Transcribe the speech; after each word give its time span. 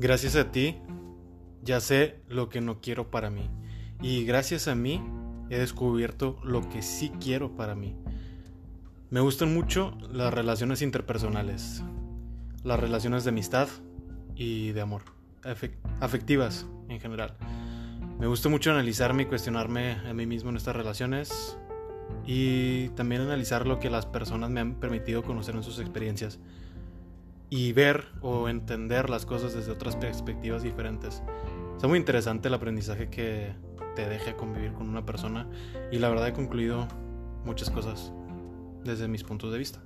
Gracias 0.00 0.34
a 0.34 0.50
ti, 0.50 0.78
ya 1.62 1.78
sé 1.78 2.22
lo 2.26 2.48
que 2.48 2.62
no 2.62 2.80
quiero 2.80 3.10
para 3.10 3.28
mí. 3.28 3.50
Y 4.00 4.24
gracias 4.24 4.66
a 4.66 4.74
mí, 4.74 5.04
he 5.50 5.58
descubierto 5.58 6.38
lo 6.42 6.66
que 6.70 6.80
sí 6.80 7.12
quiero 7.20 7.54
para 7.54 7.74
mí. 7.74 7.94
Me 9.10 9.20
gustan 9.20 9.52
mucho 9.52 9.98
las 10.10 10.32
relaciones 10.32 10.80
interpersonales, 10.80 11.82
las 12.64 12.80
relaciones 12.80 13.24
de 13.24 13.28
amistad 13.28 13.68
y 14.34 14.72
de 14.72 14.80
amor, 14.80 15.02
afectivas 16.00 16.66
en 16.88 16.98
general. 16.98 17.36
Me 18.18 18.26
gusta 18.26 18.48
mucho 18.48 18.70
analizarme 18.70 19.24
y 19.24 19.26
cuestionarme 19.26 19.98
a 20.08 20.14
mí 20.14 20.24
mismo 20.24 20.48
en 20.48 20.56
estas 20.56 20.76
relaciones 20.76 21.58
y 22.24 22.88
también 22.96 23.20
analizar 23.20 23.66
lo 23.66 23.78
que 23.78 23.90
las 23.90 24.06
personas 24.06 24.48
me 24.48 24.60
han 24.60 24.80
permitido 24.80 25.22
conocer 25.22 25.56
en 25.56 25.62
sus 25.62 25.78
experiencias 25.78 26.40
y 27.50 27.72
ver 27.72 28.06
o 28.22 28.48
entender 28.48 29.10
las 29.10 29.26
cosas 29.26 29.54
desde 29.54 29.72
otras 29.72 29.96
perspectivas 29.96 30.62
diferentes. 30.62 31.22
Es 31.76 31.88
muy 31.88 31.98
interesante 31.98 32.48
el 32.48 32.54
aprendizaje 32.54 33.10
que 33.10 33.52
te 33.96 34.08
deja 34.08 34.36
convivir 34.36 34.72
con 34.72 34.88
una 34.88 35.04
persona 35.04 35.48
y 35.90 35.98
la 35.98 36.08
verdad 36.08 36.28
he 36.28 36.32
concluido 36.32 36.86
muchas 37.44 37.70
cosas 37.70 38.12
desde 38.84 39.08
mis 39.08 39.24
puntos 39.24 39.52
de 39.52 39.58
vista. 39.58 39.80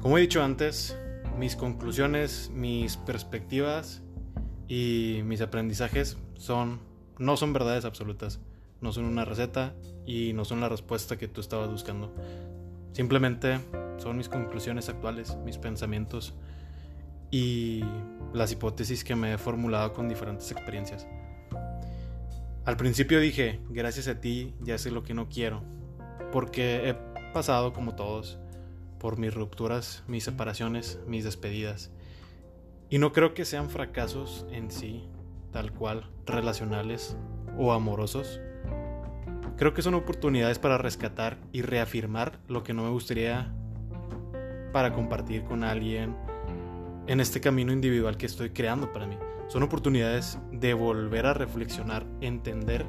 Como 0.00 0.16
he 0.16 0.22
dicho 0.22 0.42
antes, 0.42 0.96
mis 1.38 1.56
conclusiones, 1.56 2.50
mis 2.54 2.96
perspectivas 2.96 4.02
y 4.66 5.20
mis 5.24 5.42
aprendizajes 5.42 6.16
son 6.34 6.80
no 7.18 7.36
son 7.36 7.52
verdades 7.52 7.84
absolutas, 7.84 8.40
no 8.80 8.92
son 8.92 9.04
una 9.04 9.26
receta 9.26 9.74
y 10.06 10.32
no 10.32 10.46
son 10.46 10.62
la 10.62 10.70
respuesta 10.70 11.18
que 11.18 11.28
tú 11.28 11.42
estabas 11.42 11.70
buscando. 11.70 12.14
Simplemente 12.92 13.60
son 13.98 14.16
mis 14.16 14.28
conclusiones 14.28 14.88
actuales, 14.88 15.36
mis 15.44 15.58
pensamientos 15.58 16.34
y 17.30 17.84
las 18.32 18.52
hipótesis 18.52 19.04
que 19.04 19.14
me 19.14 19.34
he 19.34 19.38
formulado 19.38 19.92
con 19.92 20.08
diferentes 20.08 20.50
experiencias. 20.50 21.06
Al 22.64 22.76
principio 22.76 23.20
dije, 23.20 23.60
gracias 23.70 24.08
a 24.08 24.20
ti 24.20 24.54
ya 24.60 24.78
sé 24.78 24.90
lo 24.90 25.02
que 25.02 25.14
no 25.14 25.28
quiero, 25.28 25.62
porque 26.32 26.88
he 26.88 26.94
pasado 27.32 27.72
como 27.72 27.94
todos 27.94 28.38
por 28.98 29.18
mis 29.18 29.32
rupturas, 29.32 30.04
mis 30.06 30.24
separaciones, 30.24 31.00
mis 31.06 31.24
despedidas. 31.24 31.90
Y 32.90 32.98
no 32.98 33.12
creo 33.12 33.34
que 33.34 33.44
sean 33.44 33.70
fracasos 33.70 34.46
en 34.50 34.70
sí, 34.70 35.08
tal 35.52 35.72
cual, 35.72 36.10
relacionales 36.26 37.16
o 37.56 37.72
amorosos, 37.72 38.40
Creo 39.60 39.74
que 39.74 39.82
son 39.82 39.92
oportunidades 39.92 40.58
para 40.58 40.78
rescatar 40.78 41.36
y 41.52 41.60
reafirmar 41.60 42.40
lo 42.48 42.62
que 42.62 42.72
no 42.72 42.82
me 42.82 42.88
gustaría 42.88 43.52
para 44.72 44.94
compartir 44.94 45.44
con 45.44 45.64
alguien 45.64 46.16
en 47.06 47.20
este 47.20 47.42
camino 47.42 47.70
individual 47.70 48.16
que 48.16 48.24
estoy 48.24 48.48
creando 48.48 48.90
para 48.90 49.06
mí. 49.06 49.18
Son 49.48 49.62
oportunidades 49.62 50.38
de 50.50 50.72
volver 50.72 51.26
a 51.26 51.34
reflexionar, 51.34 52.06
entender 52.22 52.86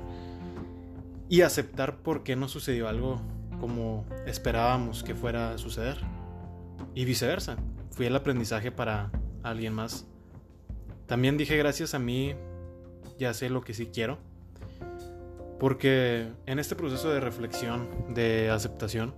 y 1.28 1.42
aceptar 1.42 1.98
por 1.98 2.24
qué 2.24 2.38
no 2.38 2.48
sucedió 2.48 2.88
algo 2.88 3.20
como 3.60 4.06
esperábamos 4.26 5.04
que 5.04 5.14
fuera 5.14 5.52
a 5.52 5.58
suceder. 5.58 5.98
Y 6.96 7.04
viceversa. 7.04 7.58
Fui 7.90 8.06
el 8.06 8.16
aprendizaje 8.16 8.72
para 8.72 9.12
alguien 9.44 9.74
más. 9.74 10.08
También 11.06 11.36
dije 11.36 11.58
gracias 11.58 11.94
a 11.96 12.00
mí, 12.00 12.34
ya 13.20 13.34
sé 13.34 13.50
lo 13.50 13.62
que 13.62 13.74
sí 13.74 13.88
quiero 13.88 14.31
porque 15.62 16.28
en 16.48 16.58
este 16.58 16.76
proceso 16.76 17.12
de 17.12 17.20
reflexión, 17.20 17.88
de 18.16 18.50
aceptación 18.50 19.14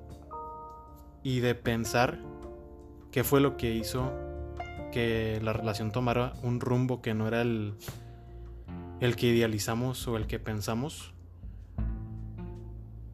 y 1.23 1.39
de 1.39 1.55
pensar 1.55 2.19
qué 3.11 3.23
fue 3.23 3.39
lo 3.39 3.55
que 3.55 3.73
hizo 3.73 4.11
que 4.91 5.39
la 5.41 5.53
relación 5.53 5.94
tomara 5.94 6.33
un 6.44 6.59
rumbo 6.59 7.02
que 7.02 7.14
no 7.14 7.30
era 7.30 7.41
el, 7.41 7.75
el 8.99 9.15
que 9.15 9.27
idealizamos 9.27 10.05
o 10.09 10.17
el 10.17 10.27
que 10.27 10.37
pensamos. 10.37 11.14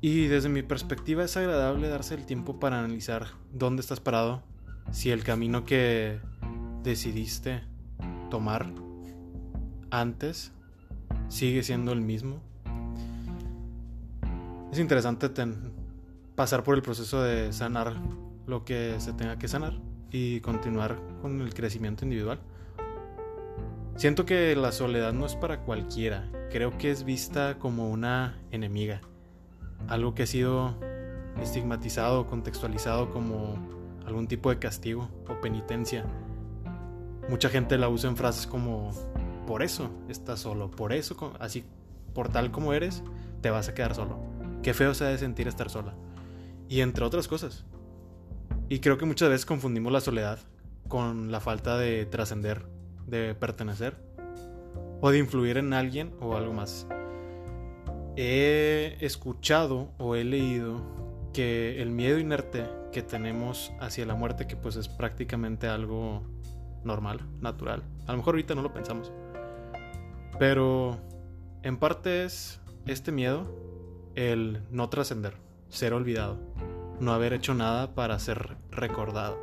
Y 0.02 0.26
desde 0.26 0.50
mi 0.50 0.64
perspectiva 0.64 1.24
es 1.24 1.38
agradable 1.38 1.88
darse 1.88 2.16
el 2.16 2.26
tiempo 2.26 2.60
para 2.60 2.80
analizar 2.80 3.28
dónde 3.54 3.82
estás 3.82 4.00
parado, 4.00 4.42
si 4.90 5.12
el 5.12 5.24
camino 5.24 5.66
que 5.66 6.20
decidiste 6.82 7.62
tomar 8.32 8.74
antes 9.92 10.52
sigue 11.28 11.62
siendo 11.62 11.92
el 11.92 12.02
mismo 12.02 12.49
es 14.72 14.80
interesante 14.80 15.30
pasar 16.36 16.64
por 16.64 16.76
el 16.76 16.82
proceso 16.82 17.22
de 17.24 17.52
sanar 17.52 17.96
lo 18.46 18.64
que 18.66 18.96
se 19.00 19.14
tenga 19.14 19.38
que 19.38 19.48
sanar 19.48 19.80
y 20.12 20.40
continuar 20.42 20.98
con 21.22 21.42
el 21.42 21.54
crecimiento 21.54 22.06
individual. 22.06 22.40
Siento 23.96 24.26
que 24.26 24.56
la 24.56 24.72
soledad 24.72 25.12
no 25.12 25.26
es 25.26 25.36
para 25.36 25.62
cualquiera, 25.62 26.30
creo 26.50 26.78
que 26.78 26.92
es 26.92 27.04
vista 27.04 27.60
como 27.60 27.90
una 27.90 28.38
enemiga, 28.52 29.02
algo 29.88 30.16
que 30.16 30.24
ha 30.24 30.28
sido 30.28 30.76
estigmatizado 31.42 32.28
contextualizado 32.28 33.12
como 33.12 33.58
algún 34.06 34.28
tipo 34.28 34.50
de 34.50 34.60
castigo 34.60 35.10
o 35.28 35.42
penitencia. 35.42 36.06
Mucha 37.28 37.50
gente 37.50 37.78
la 37.78 37.90
usa 37.90 38.10
en 38.10 38.18
frases 38.18 38.48
como 38.48 38.92
por 39.46 39.64
eso 39.64 39.90
estás 40.08 40.40
solo, 40.40 40.72
por 40.72 40.94
eso, 40.94 41.34
así, 41.40 41.66
por 42.14 42.30
tal 42.30 42.52
como 42.52 42.74
eres, 42.74 43.04
te 43.42 43.50
vas 43.50 43.68
a 43.68 43.74
quedar 43.74 43.96
solo. 43.96 44.29
Qué 44.62 44.74
feo 44.74 44.94
se 44.94 45.06
ha 45.06 45.10
de 45.10 45.18
sentir 45.18 45.48
estar 45.48 45.70
sola. 45.70 45.94
Y 46.68 46.82
entre 46.82 47.06
otras 47.06 47.28
cosas. 47.28 47.66
Y 48.68 48.80
creo 48.80 48.98
que 48.98 49.06
muchas 49.06 49.30
veces 49.30 49.46
confundimos 49.46 49.92
la 49.92 50.02
soledad 50.02 50.40
con 50.88 51.32
la 51.32 51.40
falta 51.40 51.78
de 51.78 52.06
trascender, 52.06 52.66
de 53.08 53.36
pertenecer 53.36 53.98
o 55.02 55.12
de 55.12 55.20
influir 55.20 55.58
en 55.58 55.74
alguien 55.74 56.14
o 56.20 56.36
algo 56.36 56.54
más. 56.54 56.88
He 58.16 58.98
escuchado 59.00 59.94
o 59.98 60.16
he 60.16 60.24
leído 60.24 60.82
que 61.34 61.82
el 61.82 61.92
miedo 61.92 62.20
inerte 62.20 62.68
que 62.92 63.02
tenemos 63.02 63.72
hacia 63.80 64.06
la 64.06 64.16
muerte, 64.16 64.46
que 64.46 64.56
pues 64.56 64.76
es 64.76 64.90
prácticamente 64.90 65.68
algo 65.68 66.24
normal, 66.84 67.22
natural. 67.40 67.84
A 68.08 68.12
lo 68.12 68.18
mejor 68.18 68.36
ahorita 68.36 68.56
no 68.56 68.62
lo 68.62 68.74
pensamos. 68.74 69.12
Pero 70.38 70.98
en 71.64 71.78
parte 71.78 72.26
es 72.26 72.60
este 72.86 73.12
miedo 73.12 73.46
el 74.20 74.64
no 74.70 74.90
trascender, 74.90 75.36
ser 75.70 75.94
olvidado, 75.94 76.38
no 77.00 77.14
haber 77.14 77.32
hecho 77.32 77.54
nada 77.54 77.96
para 77.96 78.20
ser 78.20 78.58
recordado. 78.70 79.40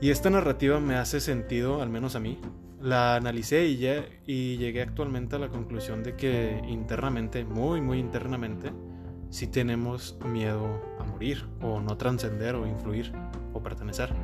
Y 0.00 0.10
esta 0.10 0.30
narrativa 0.30 0.80
me 0.80 0.96
hace 0.96 1.20
sentido, 1.20 1.82
al 1.82 1.90
menos 1.90 2.16
a 2.16 2.20
mí. 2.20 2.38
La 2.80 3.16
analicé 3.16 3.66
y, 3.66 3.76
ya, 3.76 4.06
y 4.26 4.56
llegué 4.56 4.82
actualmente 4.82 5.36
a 5.36 5.38
la 5.38 5.48
conclusión 5.48 6.02
de 6.02 6.16
que 6.16 6.62
internamente, 6.66 7.44
muy, 7.44 7.80
muy 7.80 7.98
internamente, 7.98 8.72
sí 9.30 9.46
tenemos 9.48 10.18
miedo 10.24 10.66
a 10.98 11.04
morir, 11.04 11.46
o 11.60 11.80
no 11.80 11.96
trascender, 11.98 12.54
o 12.54 12.66
influir, 12.66 13.12
o 13.52 13.62
pertenecer. 13.62 14.14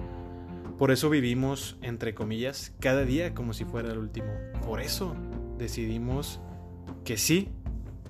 Por 0.79 0.91
eso 0.91 1.11
vivimos, 1.11 1.77
entre 1.83 2.15
comillas, 2.15 2.75
cada 2.81 3.05
día 3.05 3.35
como 3.35 3.53
si 3.53 3.67
fuera 3.67 3.93
el 3.93 3.99
último. 3.99 4.33
Por 4.65 4.81
eso 4.81 5.15
decidimos 5.59 6.41
que 7.05 7.19
sí 7.19 7.51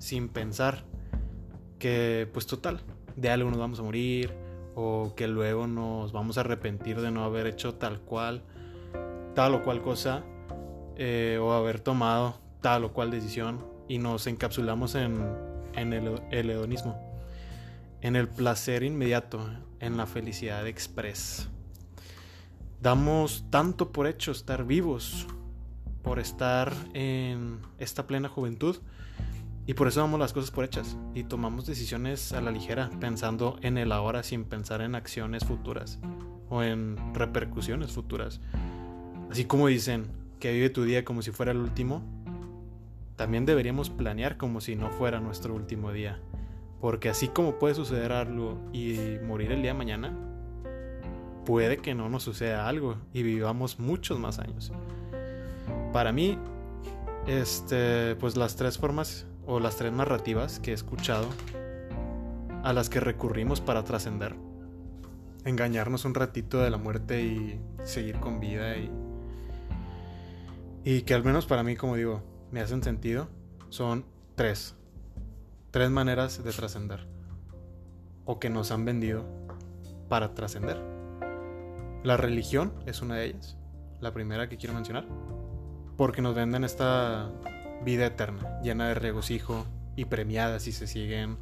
sin 0.01 0.29
pensar 0.29 0.83
que 1.77 2.27
pues 2.33 2.47
total, 2.47 2.81
de 3.15 3.29
algo 3.29 3.49
nos 3.49 3.59
vamos 3.59 3.79
a 3.79 3.83
morir 3.83 4.33
o 4.73 5.13
que 5.15 5.27
luego 5.27 5.67
nos 5.67 6.11
vamos 6.11 6.37
a 6.37 6.41
arrepentir 6.41 6.99
de 7.01 7.11
no 7.11 7.23
haber 7.23 7.45
hecho 7.45 7.75
tal 7.75 7.99
cual, 8.01 8.41
tal 9.35 9.53
o 9.53 9.63
cual 9.63 9.81
cosa 9.81 10.23
eh, 10.97 11.39
o 11.39 11.53
haber 11.53 11.79
tomado 11.79 12.41
tal 12.61 12.83
o 12.83 12.93
cual 12.93 13.11
decisión 13.11 13.63
y 13.87 13.99
nos 13.99 14.25
encapsulamos 14.25 14.95
en, 14.95 15.23
en 15.75 15.93
el, 15.93 16.19
hedonismo, 16.31 16.99
en 18.01 18.15
el 18.15 18.27
placer 18.27 18.81
inmediato, 18.81 19.47
en 19.79 19.97
la 19.97 20.07
felicidad 20.07 20.65
express. 20.67 21.47
Damos 22.81 23.45
tanto 23.51 23.91
por 23.91 24.07
hecho 24.07 24.31
estar 24.31 24.65
vivos, 24.65 25.27
por 26.01 26.17
estar 26.17 26.73
en 26.95 27.59
esta 27.77 28.07
plena 28.07 28.29
juventud, 28.29 28.77
y 29.65 29.73
por 29.73 29.87
eso 29.87 30.01
damos 30.01 30.19
las 30.19 30.33
cosas 30.33 30.51
por 30.51 30.65
hechas 30.65 30.97
y 31.13 31.23
tomamos 31.23 31.65
decisiones 31.65 32.33
a 32.33 32.41
la 32.41 32.51
ligera, 32.51 32.89
pensando 32.99 33.57
en 33.61 33.77
el 33.77 33.91
ahora 33.91 34.23
sin 34.23 34.43
pensar 34.43 34.81
en 34.81 34.95
acciones 34.95 35.45
futuras 35.45 35.99
o 36.49 36.63
en 36.63 36.97
repercusiones 37.13 37.91
futuras. 37.91 38.41
Así 39.29 39.45
como 39.45 39.67
dicen 39.67 40.07
que 40.39 40.51
vive 40.51 40.69
tu 40.69 40.83
día 40.83 41.05
como 41.05 41.21
si 41.21 41.31
fuera 41.31 41.51
el 41.51 41.59
último, 41.59 42.01
también 43.15 43.45
deberíamos 43.45 43.89
planear 43.89 44.37
como 44.37 44.61
si 44.61 44.75
no 44.75 44.89
fuera 44.89 45.19
nuestro 45.19 45.53
último 45.53 45.91
día. 45.91 46.19
Porque 46.81 47.09
así 47.09 47.27
como 47.27 47.59
puede 47.59 47.75
suceder 47.75 48.11
algo 48.11 48.57
y 48.73 48.97
morir 49.23 49.51
el 49.51 49.61
día 49.61 49.71
de 49.71 49.77
mañana, 49.77 50.17
puede 51.45 51.77
que 51.77 51.93
no 51.93 52.09
nos 52.09 52.23
suceda 52.23 52.67
algo 52.67 52.97
y 53.13 53.21
vivamos 53.21 53.79
muchos 53.79 54.19
más 54.19 54.39
años. 54.39 54.71
Para 55.93 56.11
mí, 56.11 56.37
este, 57.27 58.15
pues 58.15 58.35
las 58.35 58.55
tres 58.55 58.79
formas 58.79 59.27
o 59.45 59.59
las 59.59 59.75
tres 59.75 59.91
narrativas 59.91 60.59
que 60.59 60.71
he 60.71 60.73
escuchado 60.73 61.27
a 62.63 62.73
las 62.73 62.89
que 62.89 62.99
recurrimos 62.99 63.61
para 63.61 63.83
trascender. 63.83 64.35
Engañarnos 65.45 66.05
un 66.05 66.13
ratito 66.13 66.59
de 66.59 66.69
la 66.69 66.77
muerte 66.77 67.23
y 67.23 67.59
seguir 67.83 68.19
con 68.19 68.39
vida 68.39 68.77
y, 68.77 68.91
y 70.83 71.01
que 71.01 71.13
al 71.13 71.23
menos 71.23 71.45
para 71.45 71.63
mí, 71.63 71.75
como 71.75 71.95
digo, 71.95 72.21
me 72.51 72.61
hacen 72.61 72.83
sentido, 72.83 73.27
son 73.69 74.05
tres. 74.35 74.75
Tres 75.71 75.89
maneras 75.89 76.43
de 76.43 76.51
trascender. 76.51 77.07
O 78.25 78.39
que 78.39 78.49
nos 78.49 78.71
han 78.71 78.85
vendido 78.85 79.25
para 80.09 80.35
trascender. 80.35 80.77
La 82.03 82.17
religión 82.17 82.73
es 82.85 83.01
una 83.01 83.15
de 83.15 83.25
ellas. 83.27 83.57
La 83.99 84.13
primera 84.13 84.49
que 84.49 84.57
quiero 84.57 84.75
mencionar. 84.75 85.07
Porque 85.97 86.21
nos 86.21 86.35
venden 86.35 86.63
esta 86.63 87.31
vida 87.83 88.05
eterna, 88.05 88.61
llena 88.61 88.87
de 88.87 88.95
regocijo 88.95 89.65
y 89.95 90.05
premiada 90.05 90.59
si 90.59 90.71
se 90.71 90.87
siguen 90.87 91.37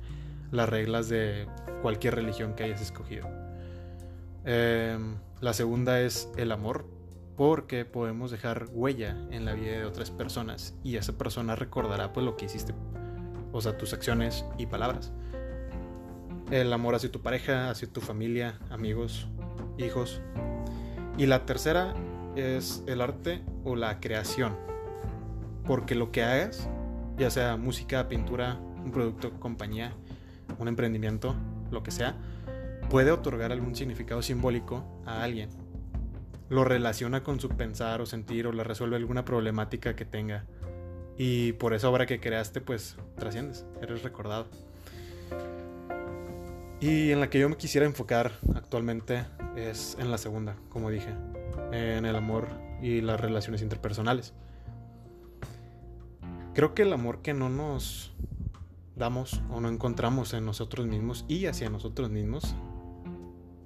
las 0.51 0.69
reglas 0.69 1.09
de 1.09 1.47
cualquier 1.81 2.15
religión 2.15 2.55
que 2.55 2.63
hayas 2.63 2.81
escogido. 2.81 3.27
Em, 4.45 5.17
la 5.41 5.53
segunda 5.53 6.01
es 6.01 6.29
el 6.37 6.51
amor, 6.51 6.85
porque 7.35 7.85
podemos 7.85 8.31
dejar 8.31 8.67
huella 8.73 9.15
en 9.31 9.45
la 9.45 9.53
vida 9.53 9.71
de 9.71 9.85
otras 9.85 10.11
personas 10.11 10.75
y 10.83 10.97
esa 10.97 11.17
persona 11.17 11.55
recordará 11.55 12.11
pues 12.11 12.25
lo 12.25 12.35
que 12.35 12.45
hiciste, 12.45 12.73
o 13.53 13.61
sea, 13.61 13.77
tus 13.77 13.93
acciones 13.93 14.43
y 14.57 14.65
palabras. 14.65 15.13
El 16.51 16.73
amor 16.73 16.95
hacia 16.95 17.11
tu 17.11 17.21
pareja, 17.21 17.69
hacia 17.69 17.87
tu 17.87 18.01
familia, 18.01 18.59
amigos, 18.69 19.27
hijos. 19.77 20.19
Y 21.17 21.27
la 21.27 21.45
tercera 21.45 21.93
es 22.35 22.83
el 22.87 23.01
arte 23.01 23.41
o 23.63 23.75
la 23.75 23.99
creación, 23.99 24.57
porque 25.69 25.93
lo 25.93 26.11
que 26.11 26.23
hagas, 26.23 26.67
ya 27.15 27.29
sea 27.29 27.55
música, 27.55 28.07
pintura, 28.07 28.59
un 28.83 28.91
producto, 28.91 29.39
compañía, 29.39 29.93
un 30.57 30.67
emprendimiento, 30.67 31.35
lo 31.69 31.83
que 31.83 31.91
sea, 31.91 32.15
puede 32.89 33.11
otorgar 33.11 33.51
algún 33.51 33.75
significado 33.75 34.23
simbólico 34.23 34.83
a 35.05 35.21
alguien. 35.21 35.51
Lo 36.49 36.63
relaciona 36.63 37.21
con 37.21 37.39
su 37.39 37.49
pensar 37.49 38.01
o 38.01 38.07
sentir 38.07 38.47
o 38.47 38.51
le 38.51 38.63
resuelve 38.63 38.95
alguna 38.95 39.25
problemática 39.25 39.95
que 39.95 40.05
tenga. 40.05 40.45
Y 41.19 41.53
por 41.53 41.75
esa 41.75 41.87
obra 41.87 42.07
que 42.07 42.19
creaste, 42.19 42.61
pues 42.61 42.95
trasciendes, 43.19 43.63
eres 43.79 44.01
recordado. 44.01 44.47
Y 46.79 47.11
en 47.11 47.19
la 47.19 47.29
que 47.29 47.37
yo 47.37 47.47
me 47.47 47.57
quisiera 47.57 47.85
enfocar 47.85 48.31
actualmente 48.55 49.23
es 49.55 49.95
en 49.99 50.09
la 50.09 50.17
segunda, 50.17 50.55
como 50.69 50.89
dije, 50.89 51.13
en 51.71 52.07
el 52.07 52.15
amor 52.15 52.47
y 52.81 53.01
las 53.01 53.19
relaciones 53.19 53.61
interpersonales. 53.61 54.33
Creo 56.53 56.73
que 56.73 56.81
el 56.81 56.93
amor 56.93 57.21
que 57.21 57.33
no 57.33 57.47
nos 57.47 58.11
damos 58.95 59.41
o 59.49 59.61
no 59.61 59.69
encontramos 59.69 60.33
en 60.33 60.45
nosotros 60.45 60.87
mismos 60.87 61.23
y 61.27 61.45
hacia 61.45 61.69
nosotros 61.69 62.09
mismos, 62.09 62.55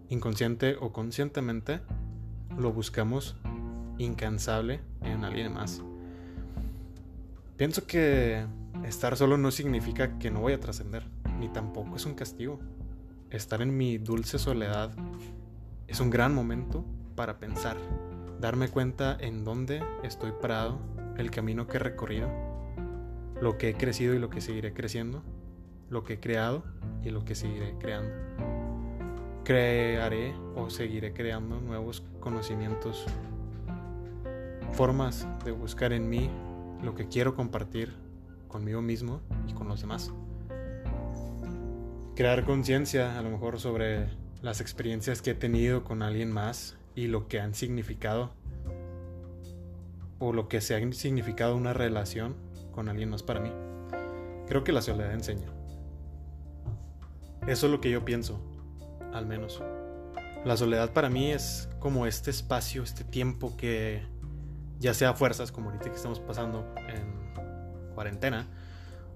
inconsciente 0.10 0.76
o 0.80 0.92
conscientemente, 0.92 1.80
lo 2.58 2.72
buscamos 2.72 3.36
incansable 3.98 4.82
en 5.02 5.24
alguien 5.24 5.54
más. 5.54 5.82
Pienso 7.58 7.88
que 7.88 8.46
estar 8.86 9.16
solo 9.16 9.38
no 9.38 9.50
significa 9.50 10.20
que 10.20 10.30
no 10.30 10.42
voy 10.42 10.54
a 10.54 10.60
trascender, 10.60 11.08
ni 11.40 11.48
tampoco 11.48 11.96
es 11.96 12.06
un 12.06 12.16
castigo. 12.16 12.60
Estar 13.30 13.62
en 13.62 13.76
mi 13.76 13.98
dulce 13.98 14.38
soledad 14.38 14.92
es 15.88 16.00
un 16.02 16.10
gran 16.10 16.36
momento 16.36 16.86
para 17.16 17.40
pensar, 17.40 17.78
darme 18.40 18.68
cuenta 18.68 19.18
en 19.20 19.46
dónde 19.46 19.82
estoy 20.04 20.34
parado, 20.40 20.80
el 21.18 21.32
camino 21.32 21.66
que 21.66 21.78
he 21.78 21.80
recorrido 21.80 22.43
lo 23.42 23.58
que 23.58 23.70
he 23.70 23.74
crecido 23.76 24.14
y 24.14 24.20
lo 24.20 24.30
que 24.30 24.42
seguiré 24.42 24.74
creciendo, 24.74 25.24
lo 25.90 26.04
que 26.04 26.14
he 26.14 26.20
creado 26.20 26.64
y 27.04 27.10
lo 27.10 27.26
que 27.26 27.36
seguiré 27.36 27.76
creando. 27.80 28.14
Crearé 29.44 30.34
o 30.56 30.70
seguiré 30.70 31.14
creando 31.14 31.60
nuevos 31.60 32.04
conocimientos, 32.20 33.06
formas 34.72 35.28
de 35.44 35.52
buscar 35.52 35.94
en 35.94 36.10
mí 36.10 36.30
lo 36.82 36.96
que 36.96 37.08
quiero 37.08 37.36
compartir 37.36 37.94
conmigo 38.48 38.82
mismo 38.82 39.22
y 39.48 39.54
con 39.54 39.68
los 39.68 39.82
demás. 39.82 40.12
Crear 42.16 42.46
conciencia 42.46 43.18
a 43.18 43.22
lo 43.22 43.30
mejor 43.32 43.60
sobre 43.60 44.08
las 44.42 44.62
experiencias 44.62 45.22
que 45.22 45.32
he 45.32 45.36
tenido 45.36 45.84
con 45.84 46.02
alguien 46.02 46.32
más 46.32 46.78
y 46.96 47.08
lo 47.08 47.28
que 47.28 47.40
han 47.40 47.56
significado 47.56 48.32
o 50.20 50.32
lo 50.32 50.48
que 50.48 50.62
se 50.62 50.76
ha 50.76 50.92
significado 50.94 51.56
una 51.56 51.74
relación 51.74 52.36
con 52.74 52.90
alguien 52.90 53.10
más 53.10 53.24
para 53.24 53.40
mí. 53.40 53.52
Creo 54.48 54.64
que 54.64 54.74
la 54.74 54.82
soledad 54.82 55.14
enseña. 55.14 55.48
Eso 57.48 57.68
es 57.68 57.72
lo 57.72 57.80
que 57.80 57.90
yo 57.90 58.04
pienso, 58.04 58.42
al 59.14 59.26
menos. 59.26 59.62
La 60.46 60.58
soledad 60.58 60.92
para 60.92 61.10
mí 61.10 61.32
es 61.32 61.70
como 61.80 62.06
este 62.06 62.30
espacio, 62.30 62.84
este 62.84 63.04
tiempo 63.04 63.56
que 63.56 64.04
ya 64.80 64.94
sea 64.94 65.14
fuerzas, 65.14 65.52
como 65.52 65.70
ahorita 65.70 65.90
que 65.90 65.96
estamos 65.96 66.20
pasando 66.20 66.66
en 66.90 67.94
cuarentena, 67.94 68.48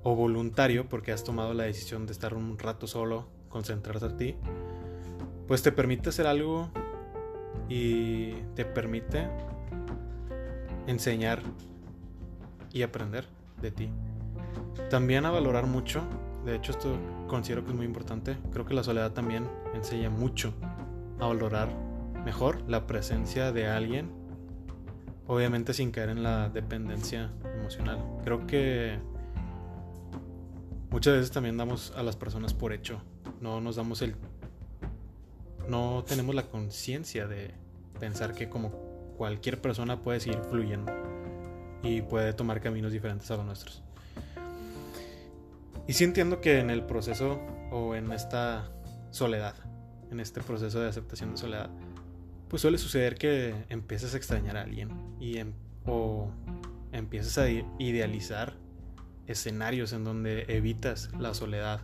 o 0.04 0.16
voluntario, 0.16 0.88
porque 0.88 1.12
has 1.12 1.24
tomado 1.24 1.54
la 1.54 1.64
decisión 1.64 2.06
de 2.06 2.14
estar 2.14 2.34
un 2.34 2.58
rato 2.58 2.88
solo, 2.88 3.28
concentrarte 3.50 4.06
en 4.06 4.18
ti, 4.18 4.36
pues 5.48 5.64
te 5.64 5.72
permite 5.72 6.10
hacer 6.10 6.28
algo 6.28 6.70
y 7.68 8.32
te 8.56 8.64
permite 8.64 9.28
enseñar 10.88 11.42
y 12.72 12.84
aprender 12.84 13.37
de 13.62 13.72
ti. 13.72 13.90
También 14.90 15.26
a 15.26 15.32
valorar 15.32 15.68
mucho, 15.68 16.02
de 16.46 16.56
hecho 16.56 16.72
esto 16.72 16.98
considero 17.28 17.64
que 17.64 17.72
es 17.72 17.76
muy 17.76 17.86
importante, 17.86 18.38
creo 18.52 18.66
que 18.66 18.74
la 18.74 18.84
soledad 18.84 19.12
también 19.12 19.48
enseña 19.74 20.10
mucho 20.10 20.54
a 21.20 21.28
valorar 21.28 21.70
mejor 22.24 22.62
la 22.68 22.88
presencia 22.88 23.52
de 23.52 23.68
alguien, 23.68 24.12
obviamente 25.28 25.74
sin 25.74 25.92
caer 25.92 26.10
en 26.10 26.24
la 26.24 26.50
dependencia 26.50 27.32
emocional. 27.60 28.00
Creo 28.24 28.48
que 28.48 29.00
muchas 30.90 31.16
veces 31.16 31.32
también 31.32 31.58
damos 31.58 31.94
a 31.98 32.04
las 32.04 32.16
personas 32.16 32.54
por 32.54 32.72
hecho, 32.72 33.02
no 33.42 33.60
nos 33.60 33.76
damos 33.76 34.02
el... 34.02 34.16
no 35.68 36.04
tenemos 36.08 36.34
la 36.34 36.44
conciencia 36.44 37.28
de 37.28 37.54
pensar 38.00 38.34
que 38.34 38.48
como 38.48 38.72
cualquier 39.18 39.60
persona 39.60 40.02
puede 40.02 40.20
seguir 40.20 40.40
fluyendo 40.50 40.94
y 41.88 42.02
puede 42.02 42.34
tomar 42.34 42.62
caminos 42.62 42.92
diferentes 42.92 43.30
a 43.32 43.38
los 43.38 43.46
nuestros. 43.46 43.82
Y 45.88 45.94
sí 45.94 46.04
entiendo 46.04 46.42
que 46.42 46.60
en 46.60 46.70
el 46.70 46.84
proceso 46.84 47.40
o 47.72 47.96
en 47.96 48.12
esta 48.12 48.70
soledad, 49.12 49.56
en 50.12 50.20
este 50.20 50.42
proceso 50.42 50.82
de 50.82 50.90
aceptación 50.90 51.32
de 51.32 51.38
soledad, 51.38 51.70
pues 52.50 52.62
suele 52.62 52.78
suceder 52.78 53.16
que 53.16 53.56
empiezas 53.70 54.14
a 54.14 54.18
extrañar 54.18 54.58
a 54.58 54.62
alguien 54.62 54.90
y 55.20 55.38
em, 55.38 55.54
o 55.86 56.30
empiezas 56.92 57.38
a 57.38 57.50
idealizar 57.80 58.54
escenarios 59.28 59.94
en 59.94 60.04
donde 60.04 60.46
evitas 60.50 61.10
la 61.20 61.34
soledad 61.34 61.82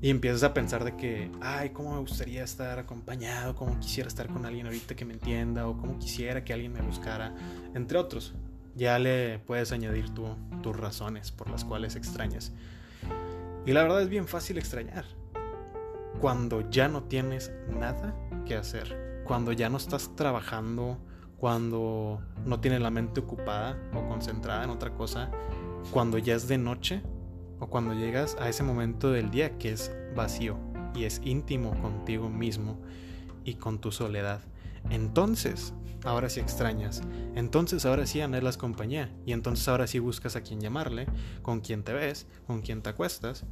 y 0.00 0.10
empiezas 0.10 0.44
a 0.44 0.54
pensar 0.54 0.84
de 0.84 0.96
que, 0.96 1.30
ay, 1.40 1.70
cómo 1.70 1.94
me 1.94 2.00
gustaría 2.00 2.44
estar 2.44 2.78
acompañado, 2.78 3.56
cómo 3.56 3.78
quisiera 3.80 4.06
estar 4.06 4.28
con 4.28 4.46
alguien 4.46 4.66
ahorita 4.66 4.94
que 4.94 5.04
me 5.04 5.14
entienda 5.14 5.66
o 5.66 5.76
cómo 5.76 5.98
quisiera 5.98 6.44
que 6.44 6.52
alguien 6.52 6.72
me 6.72 6.80
buscara, 6.80 7.34
entre 7.74 7.98
otros 7.98 8.34
ya 8.78 8.98
le 8.98 9.40
puedes 9.40 9.72
añadir 9.72 10.06
tus 10.14 10.76
razones 10.76 11.32
por 11.32 11.50
las 11.50 11.64
cuales 11.64 11.96
extrañas. 11.96 12.52
Y 13.66 13.72
la 13.72 13.82
verdad 13.82 14.00
es 14.00 14.08
bien 14.08 14.26
fácil 14.26 14.56
extrañar. 14.56 15.04
Cuando 16.20 16.70
ya 16.70 16.88
no 16.88 17.02
tienes 17.02 17.52
nada 17.68 18.14
que 18.46 18.54
hacer, 18.54 19.22
cuando 19.24 19.52
ya 19.52 19.68
no 19.68 19.76
estás 19.76 20.14
trabajando, 20.16 20.96
cuando 21.36 22.22
no 22.46 22.60
tienes 22.60 22.80
la 22.80 22.90
mente 22.90 23.20
ocupada 23.20 23.76
o 23.94 24.08
concentrada 24.08 24.64
en 24.64 24.70
otra 24.70 24.94
cosa, 24.94 25.30
cuando 25.90 26.16
ya 26.18 26.34
es 26.34 26.48
de 26.48 26.58
noche 26.58 27.02
o 27.60 27.66
cuando 27.66 27.94
llegas 27.94 28.36
a 28.40 28.48
ese 28.48 28.62
momento 28.62 29.10
del 29.10 29.30
día 29.30 29.58
que 29.58 29.72
es 29.72 29.92
vacío 30.14 30.56
y 30.94 31.04
es 31.04 31.20
íntimo 31.24 31.78
contigo 31.80 32.28
mismo 32.28 32.80
y 33.44 33.54
con 33.54 33.80
tu 33.80 33.90
soledad. 33.90 34.40
Entonces 34.90 35.74
ahora 36.04 36.28
sí 36.28 36.40
extrañas, 36.40 37.02
entonces 37.34 37.84
ahora 37.84 38.06
sí 38.06 38.20
anhelas 38.20 38.56
compañía 38.56 39.10
y 39.26 39.32
entonces 39.32 39.66
ahora 39.68 39.86
sí 39.86 39.98
buscas 39.98 40.36
a 40.36 40.42
quien 40.42 40.60
llamarle, 40.60 41.06
con 41.42 41.60
quien 41.60 41.82
te 41.82 41.92
ves, 41.92 42.26
con 42.46 42.60
quien 42.60 42.82
te 42.82 42.90
acuestas, 42.90 43.44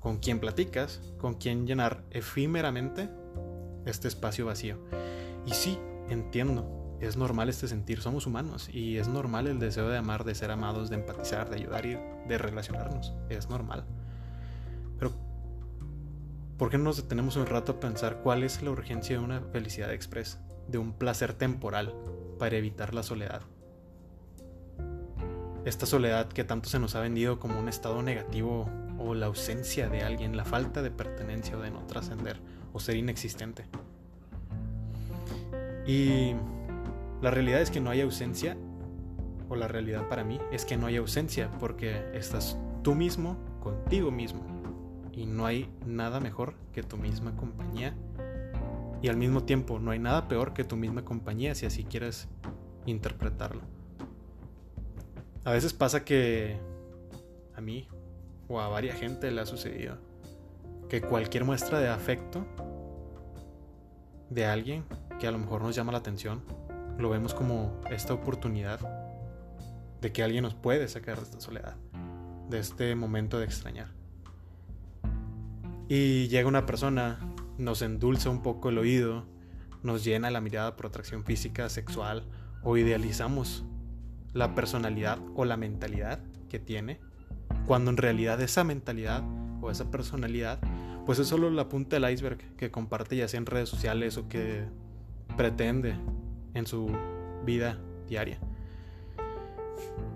con 0.00 0.18
quien 0.18 0.40
platicas, 0.40 1.00
con 1.18 1.34
quien 1.34 1.66
llenar 1.66 2.04
efímeramente 2.10 3.08
este 3.86 4.08
espacio 4.08 4.46
vacío. 4.46 4.78
Y 5.46 5.52
sí, 5.52 5.78
entiendo, 6.08 6.96
es 7.00 7.16
normal 7.16 7.48
este 7.48 7.68
sentir, 7.68 8.00
somos 8.00 8.26
humanos 8.26 8.68
y 8.72 8.98
es 8.98 9.08
normal 9.08 9.46
el 9.46 9.58
deseo 9.58 9.88
de 9.88 9.98
amar, 9.98 10.24
de 10.24 10.34
ser 10.34 10.50
amados, 10.50 10.90
de 10.90 10.96
empatizar, 10.96 11.50
de 11.50 11.56
ayudar 11.56 11.86
y 11.86 11.98
de 12.28 12.38
relacionarnos, 12.38 13.12
es 13.28 13.48
normal. 13.48 13.84
Pero, 14.98 15.12
¿por 16.58 16.70
qué 16.70 16.78
no 16.78 16.84
nos 16.84 16.96
detenemos 16.96 17.36
un 17.36 17.46
rato 17.46 17.72
a 17.72 17.80
pensar 17.80 18.20
cuál 18.22 18.42
es 18.44 18.62
la 18.62 18.70
urgencia 18.70 19.18
de 19.18 19.24
una 19.24 19.40
felicidad 19.40 19.92
expresa? 19.92 20.40
De 20.68 20.78
un 20.78 20.92
placer 20.92 21.34
temporal 21.34 21.94
para 22.38 22.56
evitar 22.56 22.94
la 22.94 23.02
soledad. 23.02 23.42
Esta 25.64 25.86
soledad 25.86 26.28
que 26.28 26.44
tanto 26.44 26.68
se 26.68 26.78
nos 26.78 26.94
ha 26.96 27.00
vendido 27.00 27.38
como 27.38 27.58
un 27.58 27.68
estado 27.68 28.02
negativo 28.02 28.68
o 28.98 29.14
la 29.14 29.26
ausencia 29.26 29.88
de 29.88 30.02
alguien, 30.02 30.36
la 30.36 30.44
falta 30.44 30.82
de 30.82 30.90
pertenencia 30.90 31.56
o 31.56 31.60
de 31.60 31.70
no 31.70 31.86
trascender 31.86 32.40
o 32.72 32.80
ser 32.80 32.96
inexistente. 32.96 33.64
Y 35.86 36.34
la 37.20 37.30
realidad 37.30 37.60
es 37.60 37.70
que 37.70 37.80
no 37.80 37.90
hay 37.90 38.00
ausencia 38.00 38.56
o 39.48 39.56
la 39.56 39.68
realidad 39.68 40.08
para 40.08 40.24
mí 40.24 40.40
es 40.50 40.64
que 40.64 40.76
no 40.76 40.86
hay 40.86 40.96
ausencia 40.96 41.50
porque 41.60 42.02
estás 42.14 42.58
tú 42.82 42.94
mismo 42.94 43.36
contigo 43.60 44.10
mismo 44.10 44.44
y 45.12 45.26
no 45.26 45.46
hay 45.46 45.70
nada 45.86 46.20
mejor 46.20 46.54
que 46.72 46.82
tu 46.82 46.96
misma 46.96 47.36
compañía 47.36 47.94
y 49.02 49.08
al 49.08 49.16
mismo 49.16 49.42
tiempo 49.42 49.78
no 49.78 49.90
hay 49.90 49.98
nada 49.98 50.28
peor 50.28 50.54
que 50.54 50.64
tu 50.64 50.76
misma 50.76 51.04
compañía 51.04 51.54
si 51.54 51.66
así 51.66 51.84
quieres 51.84 52.28
interpretarlo. 52.86 53.62
A 55.44 55.50
veces 55.50 55.72
pasa 55.72 56.04
que 56.04 56.56
a 57.54 57.60
mí 57.60 57.88
o 58.48 58.60
a 58.60 58.68
varias 58.68 58.96
gente 58.98 59.30
le 59.30 59.40
ha 59.40 59.46
sucedido 59.46 59.98
que 60.88 61.00
cualquier 61.00 61.44
muestra 61.44 61.80
de 61.80 61.88
afecto 61.88 62.46
de 64.30 64.46
alguien 64.46 64.84
que 65.18 65.26
a 65.26 65.30
lo 65.30 65.38
mejor 65.38 65.62
nos 65.62 65.74
llama 65.74 65.92
la 65.92 65.98
atención, 65.98 66.42
lo 66.98 67.10
vemos 67.10 67.34
como 67.34 67.80
esta 67.90 68.14
oportunidad 68.14 68.80
de 70.00 70.12
que 70.12 70.22
alguien 70.22 70.42
nos 70.42 70.54
puede 70.54 70.88
sacar 70.88 71.16
de 71.16 71.22
esta 71.22 71.40
soledad, 71.40 71.76
de 72.48 72.58
este 72.58 72.94
momento 72.94 73.38
de 73.38 73.44
extrañar. 73.44 73.88
Y 75.88 76.28
llega 76.28 76.48
una 76.48 76.66
persona, 76.66 77.18
nos 77.58 77.82
endulza 77.82 78.30
un 78.30 78.42
poco 78.42 78.68
el 78.70 78.78
oído, 78.78 79.24
nos 79.82 80.04
llena 80.04 80.30
la 80.30 80.40
mirada 80.40 80.76
por 80.76 80.86
atracción 80.86 81.24
física, 81.24 81.68
sexual, 81.68 82.24
o 82.62 82.76
idealizamos 82.76 83.64
la 84.32 84.54
personalidad 84.54 85.18
o 85.34 85.44
la 85.44 85.56
mentalidad 85.56 86.20
que 86.48 86.58
tiene, 86.58 87.00
cuando 87.66 87.90
en 87.90 87.96
realidad 87.96 88.40
esa 88.40 88.64
mentalidad 88.64 89.22
o 89.60 89.70
esa 89.70 89.90
personalidad, 89.90 90.58
pues 91.06 91.18
es 91.18 91.26
solo 91.26 91.50
la 91.50 91.68
punta 91.68 91.98
del 91.98 92.10
iceberg 92.10 92.38
que 92.56 92.70
comparte 92.70 93.16
ya 93.16 93.28
sea 93.28 93.38
en 93.38 93.46
redes 93.46 93.68
sociales 93.68 94.16
o 94.16 94.28
que 94.28 94.64
pretende 95.36 95.94
en 96.54 96.66
su 96.66 96.90
vida 97.44 97.78
diaria. 98.08 98.38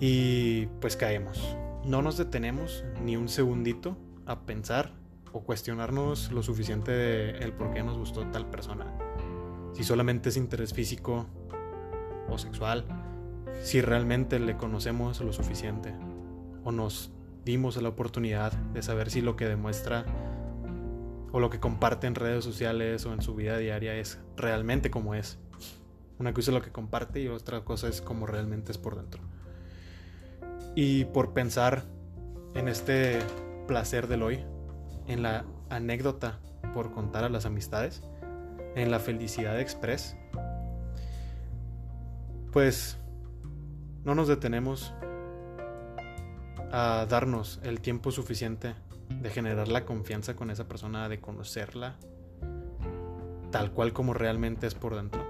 Y 0.01 0.67
pues 0.81 0.97
caemos. 0.97 1.57
No 1.85 2.03
nos 2.03 2.17
detenemos 2.17 2.85
ni 3.03 3.17
un 3.17 3.29
segundito 3.29 3.97
a 4.27 4.41
pensar 4.41 4.93
o 5.33 5.43
cuestionarnos 5.43 6.33
lo 6.33 6.43
suficiente 6.43 6.91
de 6.93 7.31
el 7.39 7.53
por 7.53 7.73
qué 7.73 7.83
nos 7.83 7.99
gustó 7.99 8.27
tal 8.29 8.49
persona. 8.49 8.87
Si 9.73 9.85
solamente 9.85 10.31
es 10.31 10.37
interés 10.37 10.73
físico 10.73 11.27
o 12.29 12.39
sexual, 12.39 12.85
si 13.63 13.81
realmente 13.81 14.39
le 14.39 14.57
conocemos 14.57 15.21
lo 15.21 15.33
suficiente 15.33 15.95
o 16.65 16.73
nos 16.73 17.11
dimos 17.45 17.81
la 17.81 17.89
oportunidad 17.89 18.53
de 18.53 18.83
saber 18.83 19.11
si 19.11 19.21
lo 19.21 19.37
que 19.37 19.47
demuestra 19.47 20.05
o 21.33 21.41
lo 21.41 21.51
que 21.51 21.61
comparte 21.61 22.07
en 22.07 22.15
redes 22.15 22.45
sociales 22.45 23.05
o 23.07 23.13
en 23.13 23.23
su 23.23 23.35
vida 23.35 23.59
diaria 23.59 23.95
es 23.95 24.19
realmente 24.37 24.91
como 24.91 25.15
es. 25.15 25.39
Una 26.19 26.33
cosa 26.33 26.51
es 26.51 26.55
lo 26.55 26.63
que 26.63 26.73
comparte 26.73 27.21
y 27.21 27.29
otra 27.29 27.65
cosa 27.65 27.89
es 27.89 28.01
como 28.01 28.27
realmente 28.27 28.73
es 28.73 28.79
por 28.79 28.97
dentro. 28.97 29.23
Y 30.75 31.05
por 31.07 31.35
pensar 31.35 31.85
en 32.55 32.69
este 32.69 33.19
placer 33.67 34.09
del 34.09 34.23
hoy, 34.23 34.45
en 35.07 35.23
la 35.23 35.45
anécdota 35.71 36.39
por 36.75 36.93
contar 36.93 37.25
a 37.25 37.29
las 37.29 37.47
amistades, 37.47 38.03
en 38.75 38.91
la 38.91 38.99
felicidad 38.99 39.59
express, 39.61 40.17
pues 42.53 42.99
no 44.05 44.15
nos 44.15 44.29
detenemos 44.29 44.95
a 46.73 47.07
darnos 47.09 47.61
el 47.63 47.81
tiempo 47.81 48.11
suficiente 48.11 48.75
de 49.09 49.31
generar 49.31 49.69
la 49.69 49.85
confianza 49.85 50.35
con 50.35 50.51
esa 50.51 50.67
persona, 50.69 51.09
de 51.09 51.21
conocerla 51.21 51.97
tal 53.51 53.71
cual 53.73 53.93
como 53.95 54.13
realmente 54.13 54.67
es 54.67 54.75
por 54.75 54.95
dentro, 54.97 55.27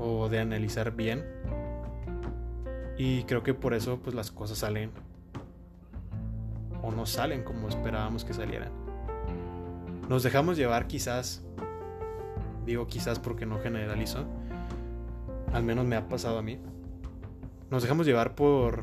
o 0.00 0.28
de 0.28 0.40
analizar 0.40 0.90
bien. 0.90 1.24
Y 2.98 3.22
creo 3.24 3.42
que 3.42 3.54
por 3.54 3.74
eso 3.74 4.00
pues 4.02 4.14
las 4.14 4.30
cosas 4.30 4.58
salen 4.58 4.90
o 6.82 6.90
no 6.90 7.06
salen 7.06 7.44
como 7.44 7.68
esperábamos 7.68 8.24
que 8.24 8.34
salieran. 8.34 8.83
Nos 10.08 10.22
dejamos 10.22 10.56
llevar 10.56 10.86
quizás, 10.86 11.42
digo 12.66 12.86
quizás 12.86 13.18
porque 13.18 13.46
no 13.46 13.58
generalizo, 13.60 14.26
al 15.52 15.62
menos 15.62 15.86
me 15.86 15.96
ha 15.96 16.08
pasado 16.08 16.38
a 16.38 16.42
mí. 16.42 16.58
Nos 17.70 17.82
dejamos 17.82 18.06
llevar 18.06 18.34
por 18.34 18.82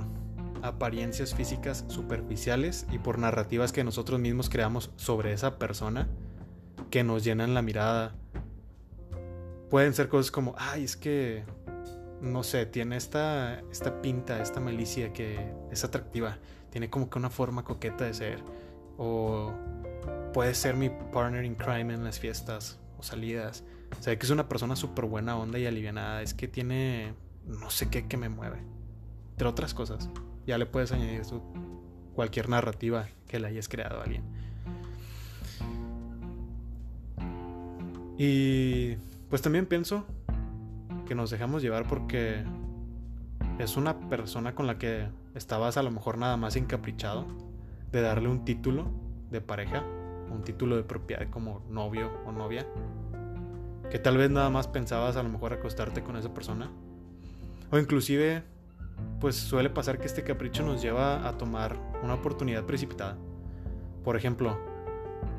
apariencias 0.63 1.35
físicas 1.35 1.85
superficiales 1.87 2.87
y 2.91 2.99
por 2.99 3.19
narrativas 3.19 3.71
que 3.71 3.83
nosotros 3.83 4.19
mismos 4.19 4.49
creamos 4.49 4.91
sobre 4.95 5.33
esa 5.33 5.57
persona 5.57 6.07
que 6.89 7.03
nos 7.03 7.23
llenan 7.23 7.53
la 7.53 7.61
mirada. 7.61 8.15
Pueden 9.69 9.93
ser 9.93 10.09
cosas 10.09 10.31
como, 10.31 10.55
ay, 10.57 10.83
es 10.83 10.97
que, 10.97 11.43
no 12.19 12.43
sé, 12.43 12.65
tiene 12.65 12.97
esta, 12.97 13.59
esta 13.71 14.01
pinta, 14.01 14.41
esta 14.41 14.59
malicia 14.59 15.13
que 15.13 15.53
es 15.71 15.83
atractiva, 15.83 16.37
tiene 16.69 16.89
como 16.89 17.09
que 17.09 17.17
una 17.17 17.29
forma 17.29 17.63
coqueta 17.63 18.05
de 18.05 18.13
ser, 18.13 18.43
o 18.97 19.53
puede 20.33 20.53
ser 20.55 20.75
mi 20.75 20.89
partner 20.89 21.45
in 21.45 21.55
crime 21.55 21.93
en 21.93 22.03
las 22.03 22.19
fiestas 22.19 22.79
o 22.97 23.03
salidas. 23.03 23.63
O 23.99 24.01
sea, 24.01 24.17
que 24.17 24.25
es 24.25 24.29
una 24.31 24.47
persona 24.47 24.75
súper 24.75 25.05
buena 25.05 25.37
onda 25.37 25.59
y 25.59 25.65
alivianada, 25.65 26.21
es 26.21 26.33
que 26.33 26.47
tiene, 26.47 27.13
no 27.45 27.69
sé 27.69 27.89
qué 27.89 28.07
que 28.07 28.17
me 28.17 28.29
mueve, 28.29 28.61
entre 29.31 29.47
otras 29.47 29.73
cosas 29.73 30.09
ya 30.45 30.57
le 30.57 30.65
puedes 30.65 30.91
añadir 30.91 31.21
cualquier 32.13 32.49
narrativa 32.49 33.07
que 33.27 33.39
le 33.39 33.47
hayas 33.47 33.69
creado 33.69 33.99
a 33.99 34.03
alguien. 34.03 34.23
Y 38.17 38.95
pues 39.29 39.41
también 39.41 39.65
pienso 39.65 40.05
que 41.07 41.15
nos 41.15 41.31
dejamos 41.31 41.61
llevar 41.61 41.87
porque 41.87 42.43
es 43.59 43.77
una 43.77 43.99
persona 44.09 44.53
con 44.53 44.67
la 44.67 44.77
que 44.77 45.07
estabas 45.35 45.77
a 45.77 45.83
lo 45.83 45.91
mejor 45.91 46.17
nada 46.17 46.37
más 46.37 46.55
encaprichado 46.55 47.25
de 47.91 48.01
darle 48.01 48.27
un 48.27 48.45
título 48.45 48.91
de 49.31 49.41
pareja, 49.41 49.83
un 50.31 50.43
título 50.43 50.75
de 50.75 50.83
propiedad 50.83 51.29
como 51.29 51.61
novio 51.69 52.11
o 52.25 52.31
novia, 52.31 52.65
que 53.89 53.99
tal 53.99 54.17
vez 54.17 54.29
nada 54.29 54.49
más 54.49 54.67
pensabas 54.67 55.17
a 55.17 55.23
lo 55.23 55.29
mejor 55.29 55.53
acostarte 55.53 56.01
con 56.03 56.15
esa 56.15 56.33
persona, 56.33 56.71
o 57.71 57.77
inclusive 57.77 58.43
pues 59.19 59.35
suele 59.35 59.69
pasar 59.69 59.99
que 59.99 60.07
este 60.07 60.23
capricho 60.23 60.63
nos 60.63 60.81
lleva 60.81 61.27
a 61.27 61.37
tomar 61.37 61.77
una 62.03 62.15
oportunidad 62.15 62.65
precipitada. 62.65 63.17
Por 64.03 64.15
ejemplo, 64.15 64.57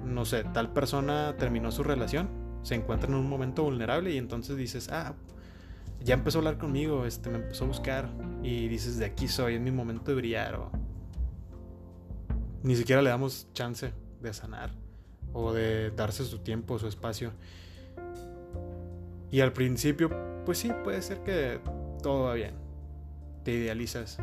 no 0.05 0.25
sé, 0.25 0.45
tal 0.45 0.73
persona 0.73 1.37
terminó 1.39 1.73
su 1.73 1.83
relación, 1.83 2.29
se 2.63 2.75
encuentra 2.75 3.09
en 3.09 3.17
un 3.17 3.29
momento 3.29 3.65
vulnerable 3.65 4.13
y 4.13 4.19
entonces 4.19 4.57
dices, 4.57 4.89
ah, 4.91 5.15
ya 6.01 6.15
empezó 6.15 6.39
a 6.39 6.41
hablar 6.41 6.59
conmigo, 6.59 7.07
este, 7.07 7.31
me 7.31 7.37
empezó 7.37 7.65
a 7.65 7.69
buscar 7.69 8.09
y 8.43 8.69
dices, 8.69 8.99
de 8.99 9.07
aquí 9.07 9.29
soy, 9.29 9.55
es 9.55 9.61
mi 9.61 9.71
momento 9.71 10.11
de 10.11 10.17
brillar 10.17 10.57
o 10.57 10.71
ni 12.63 12.77
siquiera 12.77 13.03
le 13.03 13.11
damos 13.11 13.49
chance 13.53 13.93
de 14.21 14.33
sanar 14.33 14.82
o 15.33 15.53
de 15.53 15.91
darse 15.91 16.25
su 16.25 16.39
tiempo, 16.39 16.79
su 16.79 16.87
espacio. 16.87 17.33
Y 19.31 19.41
al 19.41 19.53
principio, 19.53 20.11
pues 20.45 20.59
sí, 20.59 20.71
puede 20.85 21.01
ser 21.03 21.23
que 21.23 21.61
todo 22.03 22.25
va 22.25 22.35
bien 22.35 22.63
te 23.45 23.53
idealizas 23.53 24.19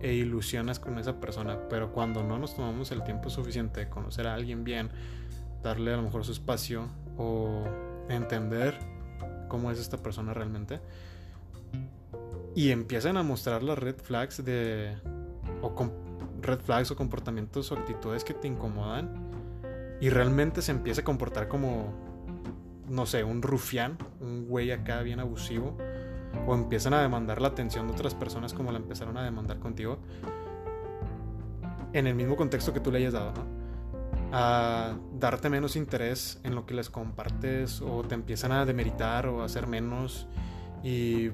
e 0.00 0.14
ilusionas 0.14 0.78
con 0.78 0.98
esa 0.98 1.20
persona, 1.20 1.58
pero 1.68 1.92
cuando 1.92 2.22
no 2.22 2.38
nos 2.38 2.54
tomamos 2.54 2.90
el 2.90 3.02
tiempo 3.04 3.30
suficiente 3.30 3.80
de 3.80 3.88
conocer 3.88 4.26
a 4.26 4.34
alguien 4.34 4.64
bien, 4.64 4.90
darle 5.62 5.92
a 5.92 5.96
lo 5.96 6.02
mejor 6.02 6.24
su 6.24 6.32
espacio 6.32 6.88
o 7.18 7.64
entender 8.08 8.78
cómo 9.48 9.70
es 9.70 9.78
esta 9.78 9.98
persona 9.98 10.32
realmente, 10.32 10.80
y 12.54 12.70
empiezan 12.70 13.16
a 13.16 13.22
mostrar 13.22 13.62
las 13.62 13.78
red 13.78 13.96
flags 13.96 14.44
de 14.44 14.96
o 15.62 15.74
red 16.40 16.60
flags 16.60 16.90
o 16.90 16.96
comportamientos 16.96 17.70
o 17.70 17.76
actitudes 17.76 18.24
que 18.24 18.34
te 18.34 18.48
incomodan 18.48 19.30
y 20.00 20.10
realmente 20.10 20.62
se 20.62 20.72
empieza 20.72 21.02
a 21.02 21.04
comportar 21.04 21.48
como 21.48 22.10
no 22.90 23.06
sé, 23.06 23.22
un 23.22 23.40
rufián, 23.40 23.96
un 24.20 24.46
güey 24.48 24.72
acá 24.72 25.00
bien 25.02 25.20
abusivo 25.20 25.76
o 26.46 26.54
empiezan 26.54 26.92
a 26.92 27.00
demandar 27.00 27.40
la 27.40 27.48
atención 27.48 27.86
de 27.86 27.92
otras 27.92 28.14
personas 28.14 28.52
como 28.52 28.72
la 28.72 28.78
empezaron 28.78 29.16
a 29.16 29.24
demandar 29.24 29.60
contigo, 29.60 29.98
en 31.92 32.06
el 32.06 32.14
mismo 32.14 32.36
contexto 32.36 32.72
que 32.72 32.80
tú 32.80 32.90
le 32.90 32.98
hayas 32.98 33.12
dado, 33.12 33.32
¿no? 33.32 33.60
A 34.32 34.96
darte 35.18 35.48
menos 35.48 35.74
interés 35.76 36.40
en 36.44 36.54
lo 36.54 36.66
que 36.66 36.74
les 36.74 36.90
compartes 36.90 37.80
o 37.80 38.02
te 38.02 38.14
empiezan 38.14 38.52
a 38.52 38.64
demeritar 38.64 39.26
o 39.26 39.42
a 39.42 39.44
hacer 39.44 39.66
menos 39.66 40.28
y 40.82 41.30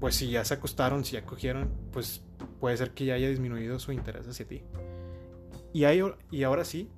pues 0.00 0.16
si 0.16 0.30
ya 0.30 0.44
se 0.44 0.54
acostaron, 0.54 1.04
si 1.04 1.12
ya 1.12 1.24
cogieron, 1.24 1.70
pues 1.92 2.22
puede 2.60 2.76
ser 2.76 2.92
que 2.92 3.06
ya 3.06 3.14
haya 3.14 3.28
disminuido 3.28 3.78
su 3.78 3.92
interés 3.92 4.26
hacia 4.28 4.46
ti. 4.46 4.62
Y, 5.72 5.84
ahí, 5.84 6.02
y 6.30 6.42
ahora 6.42 6.64
sí, 6.64 6.90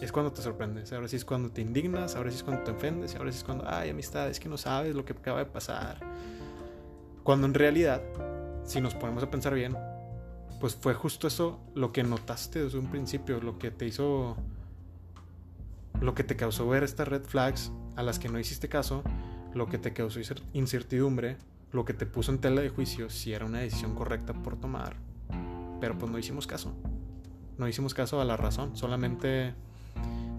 es 0.00 0.12
cuando 0.12 0.32
te 0.32 0.42
sorprendes, 0.42 0.92
ahora 0.92 1.08
sí 1.08 1.16
es 1.16 1.24
cuando 1.24 1.50
te 1.50 1.62
indignas, 1.62 2.14
ahora 2.14 2.30
sí 2.30 2.36
es 2.36 2.42
cuando 2.42 2.62
te 2.62 2.72
ofendes, 2.72 3.16
ahora 3.16 3.32
sí 3.32 3.38
es 3.38 3.44
cuando, 3.44 3.64
ay 3.66 3.90
amistad, 3.90 4.28
es 4.28 4.38
que 4.38 4.48
no 4.48 4.58
sabes 4.58 4.94
lo 4.94 5.04
que 5.04 5.14
acaba 5.14 5.38
de 5.38 5.46
pasar 5.46 5.98
cuando 7.24 7.46
en 7.46 7.54
realidad, 7.54 8.02
si 8.64 8.82
nos 8.82 8.94
ponemos 8.94 9.22
a 9.22 9.30
pensar 9.30 9.54
bien, 9.54 9.76
pues 10.60 10.76
fue 10.76 10.92
justo 10.92 11.26
eso 11.26 11.58
lo 11.74 11.90
que 11.90 12.04
notaste 12.04 12.62
desde 12.62 12.78
un 12.78 12.90
principio, 12.90 13.40
lo 13.40 13.58
que 13.58 13.70
te 13.70 13.86
hizo, 13.86 14.36
lo 16.02 16.14
que 16.14 16.22
te 16.22 16.36
causó 16.36 16.68
ver 16.68 16.84
estas 16.84 17.08
red 17.08 17.22
flags 17.22 17.72
a 17.96 18.02
las 18.02 18.18
que 18.18 18.28
no 18.28 18.38
hiciste 18.38 18.68
caso, 18.68 19.02
lo 19.54 19.66
que 19.66 19.78
te 19.78 19.94
causó 19.94 20.20
incertidumbre, 20.52 21.38
lo 21.72 21.86
que 21.86 21.94
te 21.94 22.04
puso 22.04 22.30
en 22.30 22.38
tela 22.38 22.60
de 22.60 22.68
juicio 22.68 23.08
si 23.08 23.32
era 23.32 23.46
una 23.46 23.60
decisión 23.60 23.94
correcta 23.94 24.34
por 24.34 24.60
tomar, 24.60 24.96
pero 25.80 25.96
pues 25.96 26.12
no 26.12 26.18
hicimos 26.18 26.46
caso. 26.46 26.74
No 27.58 27.68
hicimos 27.68 27.94
caso 27.94 28.20
a 28.20 28.24
la 28.24 28.36
razón, 28.36 28.76
solamente 28.76 29.54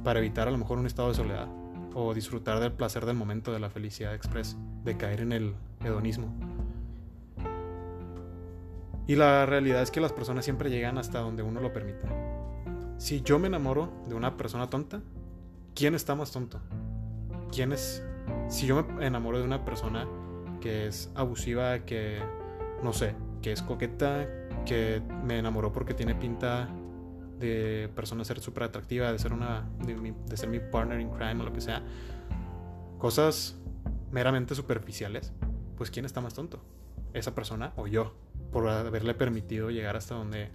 para 0.04 0.20
evitar 0.20 0.48
a 0.48 0.52
lo 0.52 0.58
mejor 0.58 0.78
un 0.78 0.86
estado 0.86 1.10
de 1.10 1.16
soledad 1.16 1.48
o 1.94 2.14
disfrutar 2.14 2.60
del 2.60 2.74
placer 2.74 3.06
del 3.06 3.16
momento 3.16 3.54
de 3.54 3.60
la 3.60 3.70
felicidad 3.70 4.14
express, 4.14 4.58
de 4.84 4.98
caer 4.98 5.22
en 5.22 5.32
el 5.32 5.56
hedonismo. 5.84 6.28
Y 9.08 9.16
la 9.16 9.46
realidad 9.46 9.82
es 9.82 9.92
que 9.92 10.02
las 10.02 10.12
personas 10.12 10.44
siempre 10.44 10.70
llegan 10.70 10.98
hasta 10.98 11.20
donde 11.20 11.42
uno 11.42 11.62
lo 11.62 11.72
permite. 11.72 12.08
Si 12.98 13.22
yo 13.22 13.40
me 13.40 13.48
enamoro 13.48 13.92
de 14.08 14.16
una 14.16 14.36
persona 14.36 14.70
tonta, 14.70 15.02
¿quién 15.74 15.96
está 15.96 16.16
más 16.16 16.32
tonto? 16.32 16.60
¿Quién 17.52 17.72
es? 17.72 18.04
Si 18.50 18.66
yo 18.66 18.84
me 18.84 19.06
enamoro 19.06 19.38
de 19.38 19.44
una 19.44 19.64
persona 19.64 20.08
que 20.60 20.88
es 20.88 21.12
abusiva, 21.16 21.80
que 21.80 22.20
no 22.84 22.94
sé, 22.94 23.16
que 23.42 23.52
es 23.52 23.62
coqueta, 23.62 24.28
que 24.66 25.02
me 25.24 25.38
enamoró 25.38 25.72
porque 25.72 25.94
tiene 25.94 26.16
pinta 26.16 26.68
de 27.40 27.90
persona 27.96 28.24
ser 28.24 28.40
súper 28.40 28.64
atractiva, 28.64 29.12
de 29.12 29.20
ser 29.20 29.34
una 29.34 29.68
de, 29.86 30.38
ser 30.38 30.50
mi 30.50 30.60
partner 30.60 31.00
in 31.00 31.10
crime 31.10 31.42
o 31.42 31.46
lo 31.46 31.54
que 31.54 31.62
sea, 31.62 31.84
cosas 32.98 33.56
meramente 34.12 34.56
superficiales, 34.56 35.34
pues 35.78 35.92
quién 35.92 36.06
está 36.06 36.22
más 36.22 36.34
tonto, 36.34 36.62
esa 37.14 37.36
persona 37.36 37.74
o 37.76 37.88
yo, 37.88 38.14
por 38.52 38.68
haberle 38.70 39.14
permitido 39.14 39.70
llegar 39.70 39.96
hasta 39.96 40.16
donde 40.16 40.50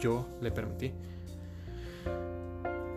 yo 0.00 0.28
le 0.40 0.50
permití. 0.50 0.92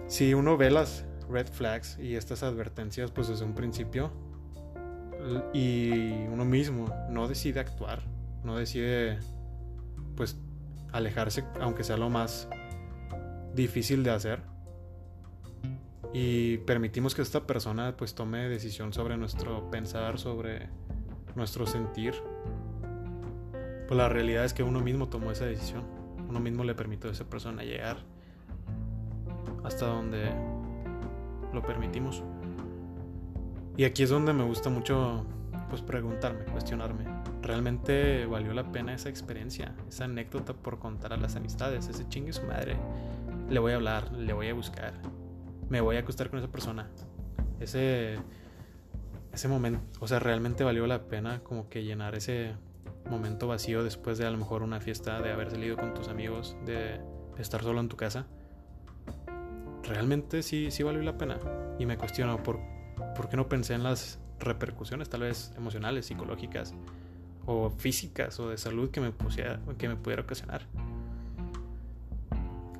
Si 0.08 0.34
uno 0.34 0.58
ve 0.58 0.72
las 0.72 1.06
red 1.30 1.48
flags 1.48 1.98
y 2.00 2.16
estas 2.16 2.44
advertencias 2.44 3.12
pues 3.12 3.28
desde 3.28 3.46
un 3.46 3.54
principio 3.54 4.12
y 5.54 6.25
uno 6.28 6.46
mismo 6.46 6.94
no 7.10 7.28
decide 7.28 7.60
actuar, 7.60 8.01
no 8.44 8.58
decide 8.58 9.20
pues 10.16 10.38
alejarse 10.92 11.46
aunque 11.62 11.84
sea 11.84 11.96
lo 11.96 12.10
más 12.10 12.50
difícil 13.55 14.03
de 14.03 14.12
hacer 14.12 14.41
y 16.13 16.58
permitimos 16.60 17.15
que 17.15 17.22
esta 17.22 17.46
persona 17.48 17.96
pues 17.96 18.15
tome 18.15 18.50
decisión 18.50 18.91
sobre 18.93 19.17
nuestro 19.17 19.70
pensar, 19.72 20.20
sobre 20.20 20.70
nuestro 21.36 21.65
sentir, 21.65 22.13
pues 23.88 23.98
la 23.98 24.10
realidad 24.10 24.43
es 24.43 24.53
que 24.53 24.63
uno 24.63 24.81
mismo 24.81 25.08
tomó 25.08 25.31
esa 25.31 25.46
decisión, 25.46 25.84
uno 26.27 26.39
mismo 26.39 26.63
le 26.63 26.75
permitió 26.75 27.10
a 27.10 27.13
esa 27.13 27.25
persona 27.25 27.63
llegar 27.63 27.98
hasta 29.63 29.86
donde 29.86 30.31
lo 31.53 31.62
permitimos. 31.62 32.24
Y 33.77 33.86
aquí 33.86 34.03
es 34.03 34.10
donde 34.10 34.34
me 34.34 34.43
gusta 34.43 34.70
mucho 34.70 35.25
pues 35.70 35.81
preguntarme, 35.81 36.43
cuestionarme, 36.46 37.05
¿realmente 37.41 38.25
valió 38.25 38.53
la 38.53 38.70
pena 38.70 38.93
esa 38.93 39.08
experiencia, 39.08 39.74
esa 39.88 40.03
anécdota 40.03 40.53
por 40.53 40.79
contar 40.79 41.13
a 41.13 41.17
las 41.17 41.38
amistades, 41.38 41.88
ese 41.88 42.08
chingue 42.10 42.34
su 42.34 42.43
madre? 42.43 42.75
Le 43.51 43.60
voy 43.60 43.74
a 43.74 43.75
hablar, 43.75 44.12
le 44.13 44.31
voy 44.34 44.48
a 44.48 44.53
buscar, 44.53 44.93
me 45.70 45.81
voy 45.81 45.98
a 45.98 46.00
acostar 46.00 46.29
con 46.29 46.39
esa 46.39 46.50
persona. 46.50 46.89
Ese, 47.60 48.17
ese 49.34 49.48
momento, 49.48 49.81
o 50.00 50.08
sea, 50.08 50.20
realmente 50.20 50.63
valió 50.63 50.88
la 50.88 51.03
pena 51.08 51.41
como 51.43 51.70
que 51.70 51.84
llenar 51.84 52.15
ese 52.15 52.55
momento 53.10 53.48
vacío 53.48 53.84
después 53.84 54.17
de 54.17 54.25
a 54.25 54.31
lo 54.31 54.38
mejor 54.38 54.63
una 54.63 54.79
fiesta, 54.79 55.22
de 55.22 55.31
haber 55.31 55.51
salido 55.51 55.75
con 55.75 55.93
tus 55.93 56.08
amigos, 56.08 56.55
de 56.65 57.01
estar 57.38 57.62
solo 57.62 57.81
en 57.81 57.89
tu 57.89 57.98
casa. 57.98 58.25
Realmente 59.84 60.43
sí, 60.43 60.72
sí 60.72 60.84
valió 60.84 61.01
la 61.01 61.17
pena. 61.17 61.38
Y 61.77 61.86
me 61.86 61.98
cuestiono 61.98 62.41
por, 62.41 62.60
por 63.15 63.27
qué 63.27 63.36
no 63.36 63.50
pensé 63.50 63.74
en 63.74 63.84
las 63.84 64.20
repercusiones, 64.39 65.10
tal 65.10 65.22
vez 65.22 65.53
emocionales, 65.58 66.05
psicológicas, 66.05 66.74
o 67.46 67.70
físicas, 67.70 68.40
o 68.40 68.50
de 68.50 68.57
salud 68.57 68.92
que 68.92 69.01
me, 69.01 69.11
pusiera, 69.11 69.59
que 69.77 69.90
me 69.90 69.98
pudiera 69.98 70.24
ocasionar. 70.24 70.68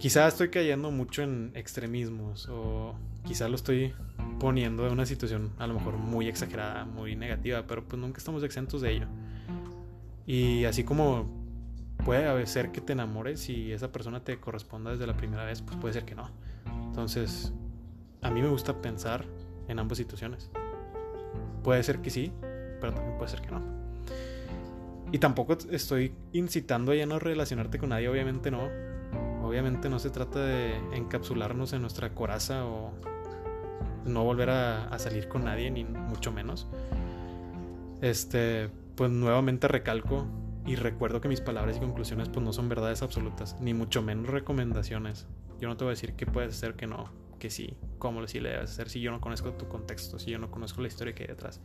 Quizá 0.02 0.28
estoy 0.28 0.50
cayendo 0.50 0.90
mucho 0.90 1.22
en 1.22 1.52
extremismos 1.54 2.50
o 2.50 2.96
quizá 3.24 3.48
lo 3.48 3.56
estoy 3.56 3.94
poniendo 4.40 4.88
en 4.88 4.94
una 4.94 5.06
situación 5.06 5.52
a 5.60 5.68
lo 5.68 5.76
mejor 5.76 5.98
muy 5.98 6.28
exagerada, 6.28 6.86
muy 6.86 7.16
negativa, 7.16 7.68
pero 7.68 7.86
pues 7.88 8.02
nunca 8.02 8.18
estamos 8.18 8.42
exentos 8.42 8.82
de 8.82 8.94
ello. 8.94 9.06
Y 10.26 10.66
así 10.66 10.84
como 10.84 11.30
puede 12.04 12.48
ser 12.48 12.72
que 12.72 12.82
te 12.82 12.94
enamores 12.94 13.48
y 13.48 13.72
esa 13.74 13.92
persona 13.92 14.24
te 14.24 14.40
corresponda 14.40 14.90
desde 14.90 15.06
la 15.06 15.16
primera 15.16 15.46
vez, 15.46 15.62
pues 15.62 15.78
puede 15.78 15.94
ser 15.94 16.04
que 16.04 16.16
no. 16.16 16.32
Entonces, 16.88 17.54
a 18.24 18.32
mí 18.32 18.42
me 18.42 18.50
gusta 18.50 18.82
pensar 18.82 19.24
en 19.68 19.78
ambas 19.78 20.00
situaciones. 20.00 20.50
Puede 21.64 21.84
ser 21.84 22.00
que 22.00 22.10
sí, 22.10 22.32
pero 22.80 22.92
también 22.92 23.20
puede 23.20 23.30
ser 23.30 23.42
que 23.42 23.52
no. 23.52 23.62
Y 25.12 25.20
tampoco 25.20 25.56
estoy 25.70 26.16
incitando 26.34 26.92
a 26.92 26.96
ya 26.96 27.06
no 27.06 27.20
relacionarte 27.20 27.78
con 27.78 27.90
nadie, 27.90 28.10
obviamente 28.10 28.50
no 28.50 28.90
obviamente 29.52 29.90
no 29.90 30.00
se 30.00 30.10
trata 30.10 30.40
de 30.40 30.78
encapsularnos 30.94 31.74
en 31.74 31.82
nuestra 31.82 32.16
coraza 32.16 32.66
o 32.66 32.94
no 34.06 34.24
volver 34.24 34.50
a, 34.50 34.98
salir 34.98 35.28
con 35.28 35.44
nadie, 35.44 35.70
ni 35.70 35.84
mucho 35.84 36.32
menos. 36.32 36.70
Este, 38.02 38.70
pues 38.96 39.12
nuevamente 39.12 39.68
recalco 39.68 40.26
y 40.66 40.76
recuerdo 40.76 41.20
que 41.20 41.28
mis 41.28 41.42
palabras 41.42 41.76
y 41.76 41.80
conclusiones 41.82 42.30
pues 42.30 42.46
no 42.46 42.54
son 42.54 42.70
verdades 42.70 43.02
absolutas, 43.02 43.58
ni 43.60 43.74
mucho 43.74 44.02
menos 44.02 44.28
recomendaciones. 44.28 45.28
Yo 45.60 45.68
no 45.68 45.76
te 45.76 45.84
voy 45.84 45.92
a 45.92 45.96
decir 45.96 46.14
qué 46.14 46.26
puedes 46.26 46.56
hacer, 46.56 46.76
que 46.76 46.88
no, 46.88 47.12
que 47.38 47.50
sí, 47.50 47.76
cómo 48.00 48.26
sí 48.28 48.40
le 48.40 48.52
debes 48.52 48.72
hacer 48.72 48.88
si 48.88 49.02
yo 49.02 49.12
no 49.12 49.20
conozco 49.20 49.52
tu 49.52 49.68
contexto, 49.68 50.18
si 50.18 50.32
yo 50.32 50.40
no 50.40 50.50
conozco 50.50 50.82
la 50.82 50.88
historia 50.88 51.14
que 51.14 51.24
hay 51.24 51.28
detrás. 51.28 51.60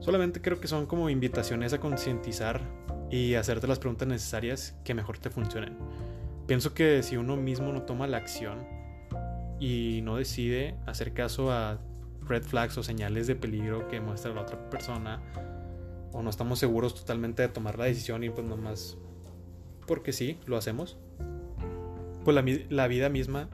Solamente 0.00 0.42
creo 0.42 0.60
que 0.60 0.68
son 0.68 0.84
como 0.84 1.08
invitaciones 1.08 1.72
a 1.72 1.80
concientizar 1.80 2.60
y 3.10 3.32
hacerte 3.32 3.66
las 3.66 3.78
preguntas 3.78 4.06
necesarias 4.06 4.76
que 4.84 4.92
mejor 4.92 5.16
te 5.16 5.30
funcionen. 5.30 5.78
Pienso 6.46 6.74
que 6.74 7.02
si 7.02 7.16
uno 7.16 7.36
mismo 7.36 7.72
no 7.72 7.82
toma 7.82 8.06
la 8.06 8.18
acción 8.18 8.64
y 9.58 10.00
no 10.02 10.16
decide 10.16 10.76
hacer 10.86 11.12
caso 11.12 11.50
a 11.50 11.78
red 12.22 12.42
flags 12.42 12.78
o 12.78 12.82
señales 12.82 13.26
de 13.26 13.34
peligro 13.34 13.88
que 13.88 14.00
muestra 14.00 14.32
la 14.32 14.42
otra 14.42 14.70
persona, 14.70 15.20
o 16.12 16.22
no 16.22 16.30
estamos 16.30 16.58
seguros 16.58 16.94
totalmente 16.94 17.42
de 17.42 17.48
tomar 17.48 17.78
la 17.78 17.86
decisión 17.86 18.22
y 18.24 18.30
pues 18.30 18.46
nomás 18.46 18.96
porque 19.86 20.12
sí, 20.12 20.38
lo 20.46 20.56
hacemos, 20.56 20.98
pues 22.24 22.34
la, 22.34 22.44
la 22.70 22.88
vida 22.88 23.08
misma 23.08 23.48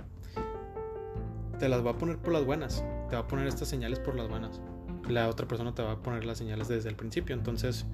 te 1.59 1.68
las 1.68 1.85
va 1.85 1.92
a 1.92 1.98
poner 1.98 2.18
por 2.18 2.33
las 2.33 2.44
buenas, 2.44 2.85
te 3.09 3.16
va 3.16 3.22
a 3.22 3.28
poner 3.28 3.46
estas 3.46 3.68
señales 3.68 3.98
por 3.98 4.16
las 4.16 4.28
buenas. 4.28 4.61
La 5.09 5.28
otra 5.28 5.46
persona 5.46 5.74
te 5.74 5.83
va 5.83 5.92
a 5.92 6.02
poner 6.02 6.24
las 6.24 6.38
señales 6.38 6.68
desde 6.68 6.88
el 6.88 6.96
principio, 6.96 7.35
entonces 7.35 7.87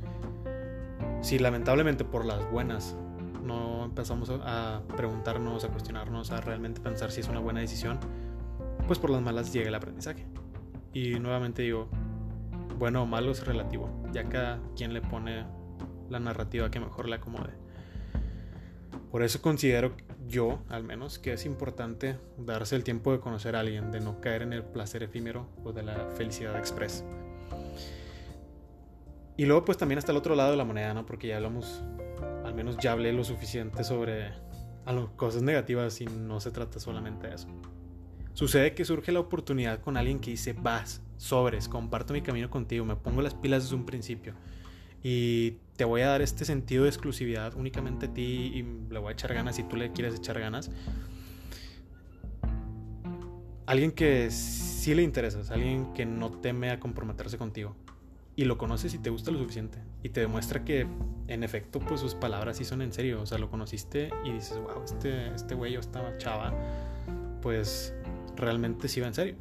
si 1.20 1.38
lamentablemente 1.38 2.04
por 2.04 2.24
las 2.24 2.48
buenas 2.50 2.96
no 3.42 3.84
empezamos 3.84 4.30
a 4.30 4.82
preguntarnos, 4.96 5.64
a 5.64 5.68
cuestionarnos, 5.68 6.30
a 6.30 6.40
realmente 6.40 6.80
pensar 6.80 7.10
si 7.10 7.20
es 7.20 7.28
una 7.28 7.40
buena 7.40 7.60
decisión, 7.60 7.98
pues 8.86 8.98
por 8.98 9.10
las 9.10 9.22
malas 9.22 9.52
llega 9.52 9.68
el 9.68 9.74
aprendizaje. 9.74 10.26
Y 10.92 11.18
nuevamente 11.18 11.62
digo, 11.62 11.88
bueno 12.78 13.02
o 13.02 13.06
malo 13.06 13.30
es 13.30 13.46
relativo, 13.46 13.90
ya 14.12 14.24
cada 14.24 14.60
quien 14.76 14.94
le 14.94 15.00
pone 15.00 15.44
la 16.08 16.20
narrativa 16.20 16.70
que 16.70 16.80
mejor 16.80 17.08
le 17.08 17.16
acomode. 17.16 17.52
Por 19.10 19.22
eso 19.22 19.40
considero 19.40 19.92
yo, 20.26 20.58
al 20.68 20.84
menos, 20.84 21.18
que 21.18 21.32
es 21.32 21.46
importante 21.46 22.18
darse 22.36 22.76
el 22.76 22.84
tiempo 22.84 23.12
de 23.12 23.20
conocer 23.20 23.56
a 23.56 23.60
alguien, 23.60 23.90
de 23.90 24.00
no 24.00 24.20
caer 24.20 24.42
en 24.42 24.52
el 24.52 24.62
placer 24.62 25.02
efímero 25.02 25.48
o 25.64 25.72
de 25.72 25.82
la 25.82 26.06
felicidad 26.16 26.58
express. 26.58 27.04
Y 29.36 29.46
luego 29.46 29.64
pues 29.64 29.78
también 29.78 29.98
está 29.98 30.12
el 30.12 30.18
otro 30.18 30.34
lado 30.34 30.50
de 30.50 30.56
la 30.56 30.64
moneda, 30.64 30.92
¿no? 30.92 31.06
Porque 31.06 31.28
ya 31.28 31.36
hablamos 31.36 31.82
al 32.48 32.54
menos 32.54 32.78
ya 32.78 32.92
hablé 32.92 33.12
lo 33.12 33.24
suficiente 33.24 33.84
sobre 33.84 34.32
cosas 35.16 35.42
negativas 35.42 36.00
y 36.00 36.06
no 36.06 36.40
se 36.40 36.50
trata 36.50 36.80
solamente 36.80 37.28
de 37.28 37.34
eso. 37.34 37.48
Sucede 38.32 38.74
que 38.74 38.84
surge 38.84 39.12
la 39.12 39.20
oportunidad 39.20 39.80
con 39.80 39.96
alguien 39.96 40.18
que 40.18 40.30
dice, 40.30 40.54
vas, 40.54 41.02
sobres, 41.18 41.68
comparto 41.68 42.14
mi 42.14 42.22
camino 42.22 42.48
contigo, 42.48 42.84
me 42.84 42.96
pongo 42.96 43.20
las 43.20 43.34
pilas 43.34 43.64
desde 43.64 43.76
un 43.76 43.84
principio 43.84 44.34
y 45.02 45.58
te 45.76 45.84
voy 45.84 46.00
a 46.00 46.08
dar 46.08 46.22
este 46.22 46.44
sentido 46.44 46.84
de 46.84 46.88
exclusividad 46.88 47.54
únicamente 47.54 48.06
a 48.06 48.14
ti 48.14 48.22
y 48.54 48.62
le 48.90 48.98
voy 48.98 49.10
a 49.10 49.12
echar 49.12 49.34
ganas 49.34 49.56
si 49.56 49.62
tú 49.64 49.76
le 49.76 49.92
quieres 49.92 50.14
echar 50.14 50.40
ganas. 50.40 50.70
Alguien 53.66 53.90
que 53.90 54.30
sí 54.30 54.94
le 54.94 55.02
interesas, 55.02 55.50
alguien 55.50 55.92
que 55.92 56.06
no 56.06 56.30
teme 56.30 56.70
a 56.70 56.80
comprometerse 56.80 57.36
contigo 57.36 57.76
y 58.36 58.44
lo 58.44 58.56
conoces 58.56 58.94
y 58.94 58.98
te 58.98 59.10
gusta 59.10 59.30
lo 59.30 59.38
suficiente 59.38 59.78
y 60.02 60.10
te 60.10 60.20
demuestra 60.20 60.64
que 60.64 60.86
en 61.26 61.42
efecto 61.42 61.80
pues 61.80 62.00
sus 62.00 62.14
palabras 62.14 62.56
sí 62.56 62.64
son 62.64 62.82
en 62.82 62.92
serio, 62.92 63.20
o 63.22 63.26
sea, 63.26 63.38
lo 63.38 63.50
conociste 63.50 64.10
y 64.24 64.32
dices, 64.32 64.58
wow, 64.58 64.82
este, 64.84 65.34
este 65.34 65.54
güey 65.54 65.76
o 65.76 65.80
esta 65.80 66.16
chava 66.18 66.52
pues 67.42 67.94
realmente 68.36 68.88
sí 68.88 69.00
va 69.00 69.08
en 69.08 69.14
serio. 69.14 69.34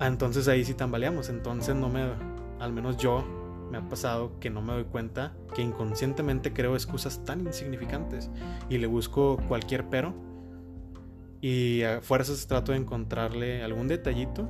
Entonces 0.00 0.48
ahí 0.48 0.64
sí 0.64 0.74
tambaleamos, 0.74 1.28
entonces 1.28 1.74
no 1.74 1.88
me, 1.88 2.08
al 2.60 2.72
menos 2.72 2.96
yo 2.96 3.24
me 3.70 3.78
ha 3.78 3.88
pasado 3.88 4.38
que 4.40 4.50
no 4.50 4.62
me 4.62 4.72
doy 4.72 4.84
cuenta 4.84 5.34
que 5.54 5.62
inconscientemente 5.62 6.52
creo 6.52 6.74
excusas 6.74 7.24
tan 7.24 7.40
insignificantes 7.40 8.30
y 8.68 8.78
le 8.78 8.86
busco 8.86 9.36
cualquier 9.48 9.88
pero 9.88 10.14
y 11.40 11.82
a 11.82 12.00
fuerzas 12.00 12.46
trato 12.46 12.72
de 12.72 12.78
encontrarle 12.78 13.62
algún 13.62 13.86
detallito 13.88 14.48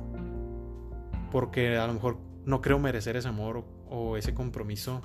porque 1.31 1.77
a 1.77 1.85
lo 1.85 1.93
mejor 1.93 2.17
no 2.45 2.61
creo 2.61 2.79
merecer 2.79 3.17
ese 3.17 3.27
amor 3.27 3.65
o 3.89 4.17
ese 4.17 4.33
compromiso 4.33 5.01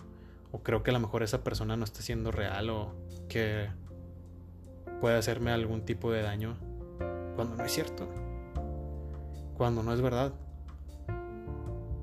o 0.54 0.62
creo 0.62 0.84
que 0.84 0.90
a 0.90 0.94
lo 0.94 1.00
mejor 1.00 1.24
esa 1.24 1.42
persona 1.42 1.76
no 1.76 1.84
está 1.84 2.00
siendo 2.00 2.30
real 2.30 2.70
o 2.70 2.94
que 3.28 3.68
puede 5.00 5.16
hacerme 5.16 5.50
algún 5.50 5.84
tipo 5.84 6.12
de 6.12 6.22
daño 6.22 6.56
cuando 7.34 7.56
no 7.56 7.64
es 7.64 7.72
cierto, 7.72 8.08
cuando 9.56 9.82
no 9.82 9.92
es 9.92 10.00
verdad. 10.00 10.32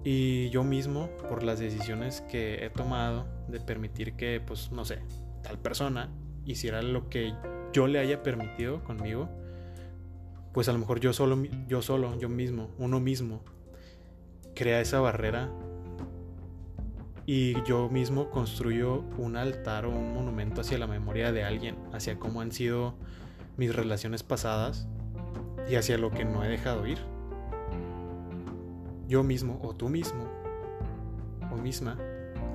Y 0.04 0.50
yo 0.50 0.66
mismo, 0.66 1.10
por 1.30 1.44
las 1.44 1.60
decisiones 1.60 2.22
que 2.22 2.66
he 2.66 2.70
tomado 2.70 3.26
de 3.48 3.62
permitir 3.62 4.18
que, 4.18 4.42
pues, 4.46 4.70
no 4.72 4.84
sé, 4.84 5.00
tal 5.44 5.58
persona 5.58 6.10
hiciera 6.44 6.82
lo 6.82 7.08
que 7.08 7.34
yo 7.72 7.88
le 7.88 8.00
haya 8.00 8.22
permitido 8.22 8.84
conmigo, 8.84 9.30
pues 10.52 10.68
a 10.68 10.74
lo 10.74 10.80
mejor 10.80 11.00
yo 11.00 11.14
solo, 11.14 11.42
yo 11.68 11.82
solo, 11.82 12.20
yo 12.20 12.28
mismo, 12.28 12.72
uno 12.78 13.00
mismo, 13.00 13.44
crea 14.56 14.82
esa 14.82 15.00
barrera 15.00 15.50
y 17.26 17.62
yo 17.64 17.90
mismo 17.90 18.30
construyo 18.30 19.04
un 19.18 19.38
altar 19.38 19.86
o 19.86 19.90
un 19.90 20.14
monumento 20.14 20.62
hacia 20.62 20.78
la 20.78 20.88
memoria 20.88 21.32
de 21.32 21.44
alguien, 21.44 21.76
hacia 21.94 22.18
cómo 22.18 22.42
han 22.42 22.52
sido 22.52 22.96
mis 23.58 23.76
relaciones 23.76 24.24
pasadas 24.24 24.88
y 25.70 25.76
hacia 25.76 25.98
lo 25.98 26.12
que 26.12 26.26
no 26.26 26.44
he 26.44 26.50
dejado 26.50 26.88
ir. 26.88 26.98
Yo 29.08 29.24
mismo 29.24 29.60
o 29.62 29.76
tú 29.76 29.90
mismo 29.90 30.26
o 31.52 31.58
misma 31.58 31.98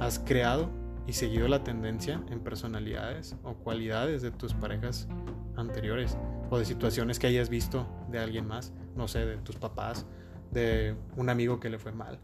has 0.00 0.18
creado 0.18 0.70
y 1.06 1.12
seguido 1.12 1.46
la 1.48 1.62
tendencia 1.62 2.20
en 2.30 2.40
personalidades 2.40 3.36
o 3.44 3.54
cualidades 3.54 4.22
de 4.22 4.30
tus 4.30 4.54
parejas 4.54 5.06
anteriores 5.54 6.18
o 6.50 6.58
de 6.58 6.64
situaciones 6.64 7.18
que 7.18 7.28
hayas 7.28 7.48
visto 7.48 7.86
de 8.10 8.18
alguien 8.18 8.46
más, 8.46 8.72
no 8.96 9.06
sé, 9.06 9.24
de 9.24 9.36
tus 9.36 9.56
papás, 9.56 10.06
de 10.50 10.96
un 11.16 11.28
amigo 11.28 11.60
que 11.60 11.70
le 11.70 11.78
fue 11.78 11.92
mal 11.92 12.18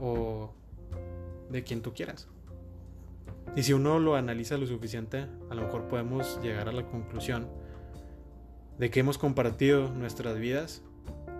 o 0.00 0.54
de 1.50 1.62
quien 1.64 1.82
tú 1.82 1.94
quieras. 1.94 2.28
Y 3.56 3.62
si 3.62 3.72
uno 3.72 3.98
lo 3.98 4.16
analiza 4.16 4.56
lo 4.58 4.66
suficiente, 4.66 5.26
a 5.50 5.54
lo 5.54 5.62
mejor 5.62 5.88
podemos 5.88 6.40
llegar 6.42 6.68
a 6.68 6.72
la 6.72 6.86
conclusión 6.86 7.48
de 8.78 8.90
que 8.90 9.00
hemos 9.00 9.18
compartido 9.18 9.90
nuestras 9.90 10.38
vidas 10.38 10.82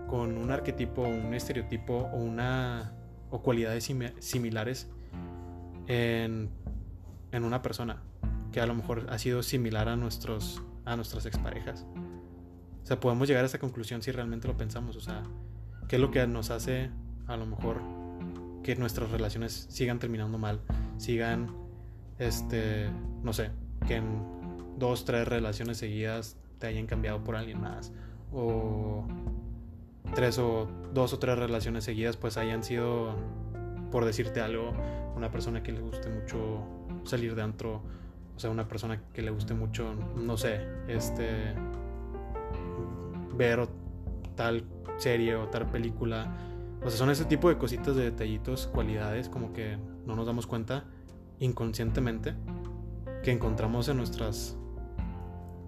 con 0.07 0.37
un 0.37 0.51
arquetipo, 0.51 1.01
un 1.01 1.33
estereotipo 1.33 2.09
o 2.13 2.17
una 2.17 2.93
o 3.31 3.41
cualidades 3.41 3.91
similares 4.19 4.89
en, 5.87 6.49
en 7.31 7.43
una 7.43 7.61
persona 7.61 8.01
que 8.51 8.61
a 8.61 8.65
lo 8.65 8.75
mejor 8.75 9.07
ha 9.09 9.17
sido 9.17 9.43
similar 9.43 9.89
a 9.89 9.95
nuestros 9.97 10.63
a 10.85 10.95
nuestras 10.95 11.25
exparejas. 11.25 11.85
O 12.83 12.85
sea, 12.85 12.99
podemos 12.99 13.27
llegar 13.27 13.43
a 13.43 13.47
esa 13.47 13.59
conclusión 13.59 14.01
si 14.01 14.11
realmente 14.11 14.47
lo 14.47 14.55
pensamos, 14.55 14.95
o 14.95 15.01
sea, 15.01 15.23
qué 15.87 15.95
es 15.95 16.01
lo 16.01 16.11
que 16.11 16.25
nos 16.27 16.51
hace 16.51 16.91
a 17.27 17.35
lo 17.35 17.47
mejor 17.47 17.81
que 18.65 18.75
nuestras 18.75 19.11
relaciones 19.11 19.67
sigan 19.69 19.99
terminando 19.99 20.39
mal, 20.39 20.59
sigan 20.97 21.55
este, 22.17 22.89
no 23.21 23.31
sé, 23.31 23.51
que 23.87 23.97
en 23.97 24.23
dos, 24.79 25.05
tres 25.05 25.27
relaciones 25.27 25.77
seguidas 25.77 26.35
te 26.57 26.65
hayan 26.65 26.87
cambiado 26.87 27.23
por 27.23 27.35
alguien 27.35 27.61
más 27.61 27.93
o 28.33 29.05
tres 30.15 30.39
o 30.39 30.67
dos 30.95 31.13
o 31.13 31.19
tres 31.19 31.37
relaciones 31.37 31.83
seguidas 31.83 32.17
pues 32.17 32.37
hayan 32.37 32.63
sido 32.63 33.15
por 33.91 34.03
decirte 34.03 34.41
algo 34.41 34.73
una 35.15 35.29
persona 35.29 35.61
que 35.61 35.71
le 35.71 35.81
guste 35.81 36.09
mucho 36.09 36.63
salir 37.03 37.35
de 37.35 37.43
antro 37.43 37.83
o 38.35 38.39
sea 38.39 38.49
una 38.49 38.67
persona 38.67 38.99
que 39.13 39.21
le 39.21 39.29
guste 39.29 39.53
mucho 39.53 39.93
no 40.15 40.37
sé 40.37 40.61
este 40.87 41.53
ver 43.35 43.67
tal 44.35 44.63
serie 44.97 45.35
o 45.35 45.49
tal 45.49 45.69
película 45.69 46.54
o 46.85 46.89
sea 46.89 46.99
son 46.99 47.09
ese 47.09 47.25
tipo 47.25 47.49
de 47.49 47.57
cositas 47.57 47.95
de 47.95 48.03
detallitos 48.03 48.67
cualidades 48.67 49.27
como 49.27 49.51
que 49.53 49.77
no 50.05 50.15
nos 50.15 50.27
damos 50.27 50.45
cuenta 50.45 50.85
inconscientemente 51.39 52.35
que 53.23 53.31
encontramos 53.31 53.89
en 53.89 53.97
nuestras 53.97 54.55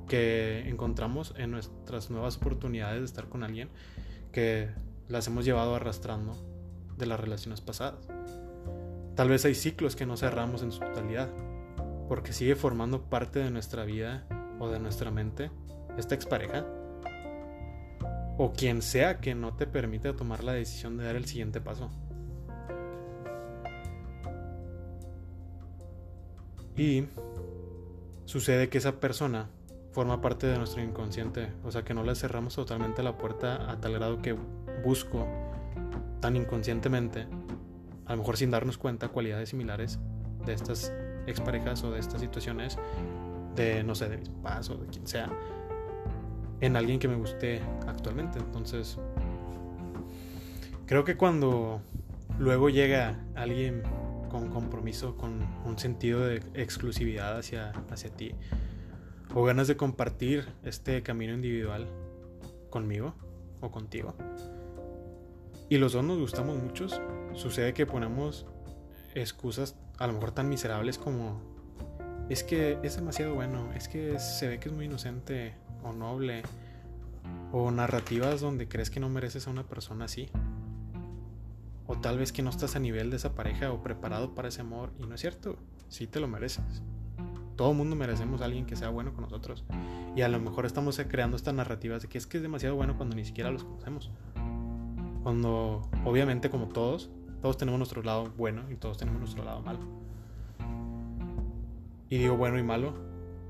que 0.07 0.69
encontramos 0.69 1.33
en 1.37 1.51
nuestras 1.51 2.09
nuevas 2.09 2.37
oportunidades 2.37 2.99
de 2.99 3.05
estar 3.05 3.27
con 3.27 3.43
alguien 3.43 3.69
que 4.31 4.69
las 5.07 5.27
hemos 5.27 5.43
llevado 5.43 5.75
arrastrando 5.75 6.35
de 6.97 7.05
las 7.05 7.19
relaciones 7.19 7.61
pasadas. 7.61 8.07
Tal 9.15 9.29
vez 9.29 9.45
hay 9.45 9.55
ciclos 9.55 9.95
que 9.95 10.05
no 10.05 10.17
cerramos 10.17 10.61
en 10.61 10.71
su 10.71 10.79
totalidad, 10.79 11.29
porque 12.07 12.33
sigue 12.33 12.55
formando 12.55 13.01
parte 13.09 13.39
de 13.39 13.51
nuestra 13.51 13.83
vida 13.83 14.25
o 14.59 14.69
de 14.69 14.79
nuestra 14.79 15.11
mente 15.11 15.51
esta 15.97 16.15
expareja 16.15 16.65
o 18.37 18.53
quien 18.53 18.81
sea 18.81 19.17
que 19.17 19.35
no 19.35 19.55
te 19.55 19.65
permite 19.65 20.13
tomar 20.13 20.43
la 20.43 20.53
decisión 20.53 20.97
de 20.97 21.05
dar 21.05 21.15
el 21.15 21.25
siguiente 21.25 21.59
paso. 21.59 21.89
Y 26.75 27.07
sucede 28.25 28.69
que 28.69 28.77
esa 28.77 28.99
persona 28.99 29.49
forma 29.91 30.21
parte 30.21 30.45
de 30.45 30.57
nuestro 30.59 30.83
inconsciente, 30.83 31.51
o 31.63 31.71
sea 31.71 31.83
que 31.83 31.95
no 31.95 32.03
le 32.03 32.13
cerramos 32.13 32.55
totalmente 32.55 33.01
la 33.01 33.17
puerta 33.17 33.71
a 33.71 33.81
tal 33.81 33.93
grado 33.93 34.21
que 34.21 34.35
busco 34.85 35.27
tan 36.19 36.35
inconscientemente, 36.35 37.25
a 38.05 38.11
lo 38.11 38.17
mejor 38.17 38.37
sin 38.37 38.51
darnos 38.51 38.77
cuenta, 38.77 39.09
cualidades 39.09 39.49
similares 39.49 39.97
de 40.45 40.53
estas 40.53 40.93
exparejas 41.25 41.83
o 41.83 41.91
de 41.91 41.99
estas 41.99 42.21
situaciones, 42.21 42.77
de 43.55 43.83
no 43.83 43.95
sé, 43.95 44.07
de 44.07 44.17
mis 44.17 44.29
papás 44.29 44.69
o 44.69 44.75
de 44.75 44.85
quien 44.85 45.07
sea, 45.07 45.31
en 46.61 46.75
alguien 46.75 46.99
que 46.99 47.07
me 47.07 47.15
guste 47.15 47.61
actualmente. 47.87 48.39
Entonces, 48.39 48.97
creo 50.85 51.03
que 51.03 51.17
cuando 51.17 51.81
luego 52.39 52.69
llega 52.69 53.19
alguien 53.35 53.83
con 54.29 54.49
compromiso, 54.49 55.15
con 55.15 55.45
un 55.65 55.77
sentido 55.79 56.21
de 56.21 56.41
exclusividad 56.53 57.37
hacia, 57.37 57.71
hacia 57.89 58.09
ti, 58.09 58.33
o 59.33 59.43
ganas 59.43 59.67
de 59.67 59.77
compartir 59.77 60.47
este 60.63 61.03
camino 61.03 61.33
individual 61.33 61.87
conmigo 62.69 63.13
o 63.61 63.71
contigo. 63.71 64.13
Y 65.69 65.77
los 65.77 65.93
dos 65.93 66.03
nos 66.03 66.17
gustamos 66.17 66.57
muchos. 66.61 67.01
Sucede 67.33 67.73
que 67.73 67.85
ponemos 67.85 68.45
excusas 69.15 69.75
a 69.97 70.07
lo 70.07 70.13
mejor 70.13 70.31
tan 70.31 70.47
miserables 70.47 70.97
como 70.97 71.41
es 72.29 72.43
que 72.43 72.77
es 72.83 72.95
demasiado 72.95 73.33
bueno, 73.33 73.71
es 73.73 73.87
que 73.87 74.19
se 74.19 74.47
ve 74.47 74.59
que 74.59 74.69
es 74.69 74.75
muy 74.75 74.85
inocente 74.85 75.55
o 75.87 75.93
noble 75.93 76.43
o 77.51 77.71
narrativas 77.71 78.41
donde 78.41 78.67
crees 78.67 78.89
que 78.89 78.99
no 78.99 79.09
mereces 79.09 79.47
a 79.47 79.51
una 79.51 79.63
persona 79.63 80.05
así. 80.05 80.29
O 81.85 81.97
tal 81.97 82.17
vez 82.17 82.31
que 82.31 82.41
no 82.41 82.49
estás 82.49 82.75
a 82.75 82.79
nivel 82.79 83.09
de 83.09 83.17
esa 83.17 83.33
pareja 83.33 83.71
o 83.71 83.81
preparado 83.81 84.35
para 84.35 84.49
ese 84.49 84.61
amor 84.61 84.91
y 84.99 85.05
no 85.05 85.15
es 85.15 85.21
cierto, 85.21 85.57
sí 85.87 86.07
te 86.07 86.19
lo 86.19 86.27
mereces. 86.27 86.83
Todo 87.55 87.73
mundo 87.73 87.95
merecemos 87.95 88.41
a 88.41 88.45
alguien 88.45 88.65
que 88.65 88.75
sea 88.75 88.89
bueno 88.89 89.13
con 89.13 89.23
nosotros. 89.23 89.63
Y 90.15 90.21
a 90.21 90.27
lo 90.27 90.39
mejor 90.39 90.65
estamos 90.65 91.01
creando 91.07 91.37
estas 91.37 91.55
narrativas 91.55 92.01
de 92.03 92.07
que 92.07 92.17
es 92.17 92.27
que 92.27 92.37
es 92.37 92.43
demasiado 92.43 92.75
bueno 92.75 92.97
cuando 92.97 93.15
ni 93.15 93.25
siquiera 93.25 93.49
los 93.49 93.63
conocemos. 93.63 94.11
Cuando, 95.23 95.89
obviamente, 96.05 96.49
como 96.49 96.67
todos, 96.67 97.09
todos 97.41 97.57
tenemos 97.57 97.79
nuestro 97.79 98.03
lado 98.03 98.31
bueno 98.37 98.63
y 98.69 98.75
todos 98.75 98.97
tenemos 98.97 99.19
nuestro 99.19 99.43
lado 99.43 99.61
malo. 99.61 99.79
Y 102.09 102.17
digo 102.19 102.37
bueno 102.37 102.59
y 102.59 102.63
malo, 102.63 102.93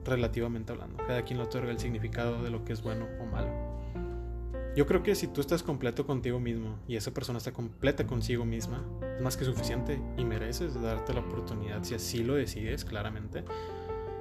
relativamente 0.08 0.72
hablando. 0.72 0.98
Cada 1.06 1.24
quien 1.24 1.40
le 1.40 1.46
otorga 1.46 1.72
el 1.72 1.80
significado 1.80 2.42
de 2.42 2.50
lo 2.50 2.66
que 2.66 2.74
es 2.74 2.82
bueno 2.82 3.06
o 3.22 3.26
malo. 3.26 3.68
Yo 4.76 4.86
creo 4.86 5.02
que 5.02 5.16
si 5.16 5.28
tú 5.28 5.42
estás 5.42 5.64
completo 5.64 6.06
contigo 6.06 6.40
mismo 6.40 6.78
y 6.88 6.98
esa 6.98 7.12
persona 7.12 7.40
está 7.40 7.52
completa 7.52 8.06
consigo 8.06 8.46
misma, 8.46 8.86
es 9.16 9.24
más 9.24 9.36
que 9.36 9.44
suficiente 9.44 10.00
y 10.18 10.24
mereces 10.24 10.80
darte 10.80 11.16
la 11.16 11.22
oportunidad, 11.22 11.84
si 11.84 11.96
así 11.96 12.24
lo 12.24 12.36
decides 12.36 12.86
claramente, 12.86 13.44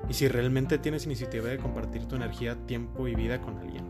y 0.09 0.15
si 0.15 0.29
realmente 0.29 0.79
tienes 0.79 1.05
iniciativa 1.05 1.49
de 1.49 1.59
compartir 1.59 2.07
tu 2.07 2.17
energía, 2.17 2.57
tiempo 2.67 3.07
y 3.07 3.15
vida 3.15 3.41
con 3.43 3.59
alguien. 3.59 3.85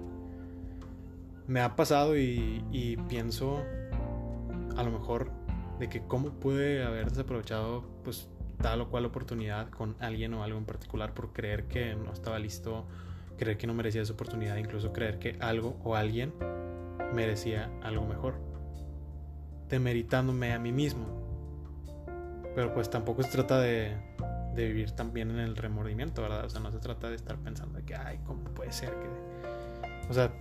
Me 1.46 1.60
ha 1.60 1.76
pasado 1.76 2.18
y, 2.18 2.98
pienso 3.08 3.62
a 4.76 4.82
lo 4.82 4.90
mejor 4.90 5.30
de 5.78 5.88
que 5.88 6.02
cómo 6.02 6.30
pude 6.30 6.82
haber 6.82 7.10
desaprovechado 7.10 7.84
pues 8.02 8.28
tal 8.66 8.80
o 8.80 8.88
cual 8.88 9.04
oportunidad 9.04 9.70
con 9.70 9.94
alguien 10.00 10.34
o 10.34 10.42
algo 10.42 10.58
en 10.58 10.64
particular 10.64 11.14
por 11.14 11.32
creer 11.32 11.68
que 11.68 11.94
no 11.94 12.12
estaba 12.12 12.40
listo, 12.40 12.84
creer 13.38 13.58
que 13.58 13.68
no 13.68 13.74
merecía 13.74 14.02
esa 14.02 14.14
oportunidad, 14.14 14.56
incluso 14.56 14.92
creer 14.92 15.20
que 15.20 15.36
algo 15.38 15.78
o 15.84 15.94
alguien 15.94 16.34
merecía 17.14 17.70
algo 17.84 18.04
mejor, 18.08 18.34
demeritándome 19.68 20.52
a 20.52 20.58
mí 20.58 20.72
mismo. 20.72 21.06
Pero 22.56 22.74
pues 22.74 22.90
tampoco 22.90 23.22
se 23.22 23.30
trata 23.30 23.60
de 23.60 23.96
de 24.56 24.66
vivir 24.66 24.90
también 24.90 25.30
en 25.30 25.38
el 25.38 25.54
remordimiento, 25.54 26.22
¿verdad? 26.22 26.46
O 26.46 26.50
sea, 26.50 26.60
no 26.60 26.72
se 26.72 26.78
trata 26.78 27.08
de 27.08 27.14
estar 27.14 27.36
pensando 27.36 27.78
de 27.78 27.84
que, 27.84 27.94
ay, 27.94 28.18
¿cómo 28.26 28.42
puede 28.54 28.72
ser 28.72 28.90
que... 28.90 30.08
O 30.10 30.14
sea, 30.14 30.32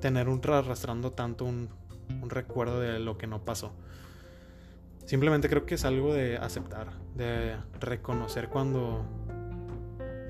tener 0.00 0.28
un 0.28 0.42
arrastrando 0.44 1.12
tanto 1.12 1.44
un, 1.46 1.70
un 2.20 2.28
recuerdo 2.28 2.80
de 2.80 2.98
lo 2.98 3.16
que 3.16 3.26
no 3.26 3.44
pasó. 3.44 3.72
Simplemente 5.04 5.48
creo 5.48 5.66
que 5.66 5.74
es 5.74 5.84
algo 5.84 6.12
de 6.12 6.36
aceptar, 6.36 6.92
de 7.16 7.56
reconocer 7.80 8.48
cuando 8.48 9.04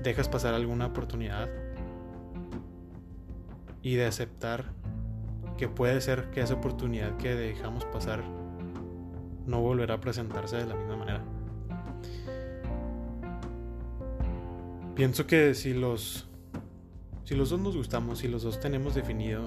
dejas 0.03 0.27
pasar 0.27 0.53
alguna 0.53 0.87
oportunidad 0.87 1.49
y 3.83 3.95
de 3.95 4.05
aceptar 4.05 4.73
que 5.57 5.67
puede 5.67 6.01
ser 6.01 6.31
que 6.31 6.41
esa 6.41 6.55
oportunidad 6.55 7.17
que 7.17 7.35
dejamos 7.35 7.85
pasar 7.85 8.23
no 9.45 9.61
volverá 9.61 9.95
a 9.95 10.01
presentarse 10.01 10.57
de 10.57 10.65
la 10.65 10.75
misma 10.75 10.97
manera. 10.97 11.21
Pienso 14.95 15.27
que 15.27 15.53
si 15.53 15.73
los 15.73 16.27
si 17.23 17.35
los 17.35 17.49
dos 17.49 17.59
nos 17.59 17.77
gustamos, 17.77 18.19
si 18.19 18.27
los 18.27 18.43
dos 18.43 18.59
tenemos 18.59 18.93
definido 18.93 19.43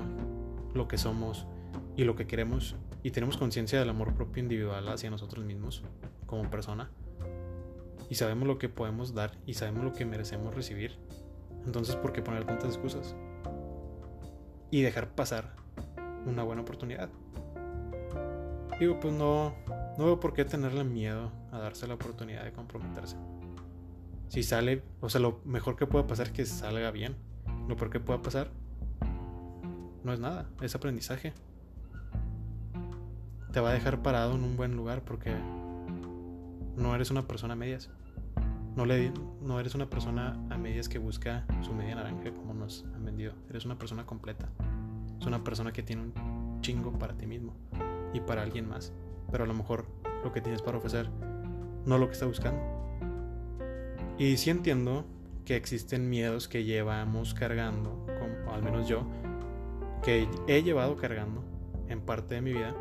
lo 0.72 0.88
que 0.88 0.96
somos 0.96 1.46
y 1.96 2.04
lo 2.04 2.16
que 2.16 2.26
queremos, 2.26 2.76
y 3.04 3.10
tenemos 3.10 3.36
conciencia 3.36 3.78
del 3.78 3.90
amor 3.90 4.14
propio 4.14 4.42
individual 4.42 4.88
hacia 4.88 5.10
nosotros 5.10 5.44
mismos 5.44 5.84
como 6.26 6.50
persona 6.50 6.90
y 8.08 8.14
sabemos 8.14 8.48
lo 8.48 8.58
que 8.58 8.70
podemos 8.70 9.14
dar 9.14 9.32
y 9.46 9.54
sabemos 9.54 9.84
lo 9.84 9.92
que 9.92 10.06
merecemos 10.06 10.54
recibir, 10.54 10.96
entonces 11.66 11.96
¿por 11.96 12.14
qué 12.14 12.22
poner 12.22 12.44
tantas 12.46 12.70
excusas? 12.70 13.14
Y 14.70 14.80
dejar 14.80 15.14
pasar 15.14 15.54
una 16.24 16.42
buena 16.42 16.62
oportunidad. 16.62 17.10
Digo, 18.80 18.98
pues 18.98 19.12
no, 19.12 19.54
no 19.98 20.06
veo 20.06 20.18
por 20.18 20.32
qué 20.32 20.46
tenerle 20.46 20.82
miedo 20.82 21.30
a 21.52 21.58
darse 21.58 21.86
la 21.86 21.94
oportunidad 21.94 22.42
de 22.42 22.52
comprometerse. 22.52 23.16
Si 24.28 24.42
sale, 24.42 24.82
o 25.00 25.10
sea, 25.10 25.20
lo 25.20 25.42
mejor 25.44 25.76
que 25.76 25.86
pueda 25.86 26.06
pasar 26.06 26.28
es 26.28 26.32
que 26.32 26.46
salga 26.46 26.90
bien. 26.90 27.14
Lo 27.68 27.76
peor 27.76 27.90
que 27.90 28.00
pueda 28.00 28.20
pasar 28.20 28.50
no 30.02 30.12
es 30.12 30.18
nada, 30.18 30.48
es 30.62 30.74
aprendizaje. 30.74 31.34
Te 33.54 33.60
va 33.60 33.70
a 33.70 33.72
dejar 33.72 34.02
parado 34.02 34.34
en 34.34 34.42
un 34.42 34.56
buen 34.56 34.74
lugar 34.74 35.02
porque 35.02 35.32
no 36.76 36.92
eres 36.92 37.12
una 37.12 37.22
persona 37.28 37.52
a 37.52 37.56
medias. 37.56 37.88
No, 38.74 38.84
le, 38.84 39.12
no 39.42 39.60
eres 39.60 39.76
una 39.76 39.88
persona 39.88 40.36
a 40.50 40.58
medias 40.58 40.88
que 40.88 40.98
busca 40.98 41.46
su 41.62 41.72
media 41.72 41.94
naranja 41.94 42.32
como 42.32 42.52
nos 42.52 42.84
han 42.96 43.04
vendido. 43.04 43.32
Eres 43.48 43.64
una 43.64 43.78
persona 43.78 44.04
completa. 44.06 44.48
Es 45.20 45.26
una 45.26 45.44
persona 45.44 45.72
que 45.72 45.84
tiene 45.84 46.02
un 46.02 46.60
chingo 46.62 46.98
para 46.98 47.16
ti 47.16 47.28
mismo 47.28 47.54
y 48.12 48.18
para 48.18 48.42
alguien 48.42 48.68
más. 48.68 48.92
Pero 49.30 49.44
a 49.44 49.46
lo 49.46 49.54
mejor 49.54 49.86
lo 50.24 50.32
que 50.32 50.40
tienes 50.40 50.60
para 50.60 50.78
ofrecer 50.78 51.08
no 51.86 51.96
lo 51.96 52.08
que 52.08 52.14
está 52.14 52.26
buscando. 52.26 52.60
Y 54.18 54.36
sí 54.36 54.50
entiendo 54.50 55.04
que 55.44 55.54
existen 55.54 56.10
miedos 56.10 56.48
que 56.48 56.64
llevamos 56.64 57.34
cargando, 57.34 58.04
o 58.48 58.52
al 58.52 58.64
menos 58.64 58.88
yo, 58.88 59.06
que 60.02 60.26
he 60.48 60.64
llevado 60.64 60.96
cargando 60.96 61.44
en 61.88 62.00
parte 62.00 62.34
de 62.34 62.40
mi 62.40 62.52
vida, 62.52 62.74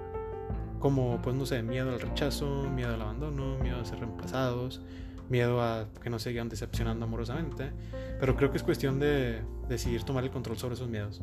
como 0.84 1.22
pues 1.22 1.34
no 1.34 1.46
sé, 1.46 1.64
miedo 1.64 1.92
al 1.92 2.02
rechazo, 2.02 2.70
miedo 2.70 2.94
al 2.94 3.02
abandono, 3.02 3.58
miedo 3.60 3.80
a 3.80 3.86
ser 3.86 4.00
reemplazados, 4.00 4.82
miedo 5.30 5.62
a 5.62 5.88
que 6.02 6.10
nos 6.10 6.24
sigan 6.24 6.50
decepcionando 6.50 7.06
amorosamente, 7.06 7.72
pero 8.20 8.36
creo 8.36 8.52
que 8.52 8.58
es 8.58 8.64
cuestión 8.64 9.00
de 9.00 9.44
decidir 9.70 10.04
tomar 10.04 10.26
el 10.26 10.30
control 10.30 10.58
sobre 10.58 10.76
esos 10.76 10.90
miedos. 10.90 11.22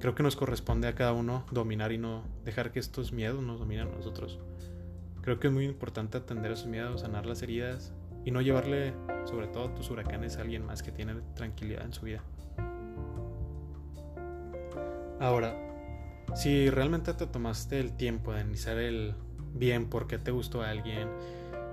Creo 0.00 0.14
que 0.14 0.22
nos 0.22 0.36
corresponde 0.36 0.88
a 0.88 0.94
cada 0.94 1.12
uno 1.12 1.44
dominar 1.52 1.92
y 1.92 1.98
no 1.98 2.22
dejar 2.46 2.72
que 2.72 2.78
estos 2.78 3.12
miedos 3.12 3.42
nos 3.42 3.58
dominen 3.58 3.88
a 3.88 3.90
nosotros. 3.90 4.40
Creo 5.20 5.38
que 5.38 5.48
es 5.48 5.52
muy 5.52 5.66
importante 5.66 6.16
atender 6.16 6.52
esos 6.52 6.66
miedos, 6.66 7.02
sanar 7.02 7.26
las 7.26 7.42
heridas 7.42 7.92
y 8.24 8.30
no 8.30 8.40
llevarle, 8.40 8.94
sobre 9.26 9.48
todo 9.48 9.68
tus 9.72 9.90
huracanes, 9.90 10.38
a 10.38 10.40
alguien 10.40 10.64
más 10.64 10.82
que 10.82 10.92
tiene 10.92 11.16
tranquilidad 11.34 11.84
en 11.84 11.92
su 11.92 12.06
vida. 12.06 12.22
Ahora, 15.20 15.65
si 16.36 16.68
realmente 16.68 17.14
te 17.14 17.26
tomaste 17.26 17.80
el 17.80 17.96
tiempo 17.96 18.34
de 18.34 18.40
analizar 18.40 18.76
el 18.76 19.14
bien 19.54 19.88
por 19.88 20.06
qué 20.06 20.18
te 20.18 20.30
gustó 20.30 20.60
a 20.60 20.68
alguien, 20.68 21.08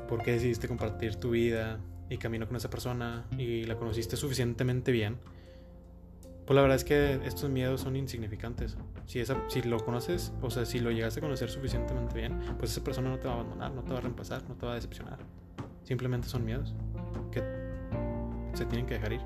por 0.07 0.23
qué 0.23 0.31
decidiste 0.31 0.69
compartir 0.69 1.17
tu 1.17 1.31
vida 1.31 1.81
y 2.09 2.17
camino 2.17 2.47
con 2.47 2.55
esa 2.55 2.69
persona 2.69 3.25
y 3.37 3.65
la 3.65 3.75
conociste 3.75 4.15
suficientemente 4.15 4.93
bien, 4.93 5.17
pues 6.45 6.55
la 6.55 6.61
verdad 6.61 6.77
es 6.77 6.85
que 6.85 7.19
estos 7.25 7.49
miedos 7.49 7.81
son 7.81 7.97
insignificantes. 7.97 8.77
Si, 9.05 9.19
esa, 9.19 9.37
si 9.49 9.61
lo 9.63 9.83
conoces, 9.83 10.31
o 10.41 10.49
sea, 10.49 10.65
si 10.65 10.79
lo 10.79 10.91
llegaste 10.91 11.19
a 11.19 11.23
conocer 11.23 11.49
suficientemente 11.49 12.15
bien, 12.15 12.39
pues 12.57 12.71
esa 12.71 12.81
persona 12.85 13.09
no 13.09 13.19
te 13.19 13.27
va 13.27 13.33
a 13.33 13.39
abandonar, 13.41 13.73
no 13.73 13.83
te 13.83 13.91
va 13.91 13.97
a 13.97 14.01
reemplazar, 14.01 14.43
no 14.47 14.55
te 14.55 14.65
va 14.65 14.71
a 14.71 14.75
decepcionar. 14.75 15.19
Simplemente 15.83 16.29
son 16.29 16.45
miedos 16.45 16.73
que 17.31 17.41
se 18.53 18.65
tienen 18.65 18.85
que 18.85 18.93
dejar 18.93 19.11
ir. 19.11 19.21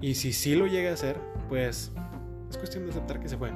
Y 0.00 0.14
si 0.16 0.32
sí 0.32 0.56
lo 0.56 0.66
llega 0.66 0.90
a 0.90 0.94
hacer, 0.94 1.20
pues 1.48 1.92
es 2.50 2.58
cuestión 2.58 2.84
de 2.84 2.90
aceptar 2.90 3.20
que 3.20 3.28
se 3.28 3.36
fue. 3.36 3.52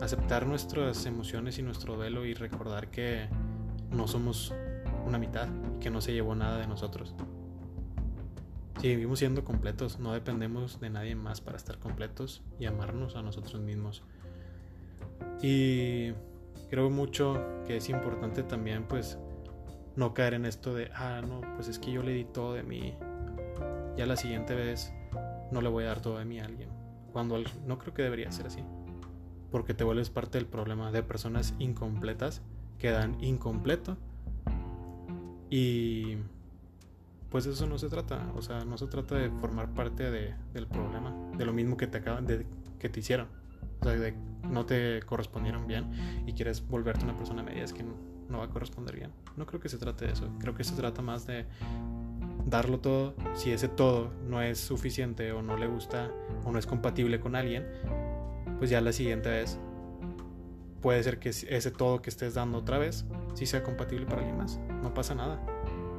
Aceptar 0.00 0.46
nuestras 0.46 1.04
emociones 1.06 1.58
y 1.58 1.62
nuestro 1.62 1.96
duelo 1.96 2.24
y 2.24 2.34
recordar 2.34 2.90
que 2.90 3.28
no 3.90 4.06
somos 4.08 4.54
una 5.06 5.18
mitad 5.18 5.48
y 5.76 5.80
que 5.80 5.90
no 5.90 6.00
se 6.00 6.12
llevó 6.12 6.34
nada 6.34 6.58
de 6.58 6.66
nosotros. 6.66 7.14
Si 8.80 8.88
vivimos 8.88 9.18
siendo 9.18 9.44
completos, 9.44 9.98
no 9.98 10.14
dependemos 10.14 10.80
de 10.80 10.88
nadie 10.88 11.14
más 11.14 11.42
para 11.42 11.58
estar 11.58 11.78
completos 11.78 12.42
y 12.58 12.64
amarnos 12.64 13.14
a 13.14 13.22
nosotros 13.22 13.60
mismos. 13.60 14.02
Y 15.42 16.12
creo 16.70 16.88
mucho 16.88 17.42
que 17.66 17.76
es 17.76 17.90
importante 17.90 18.42
también 18.42 18.84
pues 18.84 19.18
no 19.96 20.14
caer 20.14 20.34
en 20.34 20.46
esto 20.46 20.72
de, 20.72 20.90
ah, 20.94 21.20
no, 21.20 21.42
pues 21.56 21.68
es 21.68 21.78
que 21.78 21.92
yo 21.92 22.02
le 22.02 22.12
di 22.12 22.24
todo 22.24 22.54
de 22.54 22.62
mí. 22.62 22.94
Ya 23.98 24.06
la 24.06 24.16
siguiente 24.16 24.54
vez 24.54 24.90
no 25.50 25.60
le 25.60 25.68
voy 25.68 25.84
a 25.84 25.88
dar 25.88 26.00
todo 26.00 26.18
de 26.18 26.24
mí 26.24 26.40
a 26.40 26.46
alguien. 26.46 26.69
Cuando 27.12 27.42
no 27.66 27.78
creo 27.78 27.94
que 27.94 28.02
debería 28.02 28.30
ser 28.32 28.46
así. 28.46 28.62
Porque 29.50 29.74
te 29.74 29.84
vuelves 29.84 30.10
parte 30.10 30.38
del 30.38 30.46
problema 30.46 30.92
de 30.92 31.02
personas 31.02 31.54
incompletas 31.58 32.42
que 32.78 32.90
dan 32.90 33.22
incompleto. 33.22 33.96
Y 35.50 36.16
pues 37.30 37.46
eso 37.46 37.66
no 37.66 37.78
se 37.78 37.88
trata. 37.88 38.30
O 38.36 38.42
sea, 38.42 38.64
no 38.64 38.78
se 38.78 38.86
trata 38.86 39.16
de 39.16 39.30
formar 39.30 39.70
parte 39.74 40.10
de, 40.10 40.34
del 40.52 40.66
problema. 40.66 41.14
De 41.36 41.44
lo 41.44 41.52
mismo 41.52 41.76
que 41.76 41.86
te 41.86 41.98
acaban 41.98 42.26
de 42.26 42.46
que 42.78 42.88
te 42.88 43.00
hicieron. 43.00 43.28
O 43.80 43.84
sea, 43.84 43.92
de 43.92 44.14
no 44.48 44.66
te 44.66 45.02
correspondieron 45.02 45.66
bien 45.66 45.90
y 46.26 46.32
quieres 46.32 46.66
volverte 46.66 47.04
una 47.04 47.16
persona 47.16 47.42
media. 47.42 47.64
Es 47.64 47.72
que 47.72 47.82
no, 47.82 47.94
no 48.28 48.38
va 48.38 48.44
a 48.44 48.48
corresponder 48.48 48.96
bien. 48.96 49.10
No 49.36 49.46
creo 49.46 49.60
que 49.60 49.68
se 49.68 49.78
trate 49.78 50.06
de 50.06 50.12
eso. 50.12 50.28
Creo 50.38 50.54
que 50.54 50.64
se 50.64 50.74
trata 50.74 51.02
más 51.02 51.26
de 51.26 51.46
darlo 52.46 52.80
todo. 52.80 53.14
Si 53.34 53.50
ese 53.52 53.68
todo 53.68 54.12
no 54.26 54.42
es 54.42 54.58
suficiente 54.58 55.32
o 55.32 55.42
no 55.42 55.56
le 55.56 55.66
gusta 55.66 56.10
o 56.44 56.52
no 56.52 56.58
es 56.58 56.66
compatible 56.66 57.20
con 57.20 57.36
alguien, 57.36 57.66
pues 58.58 58.70
ya 58.70 58.80
la 58.80 58.92
siguiente 58.92 59.28
vez 59.30 59.58
puede 60.80 61.02
ser 61.02 61.18
que 61.18 61.28
ese 61.28 61.70
todo 61.70 62.00
que 62.02 62.10
estés 62.10 62.34
dando 62.34 62.58
otra 62.58 62.78
vez 62.78 63.04
sí 63.34 63.46
sea 63.46 63.62
compatible 63.62 64.06
para 64.06 64.18
alguien 64.18 64.38
más. 64.38 64.58
No 64.82 64.94
pasa 64.94 65.14
nada. 65.14 65.40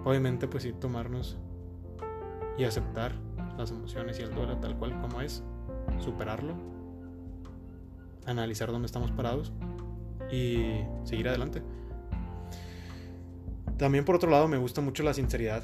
Obviamente 0.04 0.48
pues 0.48 0.64
sí 0.64 0.74
tomarnos 0.74 1.38
y 2.58 2.64
aceptar 2.64 3.14
las 3.58 3.72
emociones 3.72 4.20
y 4.20 4.24
el 4.24 4.34
dolor 4.34 4.60
tal 4.60 4.78
cual 4.78 5.00
como 5.02 5.22
es, 5.22 5.44
superarlo, 6.00 6.56
analizar 8.26 8.72
dónde 8.72 8.88
estamos 8.88 9.12
parados 9.12 9.54
y 10.32 10.82
seguir 11.04 11.30
adelante. 11.30 11.62
También 13.78 14.06
por 14.06 14.16
otro 14.16 14.30
lado 14.30 14.48
me 14.48 14.58
gusta 14.58 14.82
mucho 14.82 15.04
la 15.04 15.14
sinceridad. 15.14 15.64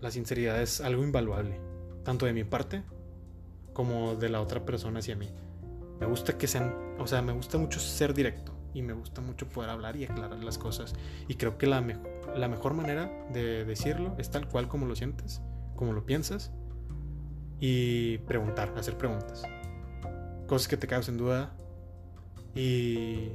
La 0.00 0.10
sinceridad 0.10 0.60
es 0.62 0.80
algo 0.80 1.02
invaluable, 1.02 1.60
tanto 2.04 2.26
de 2.26 2.32
mi 2.32 2.44
parte 2.44 2.84
como 3.72 4.14
de 4.14 4.28
la 4.28 4.40
otra 4.40 4.64
persona 4.64 5.00
hacia 5.00 5.16
mí. 5.16 5.28
Me 6.00 6.06
gusta 6.06 6.38
que 6.38 6.46
sean, 6.46 6.74
o 6.98 7.06
sea, 7.06 7.22
me 7.22 7.32
gusta 7.32 7.58
mucho 7.58 7.80
ser 7.80 8.14
directo 8.14 8.52
y 8.74 8.82
me 8.82 8.92
gusta 8.92 9.20
mucho 9.20 9.48
poder 9.48 9.70
hablar 9.70 9.96
y 9.96 10.04
aclarar 10.04 10.42
las 10.42 10.58
cosas. 10.58 10.94
Y 11.26 11.34
creo 11.34 11.58
que 11.58 11.66
la, 11.66 11.84
la 12.36 12.48
mejor 12.48 12.74
manera 12.74 13.10
de 13.32 13.64
decirlo 13.64 14.14
es 14.18 14.30
tal 14.30 14.48
cual 14.48 14.68
como 14.68 14.86
lo 14.86 14.94
sientes, 14.94 15.40
como 15.74 15.92
lo 15.92 16.06
piensas 16.06 16.52
y 17.60 18.18
preguntar, 18.18 18.72
hacer 18.76 18.96
preguntas. 18.96 19.42
Cosas 20.46 20.68
que 20.68 20.76
te 20.76 20.86
causen 20.86 21.16
duda 21.16 21.56
y 22.54 23.30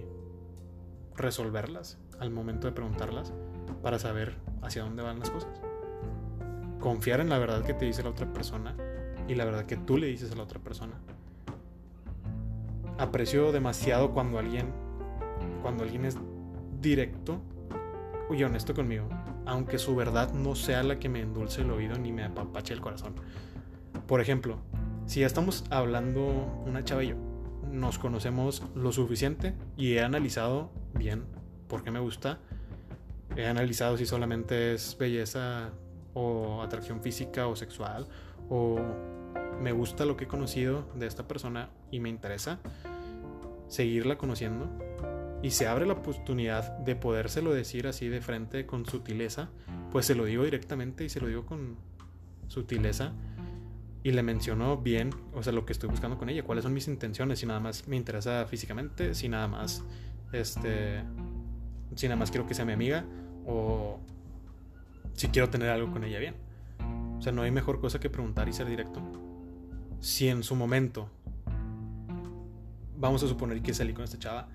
resolverlas 1.16 1.98
al 2.20 2.32
momento 2.32 2.68
de 2.68 2.74
preguntarlas 2.74 3.34
para 3.82 4.00
saber 4.00 4.38
hacia 4.62 4.84
dónde 4.84 5.04
van 5.04 5.20
las 5.20 5.30
cosas. 5.30 5.62
Confiar 6.84 7.22
en 7.22 7.30
la 7.30 7.38
verdad 7.38 7.64
que 7.64 7.74
te 7.74 7.86
dice 7.86 8.04
la 8.04 8.10
otra 8.10 8.34
persona 8.34 8.76
y 9.26 9.36
la 9.36 9.46
verdad 9.46 9.66
que 9.66 9.78
tú 9.78 9.98
le 9.98 10.08
dices 10.08 10.34
a 10.34 10.36
la 10.36 10.44
otra 10.44 10.60
persona. 10.60 10.92
Aprecio 12.98 13.54
demasiado 13.54 14.12
cuando 14.12 14.38
alguien 14.38 14.74
cuando 15.62 15.84
alguien 15.84 16.04
es 16.04 16.18
directo 16.82 17.40
y 18.30 18.44
honesto 18.44 18.74
conmigo, 18.74 19.08
aunque 19.46 19.78
su 19.78 19.96
verdad 19.96 20.34
no 20.34 20.56
sea 20.56 20.84
la 20.84 21.00
que 21.00 21.08
me 21.08 21.22
endulce 21.22 21.62
el 21.62 21.72
oído 21.72 21.98
ni 21.98 22.12
me 22.12 22.26
apapache 22.26 22.74
el 22.74 22.82
corazón. 22.82 23.16
Por 24.06 24.20
ejemplo, 24.20 24.58
si 25.06 25.22
ya 25.22 25.26
estamos 25.26 25.64
hablando 25.70 26.26
una 26.66 26.84
chava 26.84 27.04
nos 27.72 27.98
conocemos 27.98 28.62
lo 28.76 28.92
suficiente 28.92 29.54
y 29.78 29.94
he 29.94 30.04
analizado 30.04 30.70
bien 30.96 31.24
por 31.70 31.82
qué 31.82 31.92
me 31.92 32.00
gusta. 32.00 32.40
He 33.38 33.48
analizado 33.48 33.96
si 33.96 34.06
solamente 34.06 34.74
es 34.74 34.98
belleza 35.00 35.72
o 36.14 36.62
atracción 36.62 37.02
física 37.02 37.48
o 37.48 37.56
sexual 37.56 38.08
o 38.50 38.80
me 39.62 39.72
gusta 39.72 40.06
lo 40.06 40.18
que 40.18 40.26
he 40.26 40.28
conocido 40.28 40.86
de 40.96 41.08
esta 41.08 41.28
persona 41.28 41.70
y 41.92 42.00
me 42.00 42.10
interesa 42.10 42.60
seguirla 43.68 44.18
conociendo 44.18 44.70
y 45.42 45.52
se 45.52 45.68
abre 45.68 45.86
la 45.86 45.94
oportunidad 45.94 46.78
de 46.80 46.96
podérselo 46.96 47.54
decir 47.54 47.88
así 47.88 48.08
de 48.08 48.22
frente 48.22 48.66
con 48.66 48.86
sutileza, 48.86 49.50
pues 49.92 50.06
se 50.06 50.16
lo 50.16 50.26
digo 50.26 50.44
directamente 50.44 51.04
y 51.04 51.10
se 51.10 51.20
lo 51.20 51.28
digo 51.28 51.46
con 51.46 51.76
sutileza 52.48 53.12
y 54.04 54.12
le 54.12 54.24
menciono 54.24 54.78
bien, 54.78 55.12
o 55.34 55.44
sea, 55.44 55.54
lo 55.54 55.66
que 55.66 55.74
estoy 55.74 55.90
buscando 55.90 56.18
con 56.18 56.30
ella, 56.30 56.44
cuáles 56.44 56.64
son 56.64 56.74
mis 56.74 56.88
intenciones, 56.88 57.40
si 57.40 57.46
nada 57.46 57.60
más 57.60 57.88
me 57.88 57.96
interesa 57.96 58.46
físicamente, 58.46 59.16
si 59.16 59.28
nada 59.28 59.48
más 59.48 59.84
este 60.32 61.04
si 61.96 62.08
nada 62.08 62.16
más 62.16 62.32
quiero 62.32 62.48
que 62.48 62.54
sea 62.54 62.66
mi 62.66 62.74
amiga 62.74 63.06
o 63.46 64.00
si 65.14 65.28
quiero 65.30 65.50
tener 65.50 65.70
algo 65.70 65.92
con 65.92 66.04
ella 66.04 66.20
bien. 66.20 66.36
sea, 67.24 67.32
no 67.32 67.42
hay 67.42 67.52
mejor 67.52 67.80
cosa 67.80 68.00
que 68.00 68.10
preguntar 68.10 68.48
y 68.50 68.54
ser 68.54 68.68
directo. 68.68 69.02
Si 70.00 70.28
en 70.28 70.44
su 70.44 70.56
momento, 70.56 71.10
vamos 72.98 73.24
a 73.24 73.28
suponer 73.28 73.62
que 73.62 73.74
salí 73.74 73.94
con 73.94 74.04
esta 74.04 74.20
chava, 74.20 74.50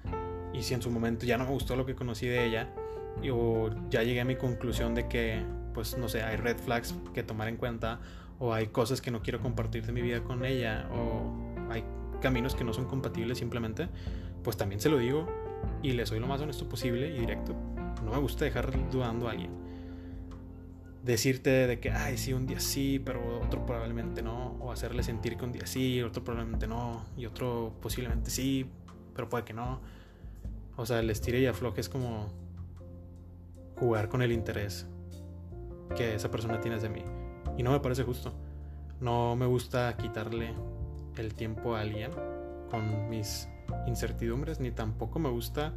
y 0.52 0.62
si 0.62 0.74
en 0.74 0.82
su 0.82 0.90
momento 0.90 1.26
ya 1.26 1.38
no 1.38 1.44
me 1.44 1.50
gustó 1.50 1.74
lo 1.76 1.86
que 1.86 1.94
conocí 1.94 2.26
de 2.26 2.44
ella, 2.44 2.68
o 3.32 3.70
ya 3.90 4.02
llegué 4.02 4.20
a 4.20 4.24
mi 4.24 4.36
conclusión 4.36 4.94
de 4.94 5.08
que, 5.08 5.42
pues 5.72 5.96
no 5.96 6.08
sé, 6.08 6.22
hay 6.22 6.36
red 6.36 6.58
flags 6.58 6.94
que 7.14 7.22
tomar 7.22 7.48
en 7.48 7.56
cuenta, 7.56 8.00
o 8.38 8.52
hay 8.52 8.68
cosas 8.68 9.00
que 9.00 9.10
no 9.10 9.22
quiero 9.22 9.40
compartir 9.40 9.84
de 9.86 9.92
mi 9.92 10.02
vida 10.02 10.22
con 10.22 10.44
ella, 10.44 10.88
o 10.92 11.70
hay 11.70 11.84
caminos 12.20 12.54
que 12.54 12.64
no 12.64 12.72
son 12.72 12.86
compatibles 12.86 13.38
simplemente, 13.38 13.88
pues 14.44 14.56
también 14.56 14.80
se 14.80 14.88
lo 14.88 14.98
digo 14.98 15.26
y 15.82 15.92
le 15.92 16.06
soy 16.06 16.20
lo 16.20 16.26
más 16.26 16.40
honesto 16.40 16.68
posible 16.68 17.08
y 17.08 17.20
directo. 17.20 17.54
No 18.04 18.12
me 18.12 18.18
gusta 18.18 18.44
dejar 18.44 18.70
dudando 18.90 19.28
a 19.28 19.32
alguien. 19.32 19.67
Decirte 21.02 21.66
de 21.66 21.80
que, 21.80 21.90
ay, 21.90 22.18
sí, 22.18 22.32
un 22.32 22.46
día 22.46 22.60
sí, 22.60 23.00
pero 23.04 23.40
otro 23.40 23.64
probablemente 23.64 24.22
no. 24.22 24.56
O 24.60 24.72
hacerle 24.72 25.02
sentir 25.02 25.36
que 25.36 25.44
un 25.44 25.52
día 25.52 25.66
sí, 25.66 26.02
otro 26.02 26.24
probablemente 26.24 26.66
no. 26.66 27.04
Y 27.16 27.26
otro 27.26 27.74
posiblemente 27.80 28.30
sí, 28.30 28.66
pero 29.14 29.28
puede 29.28 29.44
que 29.44 29.54
no. 29.54 29.80
O 30.76 30.86
sea, 30.86 31.00
el 31.00 31.10
estire 31.10 31.40
y 31.40 31.46
afloje 31.46 31.80
es 31.80 31.88
como 31.88 32.32
jugar 33.76 34.08
con 34.08 34.22
el 34.22 34.32
interés 34.32 34.86
que 35.96 36.14
esa 36.14 36.30
persona 36.30 36.60
tiene 36.60 36.78
de 36.78 36.88
mí. 36.88 37.02
Y 37.56 37.62
no 37.62 37.72
me 37.72 37.80
parece 37.80 38.02
justo. 38.02 38.32
No 39.00 39.36
me 39.36 39.46
gusta 39.46 39.96
quitarle 39.96 40.54
el 41.16 41.34
tiempo 41.34 41.74
a 41.74 41.80
alguien 41.80 42.10
con 42.70 43.08
mis 43.08 43.48
incertidumbres, 43.86 44.60
ni 44.60 44.70
tampoco 44.70 45.18
me 45.18 45.28
gusta, 45.28 45.72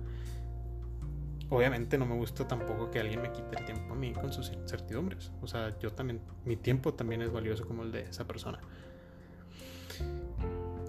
obviamente 1.51 1.97
no 1.97 2.05
me 2.05 2.15
gusta 2.15 2.47
tampoco 2.47 2.89
que 2.89 2.99
alguien 2.99 3.21
me 3.21 3.31
quite 3.31 3.59
el 3.59 3.65
tiempo 3.65 3.93
a 3.93 3.95
mí 3.95 4.13
con 4.13 4.31
sus 4.31 4.51
incertidumbres. 4.51 5.31
O 5.41 5.47
sea, 5.47 5.77
yo 5.79 5.91
también, 5.91 6.21
mi 6.45 6.55
tiempo 6.55 6.93
también 6.93 7.21
es 7.21 7.31
valioso 7.31 7.67
como 7.67 7.83
el 7.83 7.91
de 7.91 8.03
esa 8.03 8.25
persona. 8.25 8.59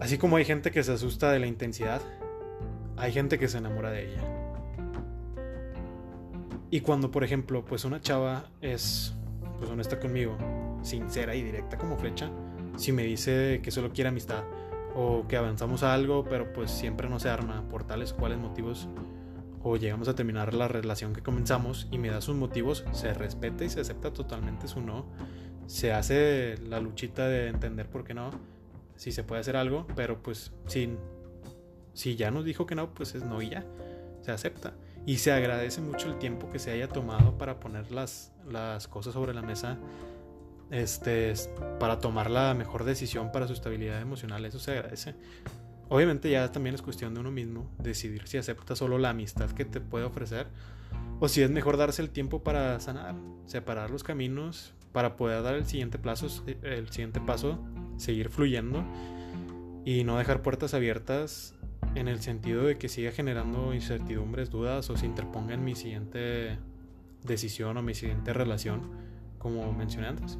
Así 0.01 0.19
como 0.19 0.37
hay 0.37 0.45
gente 0.45 0.71
que 0.71 0.83
se 0.83 0.93
asusta 0.93 1.33
de 1.33 1.41
la 1.41 1.47
intensidad, 1.47 2.01
hay 2.97 3.13
gente 3.13 3.39
que 3.39 3.49
se 3.49 3.59
enamora 3.59 3.91
de 3.91 4.13
ella. 4.13 4.23
Y 6.71 6.81
cuando, 6.81 7.11
por 7.11 7.25
ejemplo, 7.25 7.65
pues 7.65 7.85
una 7.85 8.01
chava 8.01 8.45
es 8.61 9.15
pues 9.59 9.69
honesta 9.69 9.99
conmigo, 9.99 10.39
sincera 10.83 11.35
y 11.35 11.43
directa 11.43 11.77
como 11.77 11.99
flecha, 11.99 12.31
si 12.77 12.93
me 12.93 13.03
dice 13.03 13.61
que 13.63 13.71
solo 13.71 13.93
quiere 13.93 14.09
amistad 14.09 14.45
o 14.95 15.27
que 15.27 15.37
avanzamos 15.37 15.83
a 15.83 15.93
algo, 15.93 16.25
pero 16.25 16.53
pues 16.53 16.71
siempre 16.71 17.09
no 17.09 17.19
se 17.19 17.29
arma 17.29 17.69
por 17.69 17.85
tales 17.85 18.13
o 18.13 18.17
cuales 18.17 18.39
motivos 18.39 18.89
o 19.63 19.77
llegamos 19.77 20.09
a 20.09 20.15
terminar 20.15 20.55
la 20.55 20.69
relación 20.69 21.13
que 21.13 21.23
comenzamos 21.23 21.89
y 21.91 21.99
me 21.99 22.09
da 22.09 22.21
sus 22.21 22.35
motivos, 22.35 22.85
se 22.93 23.15
respeta 23.15 23.65
y 23.65 23.69
se 23.69 23.81
acepta 23.81 24.13
totalmente 24.13 24.69
su 24.69 24.81
no. 24.81 25.07
Se 25.67 25.93
hace 25.93 26.59
la 26.59 26.81
luchita 26.81 27.29
de 27.29 27.49
entender 27.49 27.89
por 27.89 28.05
qué 28.05 28.15
no, 28.15 28.31
si 28.97 29.13
se 29.13 29.25
puede 29.25 29.41
hacer 29.41 29.57
algo, 29.57 29.87
pero 29.95 30.23
pues 30.23 30.53
si, 30.67 30.97
si 31.95 32.17
ya 32.17 32.31
nos 32.31 32.45
dijo 32.45 32.67
que 32.67 32.75
no, 32.75 32.93
pues 32.95 33.15
es 33.15 33.25
no 33.25 33.41
y 33.41 33.51
ya, 33.51 33.65
se 34.21 34.33
acepta. 34.33 34.75
Y 35.07 35.19
se 35.19 35.33
agradece 35.33 35.81
mucho 35.81 36.09
el 36.09 36.19
tiempo 36.19 36.51
que 36.51 36.59
se 36.59 36.71
haya 36.71 36.89
tomado 36.89 37.37
para 37.39 37.59
poner 37.59 37.91
las, 37.91 38.33
las 38.49 38.87
cosas 38.87 39.15
sobre 39.15 39.35
la 39.35 39.43
mesa 39.43 39.79
este, 40.71 41.35
para 41.79 41.99
tomar 41.99 42.31
la 42.31 42.55
mejor 42.55 42.85
decisión 42.85 43.31
para 43.31 43.47
su 43.47 43.53
estabilidad 43.53 44.01
emocional. 44.01 44.45
Eso 44.45 44.59
se 44.59 44.73
agradece. 44.73 45.15
Obviamente 45.89 46.31
ya 46.31 46.51
también 46.51 46.75
es 46.75 46.83
cuestión 46.83 47.13
de 47.15 47.21
uno 47.21 47.31
mismo 47.31 47.71
decidir 47.79 48.27
si 48.27 48.39
acepta 48.39 48.75
solo 48.75 48.99
la 48.99 49.11
amistad 49.11 49.51
que 49.51 49.65
te 49.65 49.81
puede 49.81 50.05
ofrecer 50.05 50.47
o 51.21 51.29
si 51.29 51.43
es 51.43 51.51
mejor 51.51 51.77
darse 51.77 52.03
el 52.03 52.11
tiempo 52.11 52.43
para 52.43 52.81
sanar, 52.81 53.15
separar 53.47 53.91
los 53.91 54.03
caminos 54.03 54.75
para 54.93 55.17
poder 55.17 55.43
dar 55.43 55.55
el 55.55 55.67
siguiente 55.67 55.99
plazo, 55.99 56.27
el 56.63 56.89
siguiente 56.91 57.21
paso, 57.21 57.59
seguir 57.97 58.29
fluyendo 58.29 58.85
y 59.85 60.05
no 60.05 60.19
dejar 60.19 60.43
puertas 60.43 60.75
abiertas 60.75 61.55
en 61.95 62.09
el 62.09 62.21
sentido 62.21 62.65
de 62.65 62.79
que 62.79 62.89
siga 62.89 63.13
generando 63.13 63.75
incertidumbres, 63.75 64.51
dudas 64.51 64.89
o 64.91 64.97
se 64.97 65.07
interponga 65.07 65.55
en 65.55 65.65
mi 65.65 65.75
siguiente 65.75 66.59
decisión 67.23 67.77
o 67.77 67.83
mi 67.83 67.95
siguiente 67.95 68.33
relación, 68.33 68.91
como 69.39 69.73
mencioné 69.73 70.09
antes. 70.09 70.39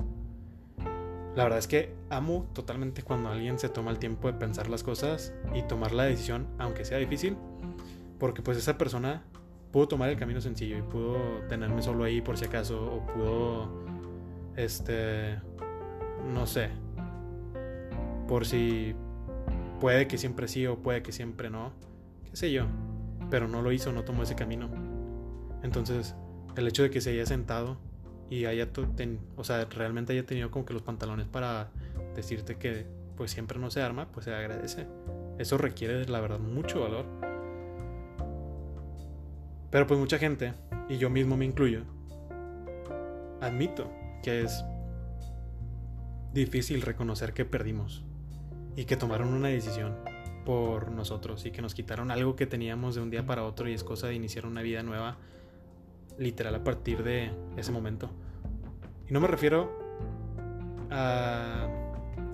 La 1.35 1.45
verdad 1.45 1.59
es 1.59 1.67
que 1.67 1.95
amo 2.11 2.47
totalmente 2.53 3.03
cuando 3.03 3.31
alguien 3.31 3.59
se 3.59 3.71
toma 3.71 3.91
el 3.91 3.99
tiempo 3.99 4.29
de 4.31 4.35
pensar 4.35 4.69
las 4.69 4.83
cosas 4.83 5.33
y 5.55 5.63
tomar 5.63 5.93
la 5.93 6.05
decisión, 6.05 6.47
aunque 6.59 6.85
sea 6.85 6.99
difícil, 6.99 7.37
porque 8.19 8.43
pues 8.43 8.59
esa 8.59 8.77
persona 8.77 9.25
pudo 9.71 9.89
tomar 9.89 10.11
el 10.11 10.19
camino 10.19 10.43
sencillo 10.43 10.77
y 10.77 10.83
pudo 10.83 11.17
tenerme 11.49 11.81
solo 11.81 12.05
ahí 12.05 12.21
por 12.21 12.37
si 12.37 12.45
acaso, 12.45 12.85
o 12.85 13.07
pudo, 13.07 13.69
este, 14.57 15.39
no 16.35 16.47
sé, 16.47 16.69
por 18.29 18.45
si 18.45 18.95
puede 19.81 20.07
que 20.07 20.19
siempre 20.19 20.49
sí 20.49 20.67
o 20.67 20.79
puede 20.79 21.03
que 21.03 21.13
siempre 21.13 21.49
no, 21.49 21.73
qué 22.31 22.37
sé 22.37 22.53
yo, 22.53 22.67
pero 23.31 23.49
no 23.49 23.63
lo 23.63 23.73
hizo, 23.73 23.91
no 23.91 24.05
tomó 24.05 24.25
ese 24.25 24.35
camino. 24.35 24.69
Entonces, 25.63 26.15
el 26.57 26.69
hecho 26.69 26.83
de 26.83 26.91
que 26.91 27.01
se 27.01 27.11
haya 27.11 27.25
sentado 27.25 27.79
y 28.33 28.47
haya, 28.47 28.71
o 29.37 29.45
sea, 29.45 29.67
realmente 29.67 30.15
haya 30.15 30.25
tenido 30.25 30.51
como 30.51 30.65
que 30.65 30.73
los 30.73 30.81
pantalones 30.81 31.27
para 31.27 31.69
decirte 32.17 32.57
que 32.57 32.87
pues 33.15 33.31
siempre 33.31 33.59
no 33.59 33.71
se 33.71 33.83
arma, 33.83 34.09
pues 34.11 34.25
se 34.25 34.35
agradece. 34.35 34.87
Eso 35.39 35.59
requiere, 35.59 36.07
la 36.07 36.19
verdad, 36.19 36.39
mucho 36.39 36.81
valor. 36.81 37.05
Pero 39.71 39.87
pues 39.87 40.01
mucha 40.01 40.17
gente, 40.17 40.55
y 40.89 40.97
yo 40.97 41.11
mismo 41.11 41.37
me 41.37 41.45
incluyo, 41.45 41.83
admito 43.43 43.93
que 44.23 44.41
es 44.41 44.65
difícil 46.33 46.81
reconocer 46.81 47.35
que 47.35 47.45
perdimos 47.45 48.03
y 48.77 48.87
que 48.87 48.97
tomaron 48.97 49.35
una 49.35 49.49
decisión 49.49 49.95
por 50.47 50.91
nosotros 50.91 51.45
y 51.45 51.51
que 51.51 51.61
nos 51.61 51.75
quitaron 51.75 52.11
algo 52.11 52.35
que 52.35 52.47
teníamos 52.47 52.95
de 52.95 53.03
un 53.03 53.11
día 53.11 53.27
para 53.27 53.45
otro 53.45 53.69
y 53.69 53.75
es 53.75 53.85
cosa 53.85 54.07
de 54.07 54.15
iniciar 54.15 54.47
una 54.47 54.63
vida 54.63 54.83
nueva 54.83 55.19
literal 56.19 56.55
a 56.55 56.65
partir 56.65 57.03
de 57.03 57.31
ese 57.59 57.73
momento. 57.73 58.11
No 59.13 59.21
me 59.21 59.27
refiero 59.27 59.71
a, 60.91 61.69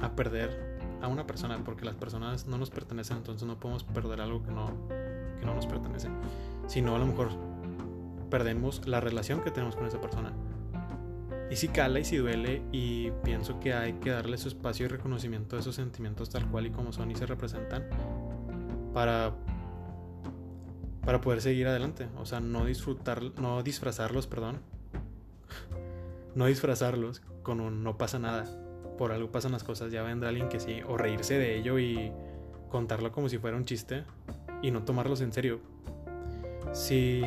a 0.01 0.13
perder 0.15 0.79
a 1.03 1.09
una 1.09 1.27
persona, 1.27 1.59
porque 1.65 1.85
las 1.85 1.97
personas 1.97 2.47
no 2.47 2.57
nos 2.57 2.71
pertenecen, 2.71 3.17
entonces 3.17 3.49
no 3.49 3.59
podemos 3.59 3.83
perder 3.83 4.21
algo 4.21 4.45
que 4.45 4.53
no, 4.53 4.71
que 5.41 5.45
no 5.45 5.57
nos 5.57 5.67
pertenece. 5.67 6.09
Sino 6.69 6.95
a 6.95 7.01
lo 7.01 7.07
mejor 7.07 7.31
perdemos 8.31 8.87
la 8.87 9.01
relación 9.01 9.41
que 9.41 9.51
tenemos 9.51 9.75
con 9.75 9.87
esa 9.89 10.01
persona. 10.01 10.33
Y 11.51 11.57
si 11.57 11.67
cala 11.67 11.99
y 11.99 12.05
si 12.05 12.19
duele 12.19 12.63
y 12.71 13.11
pienso 13.25 13.59
que 13.59 13.75
hay 13.75 13.95
que 13.95 14.11
darle 14.11 14.39
su 14.39 14.47
espacio 14.47 14.87
y 14.87 14.89
reconocimiento 14.89 15.57
a 15.57 15.59
esos 15.59 15.75
sentimientos 15.75 16.31
tal 16.31 16.49
cual 16.49 16.67
y 16.67 16.71
como 16.71 16.93
son 16.93 17.11
y 17.11 17.17
se 17.17 17.27
representan 17.27 17.89
para 18.95 19.35
para 21.05 21.21
poder 21.21 21.41
seguir 21.41 21.67
adelante. 21.67 22.07
O 22.19 22.25
sea, 22.25 22.39
no 22.39 22.65
disfrutar, 22.67 23.21
no 23.41 23.65
disfrazarlos, 23.65 24.29
perdón. 24.29 24.61
No 26.39 26.47
disfrazarlos 26.47 27.21
con 27.43 27.61
un 27.61 27.83
no 27.83 27.99
pasa 27.99 28.21
nada. 28.21 28.45
Por 28.97 29.11
algo 29.11 29.33
pasan 29.33 29.51
las 29.51 29.65
cosas, 29.65 29.91
ya 29.91 30.03
vendrá 30.05 30.29
alguien 30.29 30.49
que 30.49 30.61
sí. 30.61 30.81
O 30.87 30.97
reírse 30.97 31.37
de 31.37 31.59
ello 31.59 31.81
y 31.81 32.13
contarlo 32.69 33.11
como 33.11 33.29
si 33.29 33.39
fuera 33.39 33.57
un 33.57 33.65
chiste 33.65 34.05
y 34.63 34.71
no 34.71 34.85
tomarlos 34.85 35.21
en 35.21 35.33
serio. 35.33 35.61
Si. 36.73 37.23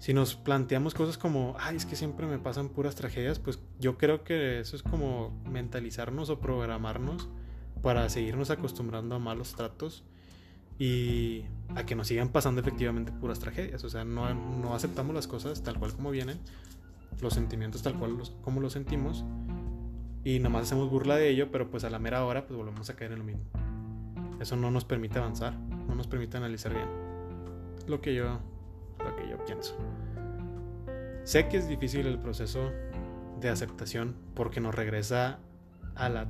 Si 0.00 0.12
nos 0.12 0.34
planteamos 0.34 0.94
cosas 0.94 1.16
como, 1.16 1.54
ay, 1.60 1.76
es 1.76 1.86
que 1.86 1.94
siempre 1.94 2.26
me 2.26 2.40
pasan 2.40 2.70
puras 2.70 2.96
tragedias, 2.96 3.38
pues 3.38 3.60
yo 3.78 3.96
creo 3.96 4.24
que 4.24 4.58
eso 4.58 4.74
es 4.74 4.82
como 4.82 5.30
mentalizarnos 5.48 6.28
o 6.30 6.40
programarnos 6.40 7.28
para 7.82 8.08
seguirnos 8.08 8.50
acostumbrando 8.50 9.14
a 9.14 9.20
malos 9.20 9.54
tratos 9.54 10.02
y 10.82 11.44
a 11.76 11.86
que 11.86 11.94
nos 11.94 12.08
sigan 12.08 12.30
pasando 12.30 12.60
efectivamente 12.60 13.12
puras 13.12 13.38
tragedias. 13.38 13.84
O 13.84 13.88
sea, 13.88 14.04
no, 14.04 14.34
no 14.34 14.74
aceptamos 14.74 15.14
las 15.14 15.28
cosas 15.28 15.62
tal 15.62 15.78
cual 15.78 15.92
como 15.92 16.10
vienen, 16.10 16.40
los 17.20 17.34
sentimientos 17.34 17.82
tal 17.84 17.94
cual 17.94 18.18
como 18.42 18.60
los 18.60 18.72
sentimos, 18.72 19.24
y 20.24 20.40
nomás 20.40 20.62
hacemos 20.62 20.90
burla 20.90 21.14
de 21.14 21.28
ello, 21.28 21.52
pero 21.52 21.70
pues 21.70 21.84
a 21.84 21.90
la 21.90 22.00
mera 22.00 22.24
hora 22.24 22.48
pues 22.48 22.58
volvemos 22.58 22.90
a 22.90 22.96
caer 22.96 23.12
en 23.12 23.18
lo 23.20 23.24
mismo. 23.24 23.44
Eso 24.40 24.56
no 24.56 24.72
nos 24.72 24.84
permite 24.84 25.20
avanzar, 25.20 25.54
no 25.54 25.94
nos 25.94 26.08
permite 26.08 26.36
analizar 26.36 26.74
bien. 26.74 26.88
Lo 27.86 28.00
que 28.00 28.16
yo, 28.16 28.40
lo 28.98 29.14
que 29.14 29.28
yo 29.30 29.44
pienso. 29.44 29.76
Sé 31.22 31.46
que 31.46 31.58
es 31.58 31.68
difícil 31.68 32.08
el 32.08 32.18
proceso 32.18 32.72
de 33.40 33.50
aceptación 33.50 34.16
porque 34.34 34.60
nos 34.60 34.74
regresa 34.74 35.38
a 35.94 36.08
la 36.08 36.26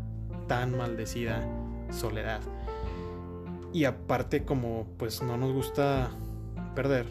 tan 0.47 0.77
maldecida 0.77 1.43
soledad 1.91 2.43
y 3.73 3.85
aparte 3.85 4.45
como 4.45 4.87
pues 4.99 5.23
no 5.23 5.37
nos 5.37 5.53
gusta 5.53 6.11
perder, 6.75 7.07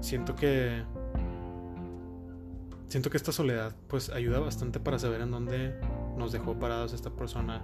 siento 0.00 0.34
que 0.34 0.82
siento 2.88 3.08
que 3.10 3.16
esta 3.16 3.32
soledad 3.32 3.74
pues 3.88 4.10
ayuda 4.10 4.40
bastante 4.40 4.80
para 4.80 4.98
saber 4.98 5.20
en 5.20 5.30
dónde 5.30 5.74
nos 6.16 6.32
dejó 6.32 6.58
parados 6.58 6.92
esta 6.92 7.10
persona, 7.10 7.62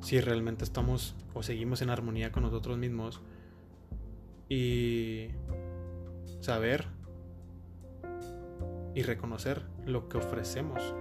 si 0.00 0.20
realmente 0.20 0.64
estamos 0.64 1.16
o 1.34 1.42
seguimos 1.42 1.82
en 1.82 1.90
armonía 1.90 2.30
con 2.30 2.42
nosotros 2.42 2.76
mismos 2.78 3.20
y 4.48 5.28
saber 6.40 6.86
y 8.94 9.02
reconocer 9.02 9.62
lo 9.84 10.08
que 10.08 10.18
ofrecemos 10.18 10.94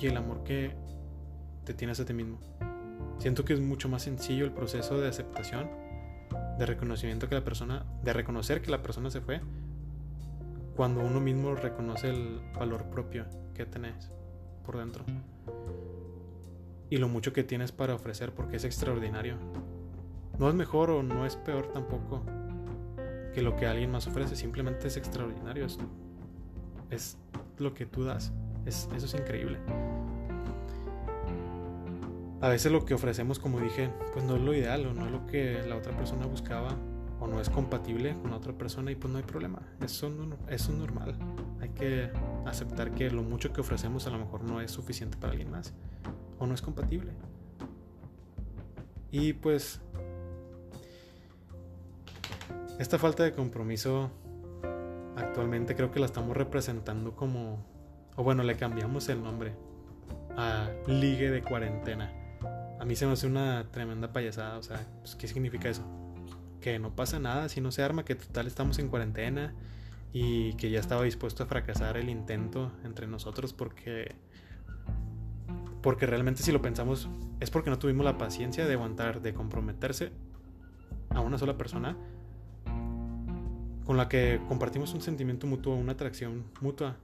y 0.00 0.06
el 0.06 0.16
amor 0.16 0.42
que 0.42 0.74
te 1.64 1.74
tienes 1.74 2.00
a 2.00 2.04
ti 2.04 2.12
mismo. 2.12 2.38
Siento 3.18 3.44
que 3.44 3.52
es 3.52 3.60
mucho 3.60 3.88
más 3.88 4.02
sencillo 4.02 4.44
el 4.44 4.52
proceso 4.52 5.00
de 5.00 5.08
aceptación, 5.08 5.70
de 6.58 6.66
reconocimiento 6.66 7.28
que 7.28 7.34
la 7.34 7.44
persona, 7.44 7.84
de 8.02 8.12
reconocer 8.12 8.62
que 8.62 8.70
la 8.70 8.82
persona 8.82 9.10
se 9.10 9.20
fue, 9.20 9.40
cuando 10.76 11.00
uno 11.00 11.20
mismo 11.20 11.54
reconoce 11.54 12.10
el 12.10 12.40
valor 12.58 12.84
propio 12.90 13.26
que 13.54 13.66
tenés 13.66 14.10
por 14.64 14.78
dentro. 14.78 15.04
Y 16.90 16.96
lo 16.98 17.08
mucho 17.08 17.32
que 17.32 17.44
tienes 17.44 17.72
para 17.72 17.94
ofrecer 17.94 18.32
porque 18.32 18.56
es 18.56 18.64
extraordinario. 18.64 19.36
No 20.38 20.48
es 20.48 20.54
mejor 20.54 20.90
o 20.90 21.02
no 21.02 21.26
es 21.26 21.36
peor 21.36 21.72
tampoco 21.72 22.22
que 23.32 23.42
lo 23.42 23.56
que 23.56 23.66
alguien 23.66 23.90
más 23.90 24.06
ofrece, 24.06 24.36
simplemente 24.36 24.88
es 24.88 24.96
extraordinario. 24.96 25.66
Es, 26.90 27.18
lo 27.58 27.74
que 27.74 27.86
tú 27.86 28.04
das. 28.04 28.32
Es, 28.66 28.88
eso 28.94 29.06
es 29.06 29.14
increíble. 29.14 29.58
A 32.42 32.48
veces 32.48 32.72
lo 32.72 32.84
que 32.84 32.92
ofrecemos, 32.92 33.38
como 33.38 33.60
dije, 33.60 33.88
pues 34.12 34.24
no 34.24 34.34
es 34.34 34.42
lo 34.42 34.52
ideal 34.52 34.84
o 34.86 34.92
no 34.92 35.06
es 35.06 35.12
lo 35.12 35.24
que 35.28 35.62
la 35.62 35.76
otra 35.76 35.96
persona 35.96 36.26
buscaba 36.26 36.76
o 37.20 37.28
no 37.28 37.40
es 37.40 37.48
compatible 37.48 38.16
con 38.20 38.32
la 38.32 38.36
otra 38.36 38.52
persona 38.52 38.90
y 38.90 38.96
pues 38.96 39.12
no 39.12 39.18
hay 39.18 39.22
problema. 39.22 39.62
Eso, 39.80 40.08
es 40.48 40.68
normal. 40.68 41.16
Hay 41.60 41.68
que 41.68 42.10
aceptar 42.44 42.90
que 42.90 43.12
lo 43.12 43.22
mucho 43.22 43.52
que 43.52 43.60
ofrecemos 43.60 44.08
a 44.08 44.10
lo 44.10 44.18
mejor 44.18 44.42
no 44.42 44.60
es 44.60 44.72
suficiente 44.72 45.16
para 45.16 45.30
alguien 45.30 45.52
más 45.52 45.72
o 46.40 46.46
no 46.48 46.52
es 46.52 46.60
compatible. 46.60 47.12
Y 49.12 49.34
pues 49.34 49.80
esta 52.80 52.98
falta 52.98 53.22
de 53.22 53.34
compromiso 53.34 54.10
actualmente 55.16 55.76
creo 55.76 55.92
que 55.92 56.00
la 56.00 56.06
estamos 56.06 56.36
representando 56.36 57.14
como, 57.14 57.64
o 58.16 58.24
bueno, 58.24 58.42
le 58.42 58.56
cambiamos 58.56 59.08
el 59.10 59.22
nombre 59.22 59.54
a 60.36 60.68
ligue 60.88 61.30
de 61.30 61.40
cuarentena. 61.40 62.12
A 62.82 62.84
mí 62.84 62.96
se 62.96 63.06
me 63.06 63.12
hace 63.12 63.28
una 63.28 63.70
tremenda 63.70 64.12
payasada, 64.12 64.58
o 64.58 64.62
sea, 64.64 64.84
pues, 65.02 65.14
¿qué 65.14 65.28
significa 65.28 65.68
eso? 65.68 65.84
Que 66.60 66.80
no 66.80 66.96
pasa 66.96 67.20
nada 67.20 67.48
si 67.48 67.60
no 67.60 67.70
se 67.70 67.80
arma, 67.80 68.04
que 68.04 68.16
total 68.16 68.48
estamos 68.48 68.80
en 68.80 68.88
cuarentena 68.88 69.54
y 70.12 70.54
que 70.54 70.68
ya 70.68 70.80
estaba 70.80 71.04
dispuesto 71.04 71.44
a 71.44 71.46
fracasar 71.46 71.96
el 71.96 72.08
intento 72.08 72.72
entre 72.82 73.06
nosotros 73.06 73.52
porque 73.52 74.16
porque 75.80 76.06
realmente 76.06 76.42
si 76.42 76.50
lo 76.50 76.60
pensamos 76.60 77.08
es 77.38 77.50
porque 77.50 77.70
no 77.70 77.78
tuvimos 77.78 78.04
la 78.04 78.18
paciencia 78.18 78.66
de 78.66 78.72
aguantar, 78.72 79.22
de 79.22 79.32
comprometerse 79.32 80.10
a 81.10 81.20
una 81.20 81.38
sola 81.38 81.56
persona 81.56 81.96
con 83.84 83.96
la 83.96 84.08
que 84.08 84.40
compartimos 84.48 84.92
un 84.92 85.02
sentimiento 85.02 85.46
mutuo, 85.46 85.76
una 85.76 85.92
atracción 85.92 86.46
mutua. 86.60 86.96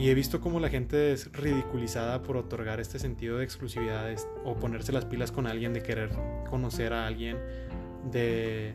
Y 0.00 0.08
he 0.08 0.14
visto 0.14 0.40
cómo 0.40 0.60
la 0.60 0.70
gente 0.70 1.12
es 1.12 1.30
ridiculizada 1.30 2.22
por 2.22 2.38
otorgar 2.38 2.80
este 2.80 2.98
sentido 2.98 3.36
de 3.36 3.44
exclusividad 3.44 4.10
o 4.46 4.54
ponerse 4.54 4.92
las 4.92 5.04
pilas 5.04 5.30
con 5.30 5.46
alguien, 5.46 5.74
de 5.74 5.82
querer 5.82 6.08
conocer 6.48 6.94
a 6.94 7.06
alguien, 7.06 7.36
de 8.10 8.74